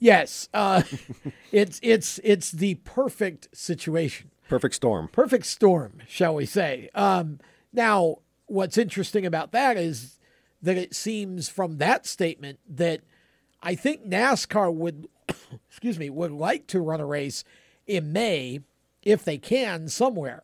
[0.00, 0.82] Yes, uh,
[1.52, 4.30] it's it's it's the perfect situation.
[4.48, 5.08] Perfect storm.
[5.08, 6.88] Perfect storm, shall we say?
[6.94, 7.38] Um,
[7.72, 8.16] now,
[8.46, 10.18] what's interesting about that is
[10.62, 13.02] that it seems from that statement that
[13.62, 15.08] I think NASCAR would,
[15.68, 17.44] excuse me, would like to run a race
[17.86, 18.60] in May
[19.02, 20.42] if they can somewhere,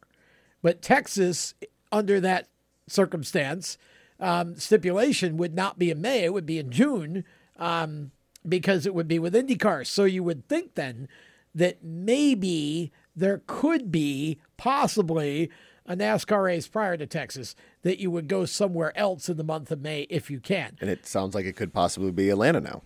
[0.62, 1.54] but Texas,
[1.92, 2.48] under that
[2.86, 3.76] circumstance,
[4.20, 7.24] um, stipulation would not be in May; it would be in June.
[7.58, 8.12] Um,
[8.48, 9.86] because it would be with IndyCar.
[9.86, 11.08] So you would think then
[11.54, 15.50] that maybe there could be possibly
[15.86, 19.70] a NASCAR race prior to Texas that you would go somewhere else in the month
[19.70, 20.76] of May if you can.
[20.80, 22.82] And it sounds like it could possibly be Atlanta now.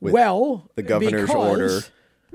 [0.00, 1.80] well, the governor's order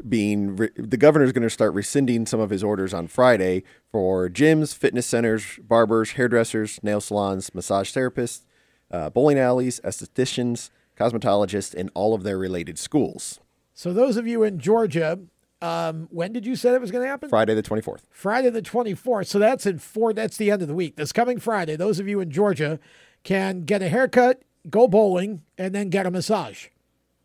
[0.08, 4.30] being re- the governor's going to start rescinding some of his orders on Friday for
[4.30, 8.46] gyms, fitness centers, barbers, hairdressers, nail salons, massage therapists,
[8.92, 13.40] uh, bowling alleys, estheticians, cosmetologists, and all of their related schools.
[13.74, 15.20] So those of you in Georgia,
[15.62, 17.30] um, when did you say that was going to happen?
[17.30, 18.04] Friday the 24th.
[18.12, 19.28] Friday the 24th.
[19.28, 20.14] So that's in four.
[20.14, 20.96] That's the end of the week.
[20.96, 22.80] This coming Friday, those of you in Georgia
[23.24, 26.68] can get a haircut, go bowling, and then get a massage.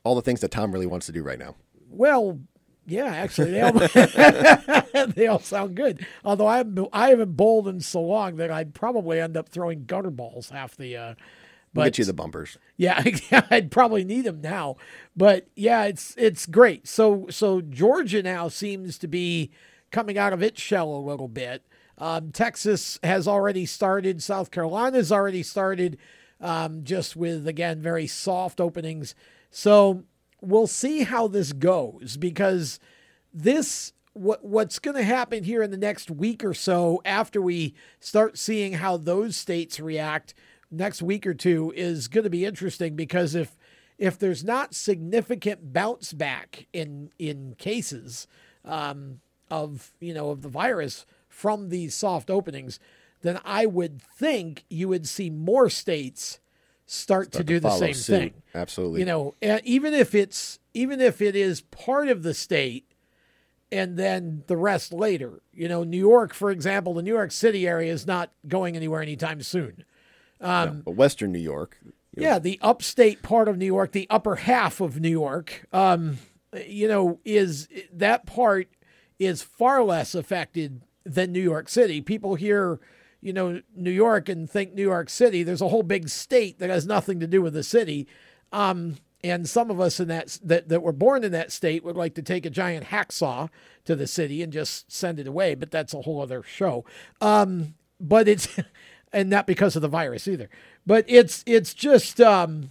[0.02, 1.54] All the things that Tom really wants to do right now.
[1.88, 2.40] Well,
[2.86, 3.72] yeah, actually, they all,
[5.08, 6.04] they all sound good.
[6.24, 9.84] Although I haven't, I haven't bowled in so long that I'd probably end up throwing
[9.84, 10.96] gutter balls half the.
[10.96, 11.14] Uh,
[11.74, 12.56] but get you the bumpers.
[12.76, 13.02] yeah,
[13.50, 14.76] I'd probably need them now.
[15.16, 16.86] But yeah, it's it's great.
[16.88, 19.50] So so Georgia now seems to be
[19.90, 21.66] coming out of its shell a little bit.
[21.98, 24.22] Um, Texas has already started.
[24.22, 25.98] South Carolina's already started.
[26.40, 29.14] Um, just with again very soft openings.
[29.50, 30.04] So
[30.40, 32.78] we'll see how this goes because
[33.32, 37.74] this what what's going to happen here in the next week or so after we
[37.98, 40.34] start seeing how those states react
[40.76, 43.56] next week or two is going to be interesting because if
[43.98, 48.26] if there's not significant bounce back in in cases
[48.64, 49.20] um,
[49.50, 52.78] of you know of the virus from these soft openings,
[53.22, 56.40] then I would think you would see more states
[56.86, 58.18] start, Start to to do the same suit.
[58.18, 58.42] thing.
[58.54, 59.00] Absolutely.
[59.00, 59.34] You know,
[59.64, 62.86] even if it's even if it is part of the state
[63.74, 65.42] and then the rest later.
[65.52, 69.02] You know, New York, for example, the New York City area is not going anywhere
[69.02, 69.84] anytime soon.
[70.40, 71.78] Um, But Western New York.
[72.16, 76.18] yeah, the upstate part of New York, the upper half of New York, um,
[76.66, 78.68] you know, is that part
[79.18, 82.00] is far less affected than New York City.
[82.00, 82.78] People hear,
[83.20, 85.42] you know, New York and think New York City.
[85.42, 88.06] There's a whole big state that has nothing to do with the city.
[88.52, 91.96] Um, and some of us in that, that that were born in that state would
[91.96, 93.48] like to take a giant hacksaw
[93.86, 96.84] to the city and just send it away, but that's a whole other show.
[97.20, 98.48] Um, but it's
[99.14, 100.50] and not because of the virus either.
[100.84, 102.70] But it's it's just um,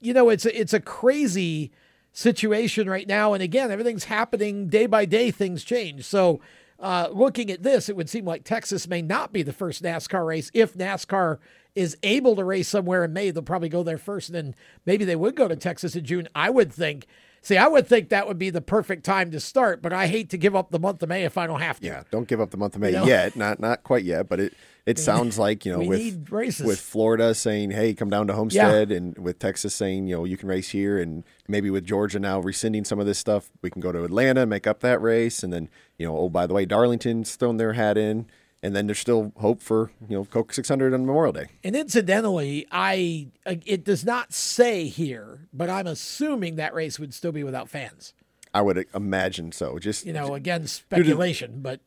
[0.00, 1.72] you know it's a, it's a crazy
[2.12, 5.30] situation right now, and again everything's happening day by day.
[5.30, 6.04] Things change.
[6.04, 6.40] So
[6.78, 10.24] uh, looking at this, it would seem like Texas may not be the first NASCAR
[10.24, 11.38] race if NASCAR
[11.74, 13.30] is able to race somewhere in May.
[13.30, 14.54] They'll probably go there first, and then
[14.86, 16.28] maybe they would go to Texas in June.
[16.34, 17.06] I would think.
[17.42, 20.30] See, I would think that would be the perfect time to start, but I hate
[20.30, 21.86] to give up the month of May if I don't have to.
[21.86, 23.06] Yeah, don't give up the month of May You know?
[23.06, 23.36] yet.
[23.36, 24.54] Not not quite yet, but it
[24.86, 26.30] it sounds like you know with
[26.66, 30.36] with Florida saying, "Hey, come down to Homestead," and with Texas saying, "You know, you
[30.36, 33.80] can race here," and maybe with Georgia now rescinding some of this stuff, we can
[33.80, 36.54] go to Atlanta, and make up that race, and then you know, oh by the
[36.54, 38.26] way, Darlington's thrown their hat in,
[38.62, 41.46] and then there's still hope for you know Coke 600 on Memorial Day.
[41.62, 47.14] And incidentally, I uh, it does not say here, but I'm assuming that race would
[47.14, 48.14] still be without fans.
[48.54, 49.78] I would imagine so.
[49.78, 51.80] Just You know, again, speculation, but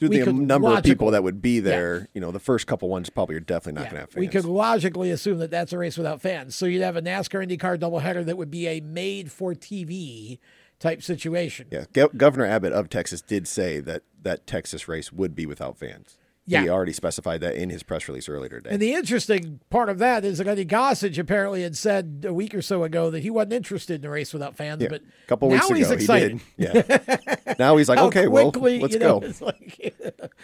[0.00, 2.66] due to the could number of people that would be there, you know, the first
[2.66, 4.20] couple ones probably are definitely not going to have fans.
[4.20, 6.56] we could logically assume that that's a race without fans.
[6.56, 10.38] So you'd have a NASCAR IndyCar doubleheader that would be a made for TV
[10.80, 11.68] type situation.
[11.70, 15.78] Yeah, Go- Governor Abbott of Texas did say that that Texas race would be without
[15.78, 16.16] fans.
[16.46, 16.62] Yeah.
[16.62, 18.70] He already specified that in his press release earlier today.
[18.70, 22.54] And the interesting part of that is that Eddie Gossage apparently had said a week
[22.56, 25.26] or so ago that he wasn't interested in a race without fans, Yeah, but a
[25.28, 26.40] couple now weeks he's ago, he excited.
[26.58, 27.06] did.
[27.46, 27.54] Yeah.
[27.58, 29.26] Now he's like, okay, well, let's know, go.
[29.26, 29.94] it's like-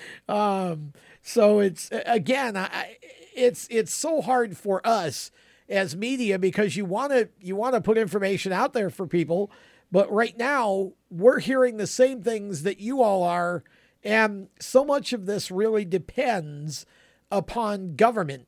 [0.29, 0.93] um,
[1.23, 2.99] so it's again, I,
[3.35, 5.33] it's it's so hard for us
[5.69, 9.51] as media because you want to you want to put information out there for people,
[9.91, 13.63] but right now we're hearing the same things that you all are,
[14.03, 16.87] and so much of this really depends
[17.31, 18.47] upon government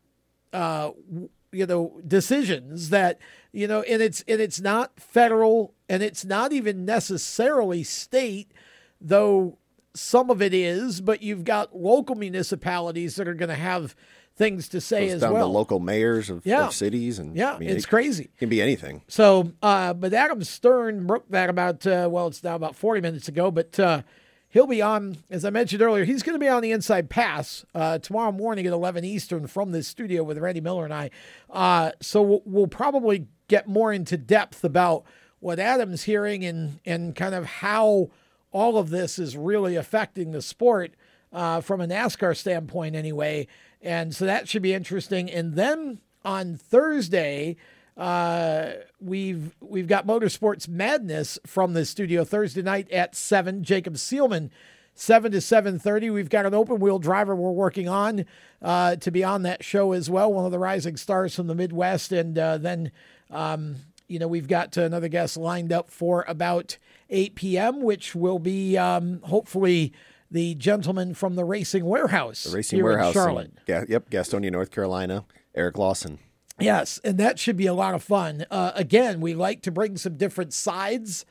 [0.52, 0.90] uh,
[1.52, 3.18] you know decisions that
[3.52, 8.52] you know and it's and it's not federal and it's not even necessarily state
[9.00, 9.56] though
[9.94, 13.96] some of it is but you've got local municipalities that are going to have
[14.38, 15.46] things to say as down well.
[15.46, 16.68] to local mayors of, Yeah.
[16.68, 18.30] of cities, and Yeah, I mean, it's it crazy.
[18.38, 19.02] Can be anything.
[19.08, 23.26] So, uh, but Adam Stern broke that about, uh, well, it's now about 40 minutes
[23.28, 24.02] ago, but uh,
[24.48, 27.66] he'll be on, as I mentioned earlier, he's going to be on the Inside Pass
[27.74, 31.10] uh, tomorrow morning at 11 Eastern from this studio with Randy Miller and I.
[31.50, 35.02] Uh, so we'll, we'll probably get more into depth about
[35.40, 38.08] what Adam's hearing and, and kind of how
[38.52, 40.92] all of this is really affecting the sport
[41.32, 43.46] uh, from a NASCAR standpoint, anyway.
[43.82, 45.30] And so that should be interesting.
[45.30, 47.56] And then on Thursday,
[47.96, 53.64] uh, we've we've got Motorsports Madness from the studio Thursday night at seven.
[53.64, 54.50] Jacob Seelman,
[54.94, 56.10] seven to seven thirty.
[56.10, 58.24] We've got an open wheel driver we're working on
[58.62, 60.32] uh, to be on that show as well.
[60.32, 62.92] One of the rising stars from the Midwest, and uh, then
[63.30, 63.76] um,
[64.06, 66.78] you know we've got another guest lined up for about
[67.10, 69.92] eight p.m., which will be um, hopefully
[70.30, 73.14] the gentleman from the Racing Warehouse, The Racing here Warehouse.
[73.14, 73.52] in in Charlotte.
[73.66, 75.24] Ga- yep, Gastonia, North Carolina.
[75.54, 76.18] Eric Lawson.
[76.60, 78.44] Yes, and that should be a lot of fun.
[78.50, 81.24] Uh, again, we like to bring some different sides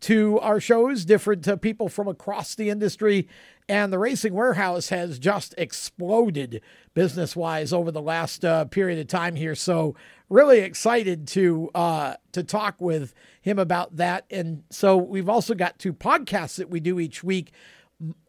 [0.00, 3.28] to our shows, different uh, people from across the industry.
[3.68, 6.60] And the Racing Warehouse has just exploded
[6.92, 9.54] business wise over the last uh, period of time here.
[9.54, 9.94] So,
[10.28, 14.26] really excited to uh, to talk with him about that.
[14.30, 17.52] And so, we've also got two podcasts that we do each week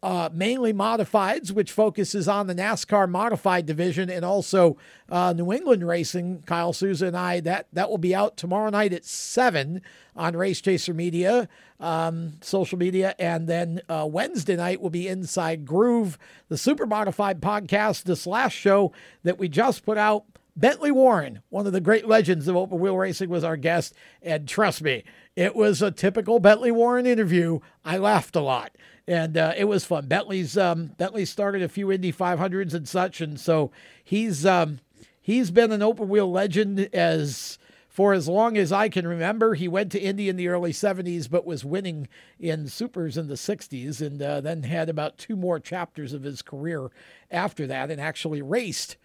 [0.02, 4.76] uh, mainly modifieds, which focuses on the NASCAR modified division, and also
[5.08, 6.42] uh, New England racing.
[6.46, 9.82] Kyle Souza and I that that will be out tomorrow night at seven
[10.14, 11.48] on Race Chaser Media,
[11.80, 17.40] um, social media, and then uh, Wednesday night will be Inside Groove, the super modified
[17.40, 18.04] podcast.
[18.04, 18.92] This last show
[19.24, 20.24] that we just put out.
[20.58, 23.92] Bentley Warren, one of the great legends of open wheel racing, was our guest.
[24.22, 25.04] And trust me,
[25.36, 27.60] it was a typical Bentley Warren interview.
[27.84, 28.74] I laughed a lot
[29.08, 30.06] and uh, it was fun.
[30.06, 33.70] Bentley's um, Bentley started a few Indy 500s and such, and so
[34.02, 34.80] he's um,
[35.20, 37.58] he's been an open wheel legend as
[37.88, 39.54] for as long as I can remember.
[39.54, 42.08] He went to Indy in the early 70s, but was winning
[42.38, 46.42] in supers in the 60s, and uh, then had about two more chapters of his
[46.42, 46.90] career
[47.30, 48.96] after that, and actually raced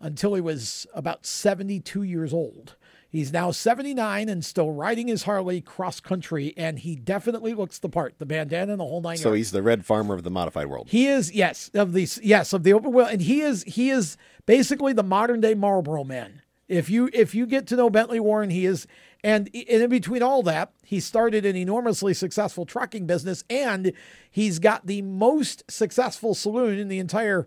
[0.00, 2.76] until he was about 72 years old.
[3.10, 7.88] He's now 79 and still riding his Harley cross country, and he definitely looks the
[7.88, 8.18] part.
[8.18, 9.38] The bandana and the whole nine So yards.
[9.38, 10.88] he's the Red Farmer of the modified world.
[10.90, 14.16] He is yes of the yes of the open wheel, and he is he is
[14.44, 16.42] basically the modern day Marlboro man.
[16.68, 18.86] If you if you get to know Bentley Warren, he is,
[19.24, 23.92] and in between all that, he started an enormously successful trucking business, and
[24.30, 27.46] he's got the most successful saloon in the entire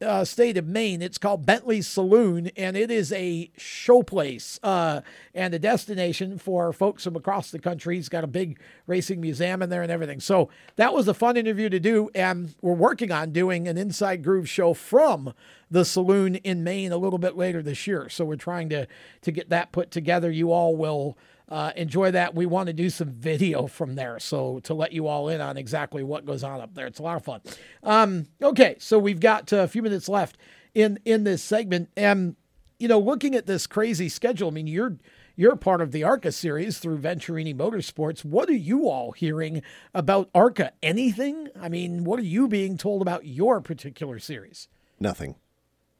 [0.00, 1.02] uh, state of Maine.
[1.02, 5.02] It's called Bentley Saloon, and it is a showplace uh,
[5.34, 7.96] and a destination for folks from across the country.
[7.96, 10.20] He's got a big racing museum in there and everything.
[10.20, 14.24] So that was a fun interview to do, and we're working on doing an Inside
[14.24, 15.34] Groove show from
[15.70, 18.08] the saloon in Maine a little bit later this year.
[18.08, 18.86] So we're trying to
[19.20, 20.30] to get that put together.
[20.30, 21.18] You all will
[21.48, 22.34] uh, enjoy that.
[22.34, 25.56] We want to do some video from there, so to let you all in on
[25.56, 26.86] exactly what goes on up there.
[26.86, 27.40] It's a lot of fun.
[27.82, 30.36] Um, okay, so we've got uh, a few minutes left
[30.74, 32.36] in in this segment, and
[32.78, 34.48] you know, looking at this crazy schedule.
[34.48, 34.98] I mean, you're
[35.36, 38.24] you're part of the ARCA series through Venturini Motorsports.
[38.24, 39.62] What are you all hearing
[39.94, 40.72] about ARCA?
[40.82, 41.48] Anything?
[41.60, 44.68] I mean, what are you being told about your particular series?
[45.00, 45.36] Nothing.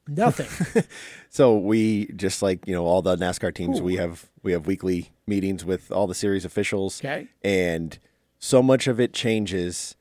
[0.07, 0.83] Nothing.
[1.31, 3.81] So we just like you know all the NASCAR teams.
[3.81, 6.99] We have we have weekly meetings with all the series officials.
[6.99, 7.27] Okay.
[7.43, 7.97] And
[8.39, 9.95] so much of it changes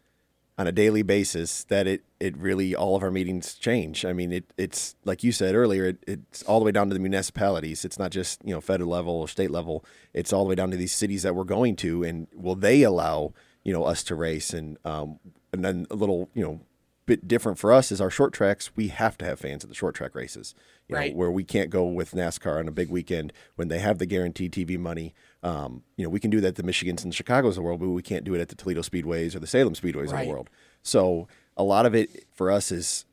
[0.59, 4.05] on a daily basis that it it really all of our meetings change.
[4.05, 5.87] I mean it it's like you said earlier.
[5.87, 7.85] It, it's all the way down to the municipalities.
[7.85, 9.85] It's not just you know federal level or state level.
[10.13, 12.83] It's all the way down to these cities that we're going to, and will they
[12.83, 15.21] allow you know us to race and um
[15.53, 16.61] and then a little you know
[17.09, 18.71] bit different for us is our short tracks.
[18.77, 20.55] We have to have fans at the short track races,
[20.87, 21.13] you Right.
[21.13, 24.07] know, where we can't go with NASCAR on a big weekend when they have the
[24.07, 25.15] guaranteed TV money.
[25.43, 27.81] Um, you know, we can do that at the Michigans and Chicago's of the world,
[27.81, 30.29] but we can't do it at the Toledo Speedways or the Salem Speedways of the
[30.29, 30.51] world.
[30.83, 31.27] So
[31.57, 33.07] a lot of it for us is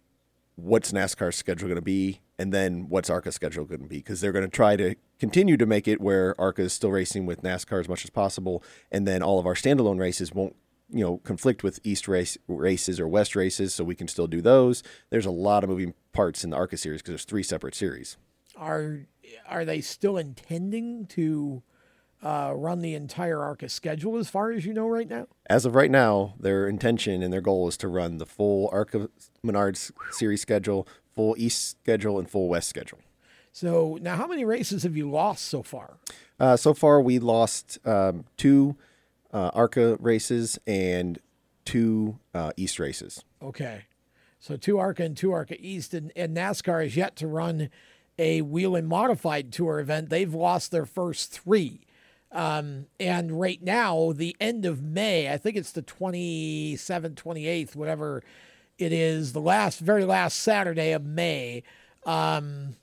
[0.56, 4.20] what's NASCAR's schedule going to be, and then what's ARCA's schedule going to be, because
[4.20, 7.42] they're going to try to continue to make it where ARCA is still racing with
[7.44, 8.62] NASCAR as much as possible,
[8.92, 10.56] and then all of our standalone races won't
[10.96, 14.42] you know conflict with east race races or west races so we can still do
[14.42, 17.76] those there's a lot of moving parts in the arca series because there's three separate
[17.76, 18.16] series
[18.56, 19.02] are
[19.48, 21.62] are they still intending to
[22.24, 25.28] uh, run the entire ARCA schedule as far as you know right now?
[25.50, 29.10] as of right now their intention and their goal is to run the full arca
[29.46, 33.00] menards series schedule full east schedule and full west schedule
[33.52, 35.98] So now, how many races have you lost so far?
[36.40, 38.76] uh, so far we lost um, two
[39.36, 41.20] uh, arca races and
[41.66, 43.84] two uh, east races Okay,
[44.40, 47.70] So two ARCA and two ARCA East, and, and NASCAR is yet to run
[48.18, 50.10] a wheel and Modified Tour event.
[50.10, 51.82] They've lost their first three.
[52.32, 58.24] Um, and right now, the end of May, I think it's the 27th, 28th, whatever
[58.80, 61.62] it is, the last, very last Saturday of May.
[62.06, 62.78] Um,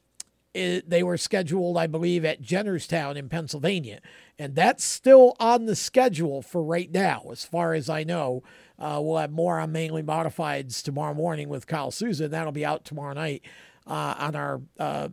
[0.55, 4.01] it, they were scheduled, I believe, at Jennerstown in Pennsylvania.
[4.39, 8.43] And that's still on the schedule for right now, as far as I know.
[8.79, 12.29] Uh, we'll have more on mainly modifieds tomorrow morning with Kyle Souza.
[12.29, 13.43] That'll be out tomorrow night
[13.87, 15.09] uh, on our uh,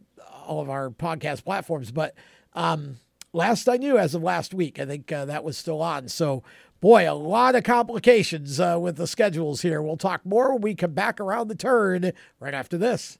[0.46, 1.92] all of our podcast platforms.
[1.92, 2.16] But
[2.54, 2.98] um,
[3.32, 6.08] last I knew, as of last week, I think uh, that was still on.
[6.10, 6.44] So,
[6.82, 9.82] boy, a lot of complications uh, with the schedules here.
[9.82, 13.20] We'll talk more when we come back around the turn right after this.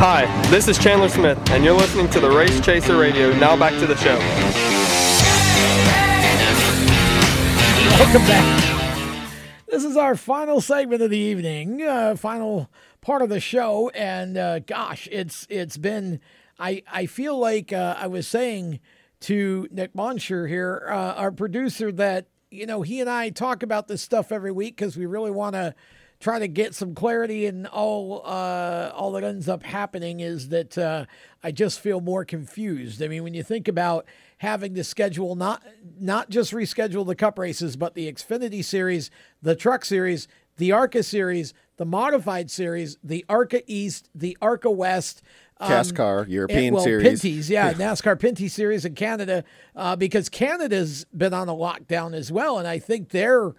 [0.00, 3.36] Hi, this is Chandler Smith, and you're listening to the Race Chaser Radio.
[3.36, 4.16] Now back to the show.
[7.98, 9.26] Welcome back.
[9.66, 12.70] This is our final segment of the evening, uh, final
[13.00, 16.20] part of the show, and uh, gosh, it's it's been.
[16.60, 18.78] I I feel like uh, I was saying
[19.22, 23.88] to Nick Monsher here, uh, our producer, that you know he and I talk about
[23.88, 25.74] this stuff every week because we really want to
[26.20, 30.76] try to get some clarity and all uh, all that ends up happening is that
[30.76, 31.04] uh,
[31.42, 33.02] I just feel more confused.
[33.02, 34.06] I mean, when you think about
[34.38, 35.62] having to schedule not
[35.98, 39.10] not just reschedule the cup races, but the Xfinity series,
[39.42, 45.22] the Truck series, the ARCA series, the Modified series, the ARCA East, the ARCA West.
[45.60, 47.22] um, NASCAR, European and, well, series.
[47.22, 49.44] Pinty's, yeah, NASCAR Pinty series in Canada,
[49.76, 53.54] uh, because Canada's been on a lockdown as well, and I think they're,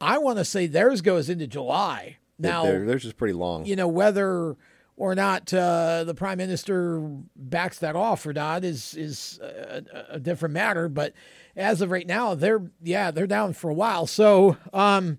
[0.00, 2.64] I want to say theirs goes into July now.
[2.64, 3.66] They're, they're pretty long.
[3.66, 4.56] You know whether
[4.96, 7.00] or not uh, the prime minister
[7.36, 10.88] backs that off or not is is a, a, different matter.
[10.88, 11.12] But
[11.54, 14.06] as of right now, they're yeah they're down for a while.
[14.06, 15.18] So um,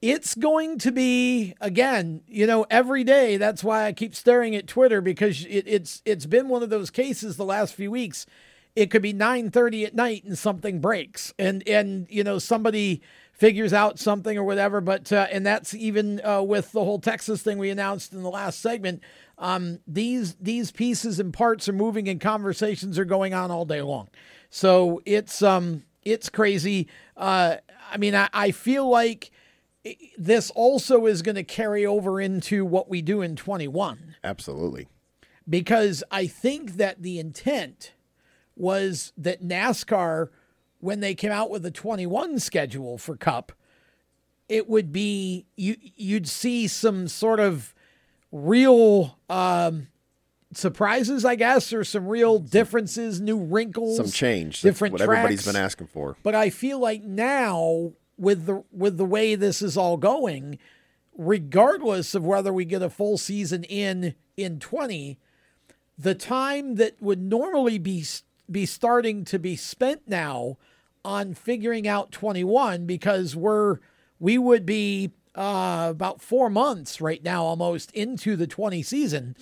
[0.00, 3.36] it's going to be again, you know, every day.
[3.36, 6.90] That's why I keep staring at Twitter because it, it's it's been one of those
[6.90, 8.26] cases the last few weeks.
[8.76, 13.02] It could be nine thirty at night and something breaks, and and you know somebody
[13.32, 14.80] figures out something or whatever.
[14.80, 18.30] But uh, and that's even uh, with the whole Texas thing we announced in the
[18.30, 19.02] last segment.
[19.38, 23.82] Um, these these pieces and parts are moving, and conversations are going on all day
[23.82, 24.08] long.
[24.50, 26.88] So it's um it's crazy.
[27.16, 27.56] Uh,
[27.90, 29.30] I mean, I, I feel like
[30.16, 34.16] this also is going to carry over into what we do in 21.
[34.22, 34.88] Absolutely.
[35.48, 37.92] Because I think that the intent
[38.60, 40.28] was that NASCAR
[40.80, 43.52] when they came out with the 21 schedule for Cup,
[44.48, 47.74] it would be you you'd see some sort of
[48.32, 49.88] real um,
[50.52, 55.56] surprises, I guess, or some real differences, new wrinkles, some change, different what everybody's been
[55.56, 56.16] asking for.
[56.22, 60.58] But I feel like now with the with the way this is all going,
[61.16, 65.18] regardless of whether we get a full season in in 20,
[65.96, 68.04] the time that would normally be
[68.50, 70.56] be starting to be spent now
[71.04, 73.78] on figuring out 21 because we're
[74.18, 79.36] we would be uh, about four months right now almost into the 20 season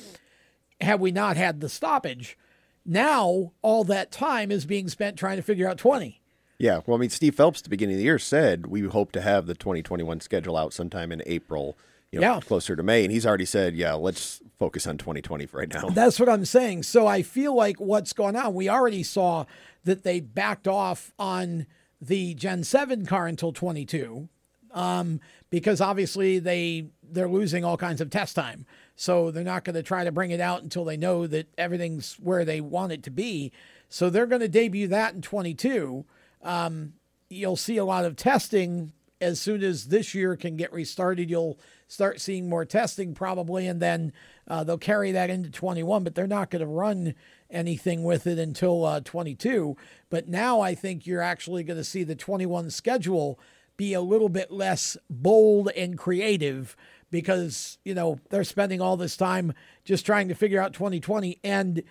[0.80, 2.38] had we not had the stoppage.
[2.84, 6.20] Now all that time is being spent trying to figure out 20.
[6.58, 9.12] Yeah, well, I mean, Steve Phelps at the beginning of the year said we hope
[9.12, 11.78] to have the 2021 schedule out sometime in April,
[12.12, 12.40] you know, yeah.
[12.40, 15.88] closer to May, and he's already said, yeah, let's focus on 2020 for right now.
[15.88, 16.84] That's what I'm saying.
[16.84, 18.54] So I feel like what's going on.
[18.54, 19.44] We already saw
[19.84, 21.66] that they backed off on
[22.00, 24.28] the Gen 7 car until 22
[24.72, 25.20] um,
[25.50, 28.66] because obviously they they're losing all kinds of test time.
[28.94, 32.14] So they're not going to try to bring it out until they know that everything's
[32.14, 33.52] where they want it to be.
[33.88, 36.04] So they're going to debut that in 22.
[36.42, 36.94] Um,
[37.30, 41.30] you'll see a lot of testing as soon as this year can get restarted.
[41.30, 41.58] You'll
[41.88, 44.12] start seeing more testing probably, and then
[44.46, 46.04] uh, they'll carry that into 21.
[46.04, 47.14] But they're not going to run
[47.50, 49.76] anything with it until uh, 22.
[50.10, 53.40] But now I think you're actually going to see the 21 schedule
[53.76, 56.76] be a little bit less bold and creative
[57.10, 59.54] because, you know, they're spending all this time
[59.84, 61.38] just trying to figure out 2020.
[61.42, 61.82] And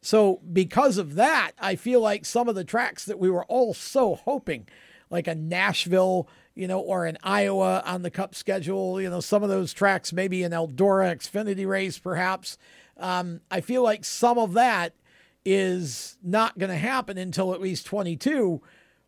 [0.00, 3.74] so, because of that, I feel like some of the tracks that we were all
[3.74, 4.66] so hoping,
[5.10, 9.42] like a Nashville, you know, or in Iowa on the Cup schedule, you know, some
[9.42, 12.56] of those tracks, maybe an Eldora Xfinity race, perhaps,
[12.96, 14.94] um, I feel like some of that
[15.44, 18.62] is not going to happen until at least 22,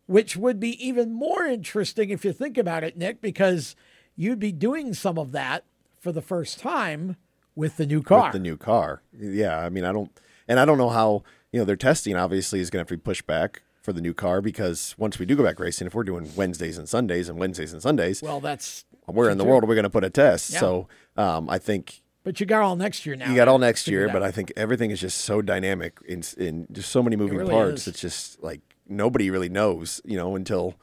[0.05, 3.75] which would be even more interesting if you think about it, Nick, because
[4.15, 5.65] you'd be doing some of that
[5.99, 7.17] for the first time
[7.55, 8.25] with the new car.
[8.25, 9.01] With the new car.
[9.19, 9.57] Yeah.
[9.59, 10.11] I mean, I don't,
[10.47, 12.97] and I don't know how, you know, their testing obviously is going to have to
[12.97, 15.95] be pushed back for the new car because once we do go back racing, if
[15.95, 19.63] we're doing Wednesdays and Sundays and Wednesdays and Sundays, well, that's where in the world
[19.63, 20.51] are we going to put a test?
[20.51, 20.59] Yeah.
[20.59, 20.87] So
[21.17, 23.29] um, I think but you got all next year now.
[23.29, 26.67] You got all next year, but I think everything is just so dynamic in, in
[26.71, 27.81] just so many moving really parts.
[27.81, 27.87] Is.
[27.87, 30.75] It's just like nobody really knows, you know, until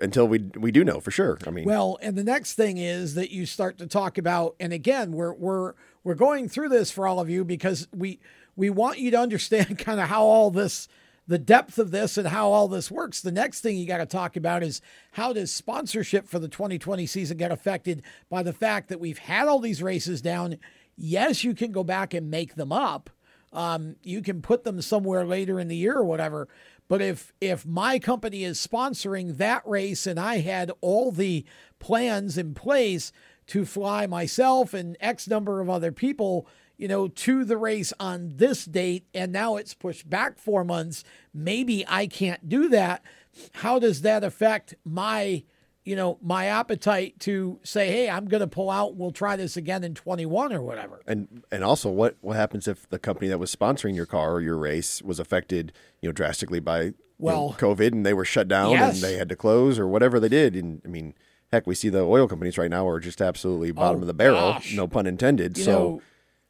[0.00, 1.38] until we we do know for sure.
[1.46, 4.72] I mean, well, and the next thing is that you start to talk about, and
[4.72, 5.74] again, we're we're
[6.04, 8.20] we're going through this for all of you because we
[8.54, 10.88] we want you to understand kind of how all this
[11.32, 13.22] the depth of this and how all this works.
[13.22, 14.82] The next thing you got to talk about is
[15.12, 19.48] how does sponsorship for the 2020 season get affected by the fact that we've had
[19.48, 20.58] all these races down
[20.96, 23.10] Yes, you can go back and make them up.
[23.52, 26.48] Um, you can put them somewhere later in the year or whatever.
[26.86, 31.44] But if if my company is sponsoring that race and I had all the
[31.78, 33.10] plans in place
[33.48, 36.46] to fly myself and X number of other people,
[36.82, 41.04] you know, to the race on this date, and now it's pushed back four months,
[41.32, 43.04] maybe I can't do that.
[43.52, 45.44] How does that affect my
[45.84, 48.96] you know, my appetite to say, "Hey, I'm going to pull out.
[48.96, 52.88] We'll try this again in 21 or whatever." And and also, what what happens if
[52.88, 56.58] the company that was sponsoring your car or your race was affected, you know, drastically
[56.58, 58.94] by well know, COVID and they were shut down yes.
[58.94, 60.56] and they had to close or whatever they did?
[60.56, 61.14] And I mean,
[61.52, 64.14] heck, we see the oil companies right now are just absolutely bottom oh, of the
[64.14, 64.74] barrel, gosh.
[64.74, 65.58] no pun intended.
[65.58, 65.72] You so.
[65.72, 66.02] know,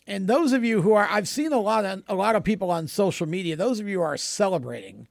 [0.06, 2.70] and those of you who are, I've seen a lot of a lot of people
[2.70, 3.56] on social media.
[3.56, 5.08] Those of you who are celebrating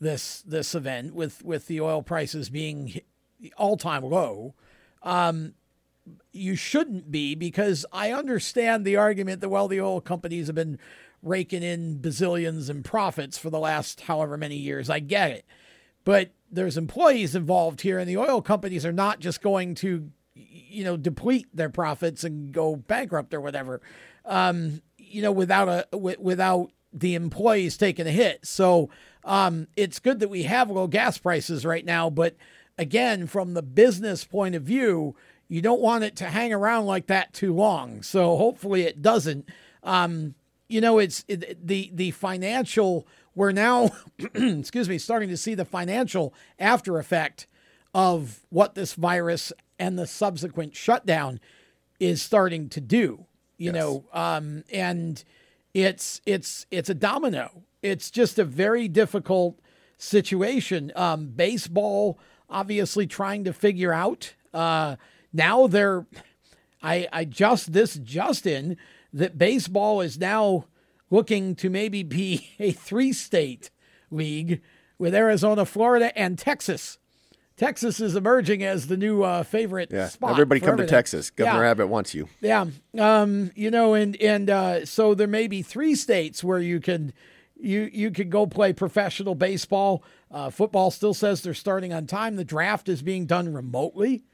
[0.00, 3.00] this this event with with the oil prices being
[3.56, 4.54] all time low.
[5.02, 5.54] Um,
[6.32, 10.78] you shouldn't be because I understand the argument that, well, the oil companies have been
[11.22, 14.88] raking in bazillions in profits for the last however many years.
[14.88, 15.44] I get it.
[16.04, 20.84] But there's employees involved here, and the oil companies are not just going to you
[20.84, 23.80] know, deplete their profits and go bankrupt or whatever.
[24.26, 28.46] Um, you know, without a w- without the employees taking a hit.
[28.46, 28.90] So
[29.24, 32.36] um, it's good that we have low gas prices right now, but
[32.78, 35.14] again, from the business point of view,
[35.48, 38.02] you don't want it to hang around like that too long.
[38.02, 39.48] So hopefully it doesn't.
[39.82, 40.34] Um,
[40.68, 43.06] you know, it's it, the the financial.
[43.34, 43.90] We're now,
[44.34, 47.46] excuse me, starting to see the financial after effect
[47.94, 51.38] of what this virus and the subsequent shutdown
[52.00, 53.26] is starting to do.
[53.58, 53.74] You yes.
[53.74, 55.22] know, um, and
[55.72, 57.64] it's it's it's a domino.
[57.82, 59.58] It's just a very difficult
[59.98, 60.92] situation.
[60.96, 62.18] Um, baseball,
[62.48, 64.34] obviously, trying to figure out.
[64.52, 64.96] Uh,
[65.32, 66.06] now they're,
[66.82, 68.76] I I just this Justin
[69.12, 70.66] that baseball is now
[71.10, 73.70] looking to maybe be a three state
[74.10, 74.60] league
[74.98, 76.98] with Arizona, Florida, and Texas.
[77.56, 80.08] Texas is emerging as the new uh, favorite yeah.
[80.08, 80.32] spot.
[80.32, 80.88] Everybody come everything.
[80.88, 81.30] to Texas.
[81.30, 81.70] Governor yeah.
[81.70, 82.28] Abbott wants you.
[82.40, 82.66] Yeah.
[82.98, 87.14] Um, you know, and and uh, so there may be three states where you can
[87.58, 90.04] you you could go play professional baseball.
[90.30, 92.36] Uh, football still says they're starting on time.
[92.36, 94.24] The draft is being done remotely.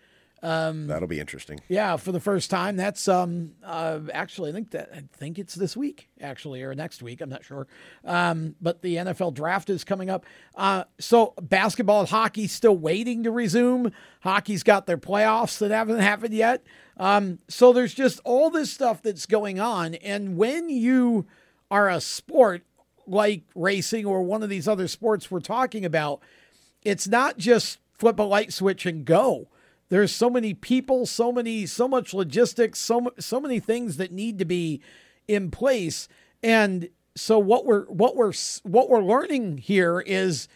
[0.43, 1.61] Um, That'll be interesting.
[1.69, 2.77] Yeah, for the first time.
[2.77, 7.03] That's um uh, actually I think that I think it's this week actually or next
[7.03, 7.21] week.
[7.21, 7.69] I'm not sure.
[8.05, 10.27] Um, but the NFL draft is coming up.
[10.57, 13.93] Uh, so basketball and hockey still waiting to resume.
[14.21, 16.65] Hockey's got their playoffs that haven't happened yet.
[16.97, 21.27] Um, so there's just all this stuff that's going on, and when you
[21.71, 22.65] are a sport
[23.07, 26.21] like racing or one of these other sports we're talking about,
[26.83, 29.49] it's not just flip a light switch and go
[29.93, 34.39] there's so many people, so many, so much logistics, so so many things that need
[34.39, 34.81] to be
[35.29, 36.09] in place.
[36.43, 38.33] And so what we're what we're
[38.63, 40.49] what we're learning here is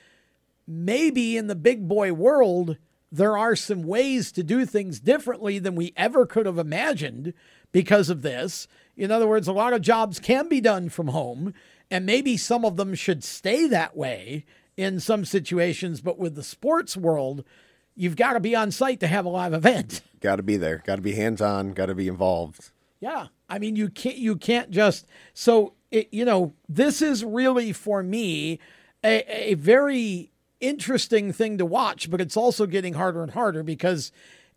[0.67, 2.79] maybe in the big boy world
[3.13, 7.35] there are some ways to do things differently than we ever could have imagined
[7.73, 8.67] because of this.
[8.97, 11.53] In other words, a lot of jobs can be done from home,
[11.91, 14.47] and maybe some of them should stay that way
[14.79, 16.01] in some situations.
[16.01, 17.45] But with the sports world,
[17.97, 20.03] you've got to be on site to have a live event.
[20.21, 20.83] Got to be there.
[20.87, 21.73] Got to be hands on.
[21.73, 22.71] Got to be involved.
[23.01, 27.73] Yeah, I mean you can't you can't just so it, you know this is really
[27.73, 28.59] for me
[29.05, 34.11] a, a very interesting thing to watch, but it's also getting harder and harder because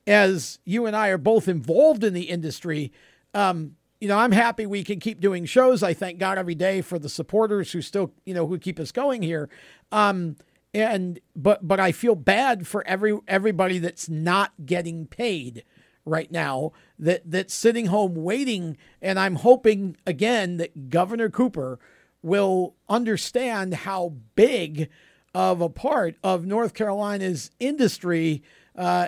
[0.08, 2.92] as you and I are both involved in the industry,
[3.34, 5.84] um, you know, I'm happy we can keep doing shows.
[5.84, 8.92] I thank God every day for the supporters who still, you know, who keep us
[8.92, 9.50] going here.
[9.92, 10.38] Um,
[10.74, 15.64] and but but I feel bad for every everybody that's not getting paid
[16.06, 18.78] right now that that's sitting home waiting.
[19.02, 21.80] And I'm hoping again that Governor Cooper
[22.22, 24.90] will understand how big
[25.34, 28.44] of a part of North Carolina's industry
[28.76, 29.08] uh,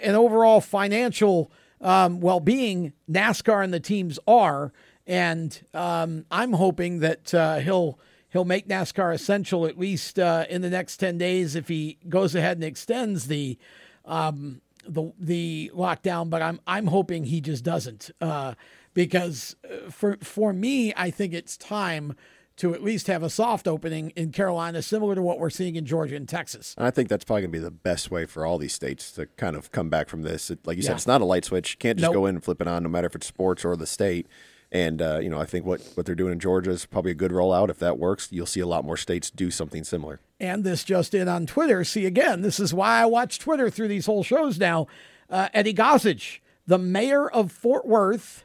[0.00, 1.50] and overall financial
[1.80, 4.72] um, well-being NASCAR and the teams are.
[5.06, 7.98] And um, I'm hoping that uh, he'll
[8.34, 12.34] he'll make NASCAR essential at least uh, in the next 10 days if he goes
[12.34, 13.56] ahead and extends the
[14.04, 16.28] um, the the lockdown.
[16.28, 18.52] But I'm I'm hoping he just doesn't uh,
[18.92, 22.14] because uh, for for me I think it's time
[22.56, 25.86] to at least have a soft opening in Carolina, similar to what we're seeing in
[25.86, 26.74] Georgia and Texas.
[26.78, 29.26] I think that's probably going to be the best way for all these states to
[29.26, 30.50] kind of come back from this.
[30.50, 30.88] It, like you yeah.
[30.88, 31.72] said, it's not a light switch.
[31.72, 32.14] You can't just nope.
[32.14, 34.28] go in and flip it on, no matter if it's sports or the state.
[34.74, 37.14] And uh, you know, I think what what they're doing in Georgia is probably a
[37.14, 37.70] good rollout.
[37.70, 40.18] If that works, you'll see a lot more states do something similar.
[40.40, 41.84] And this just in on Twitter.
[41.84, 44.88] See again, this is why I watch Twitter through these whole shows now.
[45.30, 48.44] Uh, Eddie Gossage, the mayor of Fort Worth,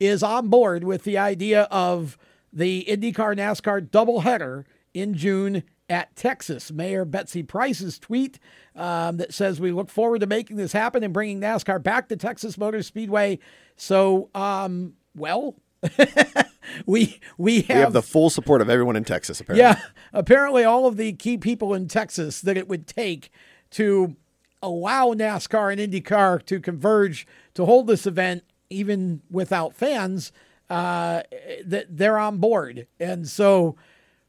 [0.00, 2.18] is on board with the idea of
[2.52, 6.72] the IndyCar NASCAR doubleheader in June at Texas.
[6.72, 8.40] Mayor Betsy Price's tweet
[8.74, 12.16] um, that says, We look forward to making this happen and bringing NASCAR back to
[12.16, 13.38] Texas Motor Speedway.
[13.76, 15.54] So, um, well,
[16.86, 19.40] we we have, we have the full support of everyone in Texas.
[19.40, 19.80] Apparently, yeah.
[20.12, 23.30] Apparently, all of the key people in Texas that it would take
[23.70, 24.16] to
[24.62, 30.32] allow NASCAR and IndyCar to converge to hold this event, even without fans,
[30.68, 31.22] uh,
[31.64, 32.86] that they're on board.
[32.98, 33.76] And so,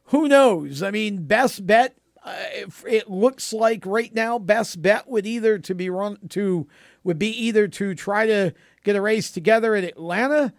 [0.05, 0.83] who knows?
[0.83, 1.95] I mean, best bet.
[2.23, 2.35] Uh,
[2.87, 6.67] it looks like right now, best bet would either to be run to
[7.03, 8.53] would be either to try to
[8.83, 10.53] get a race together in Atlanta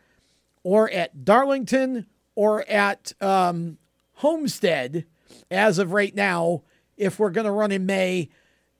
[0.62, 3.78] or at Darlington or at um,
[4.14, 5.04] Homestead
[5.50, 6.62] as of right now,
[6.96, 8.28] if we're going to run in May,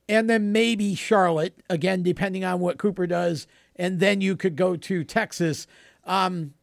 [0.09, 3.47] and then maybe Charlotte, again, depending on what Cooper does,
[3.77, 5.67] and then you could go to Texas.
[6.05, 6.55] Um,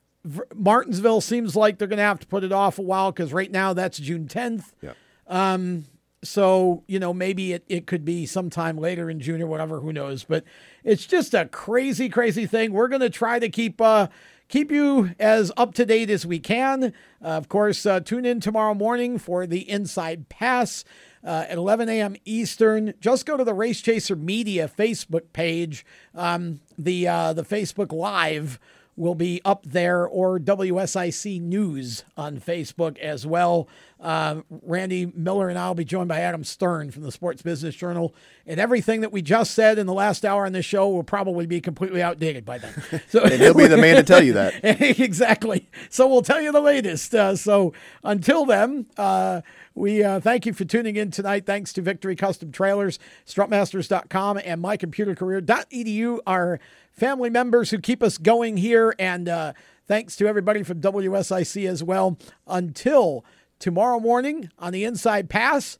[0.53, 3.51] Martinsville seems like they're going to have to put it off a while because right
[3.51, 4.73] now that's June 10th.
[4.81, 4.93] Yeah.
[5.27, 5.85] Um,
[6.23, 9.93] so, you know, maybe it, it could be sometime later in June or whatever, who
[9.93, 10.23] knows.
[10.23, 10.43] But
[10.83, 12.73] it's just a crazy, crazy thing.
[12.73, 14.07] We're going to try to keep uh,
[14.47, 16.93] keep you as up to date as we can.
[17.23, 20.83] Uh, of course, uh, tune in tomorrow morning for the Inside Pass.
[21.23, 22.15] Uh, at 11 a.m.
[22.23, 22.93] Eastern.
[23.01, 25.85] Just go to the Race Chaser Media Facebook page.
[26.15, 28.59] Um, the uh, the Facebook Live
[28.97, 33.69] will be up there, or WSIC News on Facebook as well.
[33.99, 37.75] Uh, Randy Miller and I will be joined by Adam Stern from the Sports Business
[37.75, 38.13] Journal.
[38.45, 41.45] And everything that we just said in the last hour on this show will probably
[41.45, 43.01] be completely outdated by then.
[43.07, 44.53] So and he'll be the man to tell you that.
[44.99, 45.69] exactly.
[45.89, 47.13] So we'll tell you the latest.
[47.13, 49.41] Uh, so until then, uh,
[49.73, 51.45] we uh, thank you for tuning in tonight.
[51.45, 56.59] Thanks to Victory Custom Trailers, strutmasters.com, and mycomputercareer.edu, our
[56.97, 58.93] family members who keep us going here.
[58.99, 59.53] And uh,
[59.87, 62.17] thanks to everybody from WSIC as well.
[62.45, 63.23] Until
[63.59, 65.77] tomorrow morning on the Inside Pass,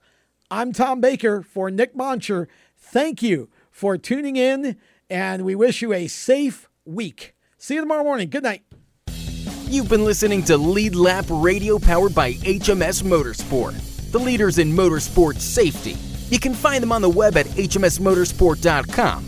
[0.49, 2.47] I'm Tom Baker for Nick Moncher.
[2.77, 4.77] Thank you for tuning in,
[5.09, 7.35] and we wish you a safe week.
[7.57, 8.29] See you tomorrow morning.
[8.29, 8.63] Good night.
[9.65, 15.39] You've been listening to Lead Lap Radio powered by HMS Motorsport, the leaders in motorsport
[15.39, 15.97] safety.
[16.33, 19.27] You can find them on the web at hmsmotorsport.com.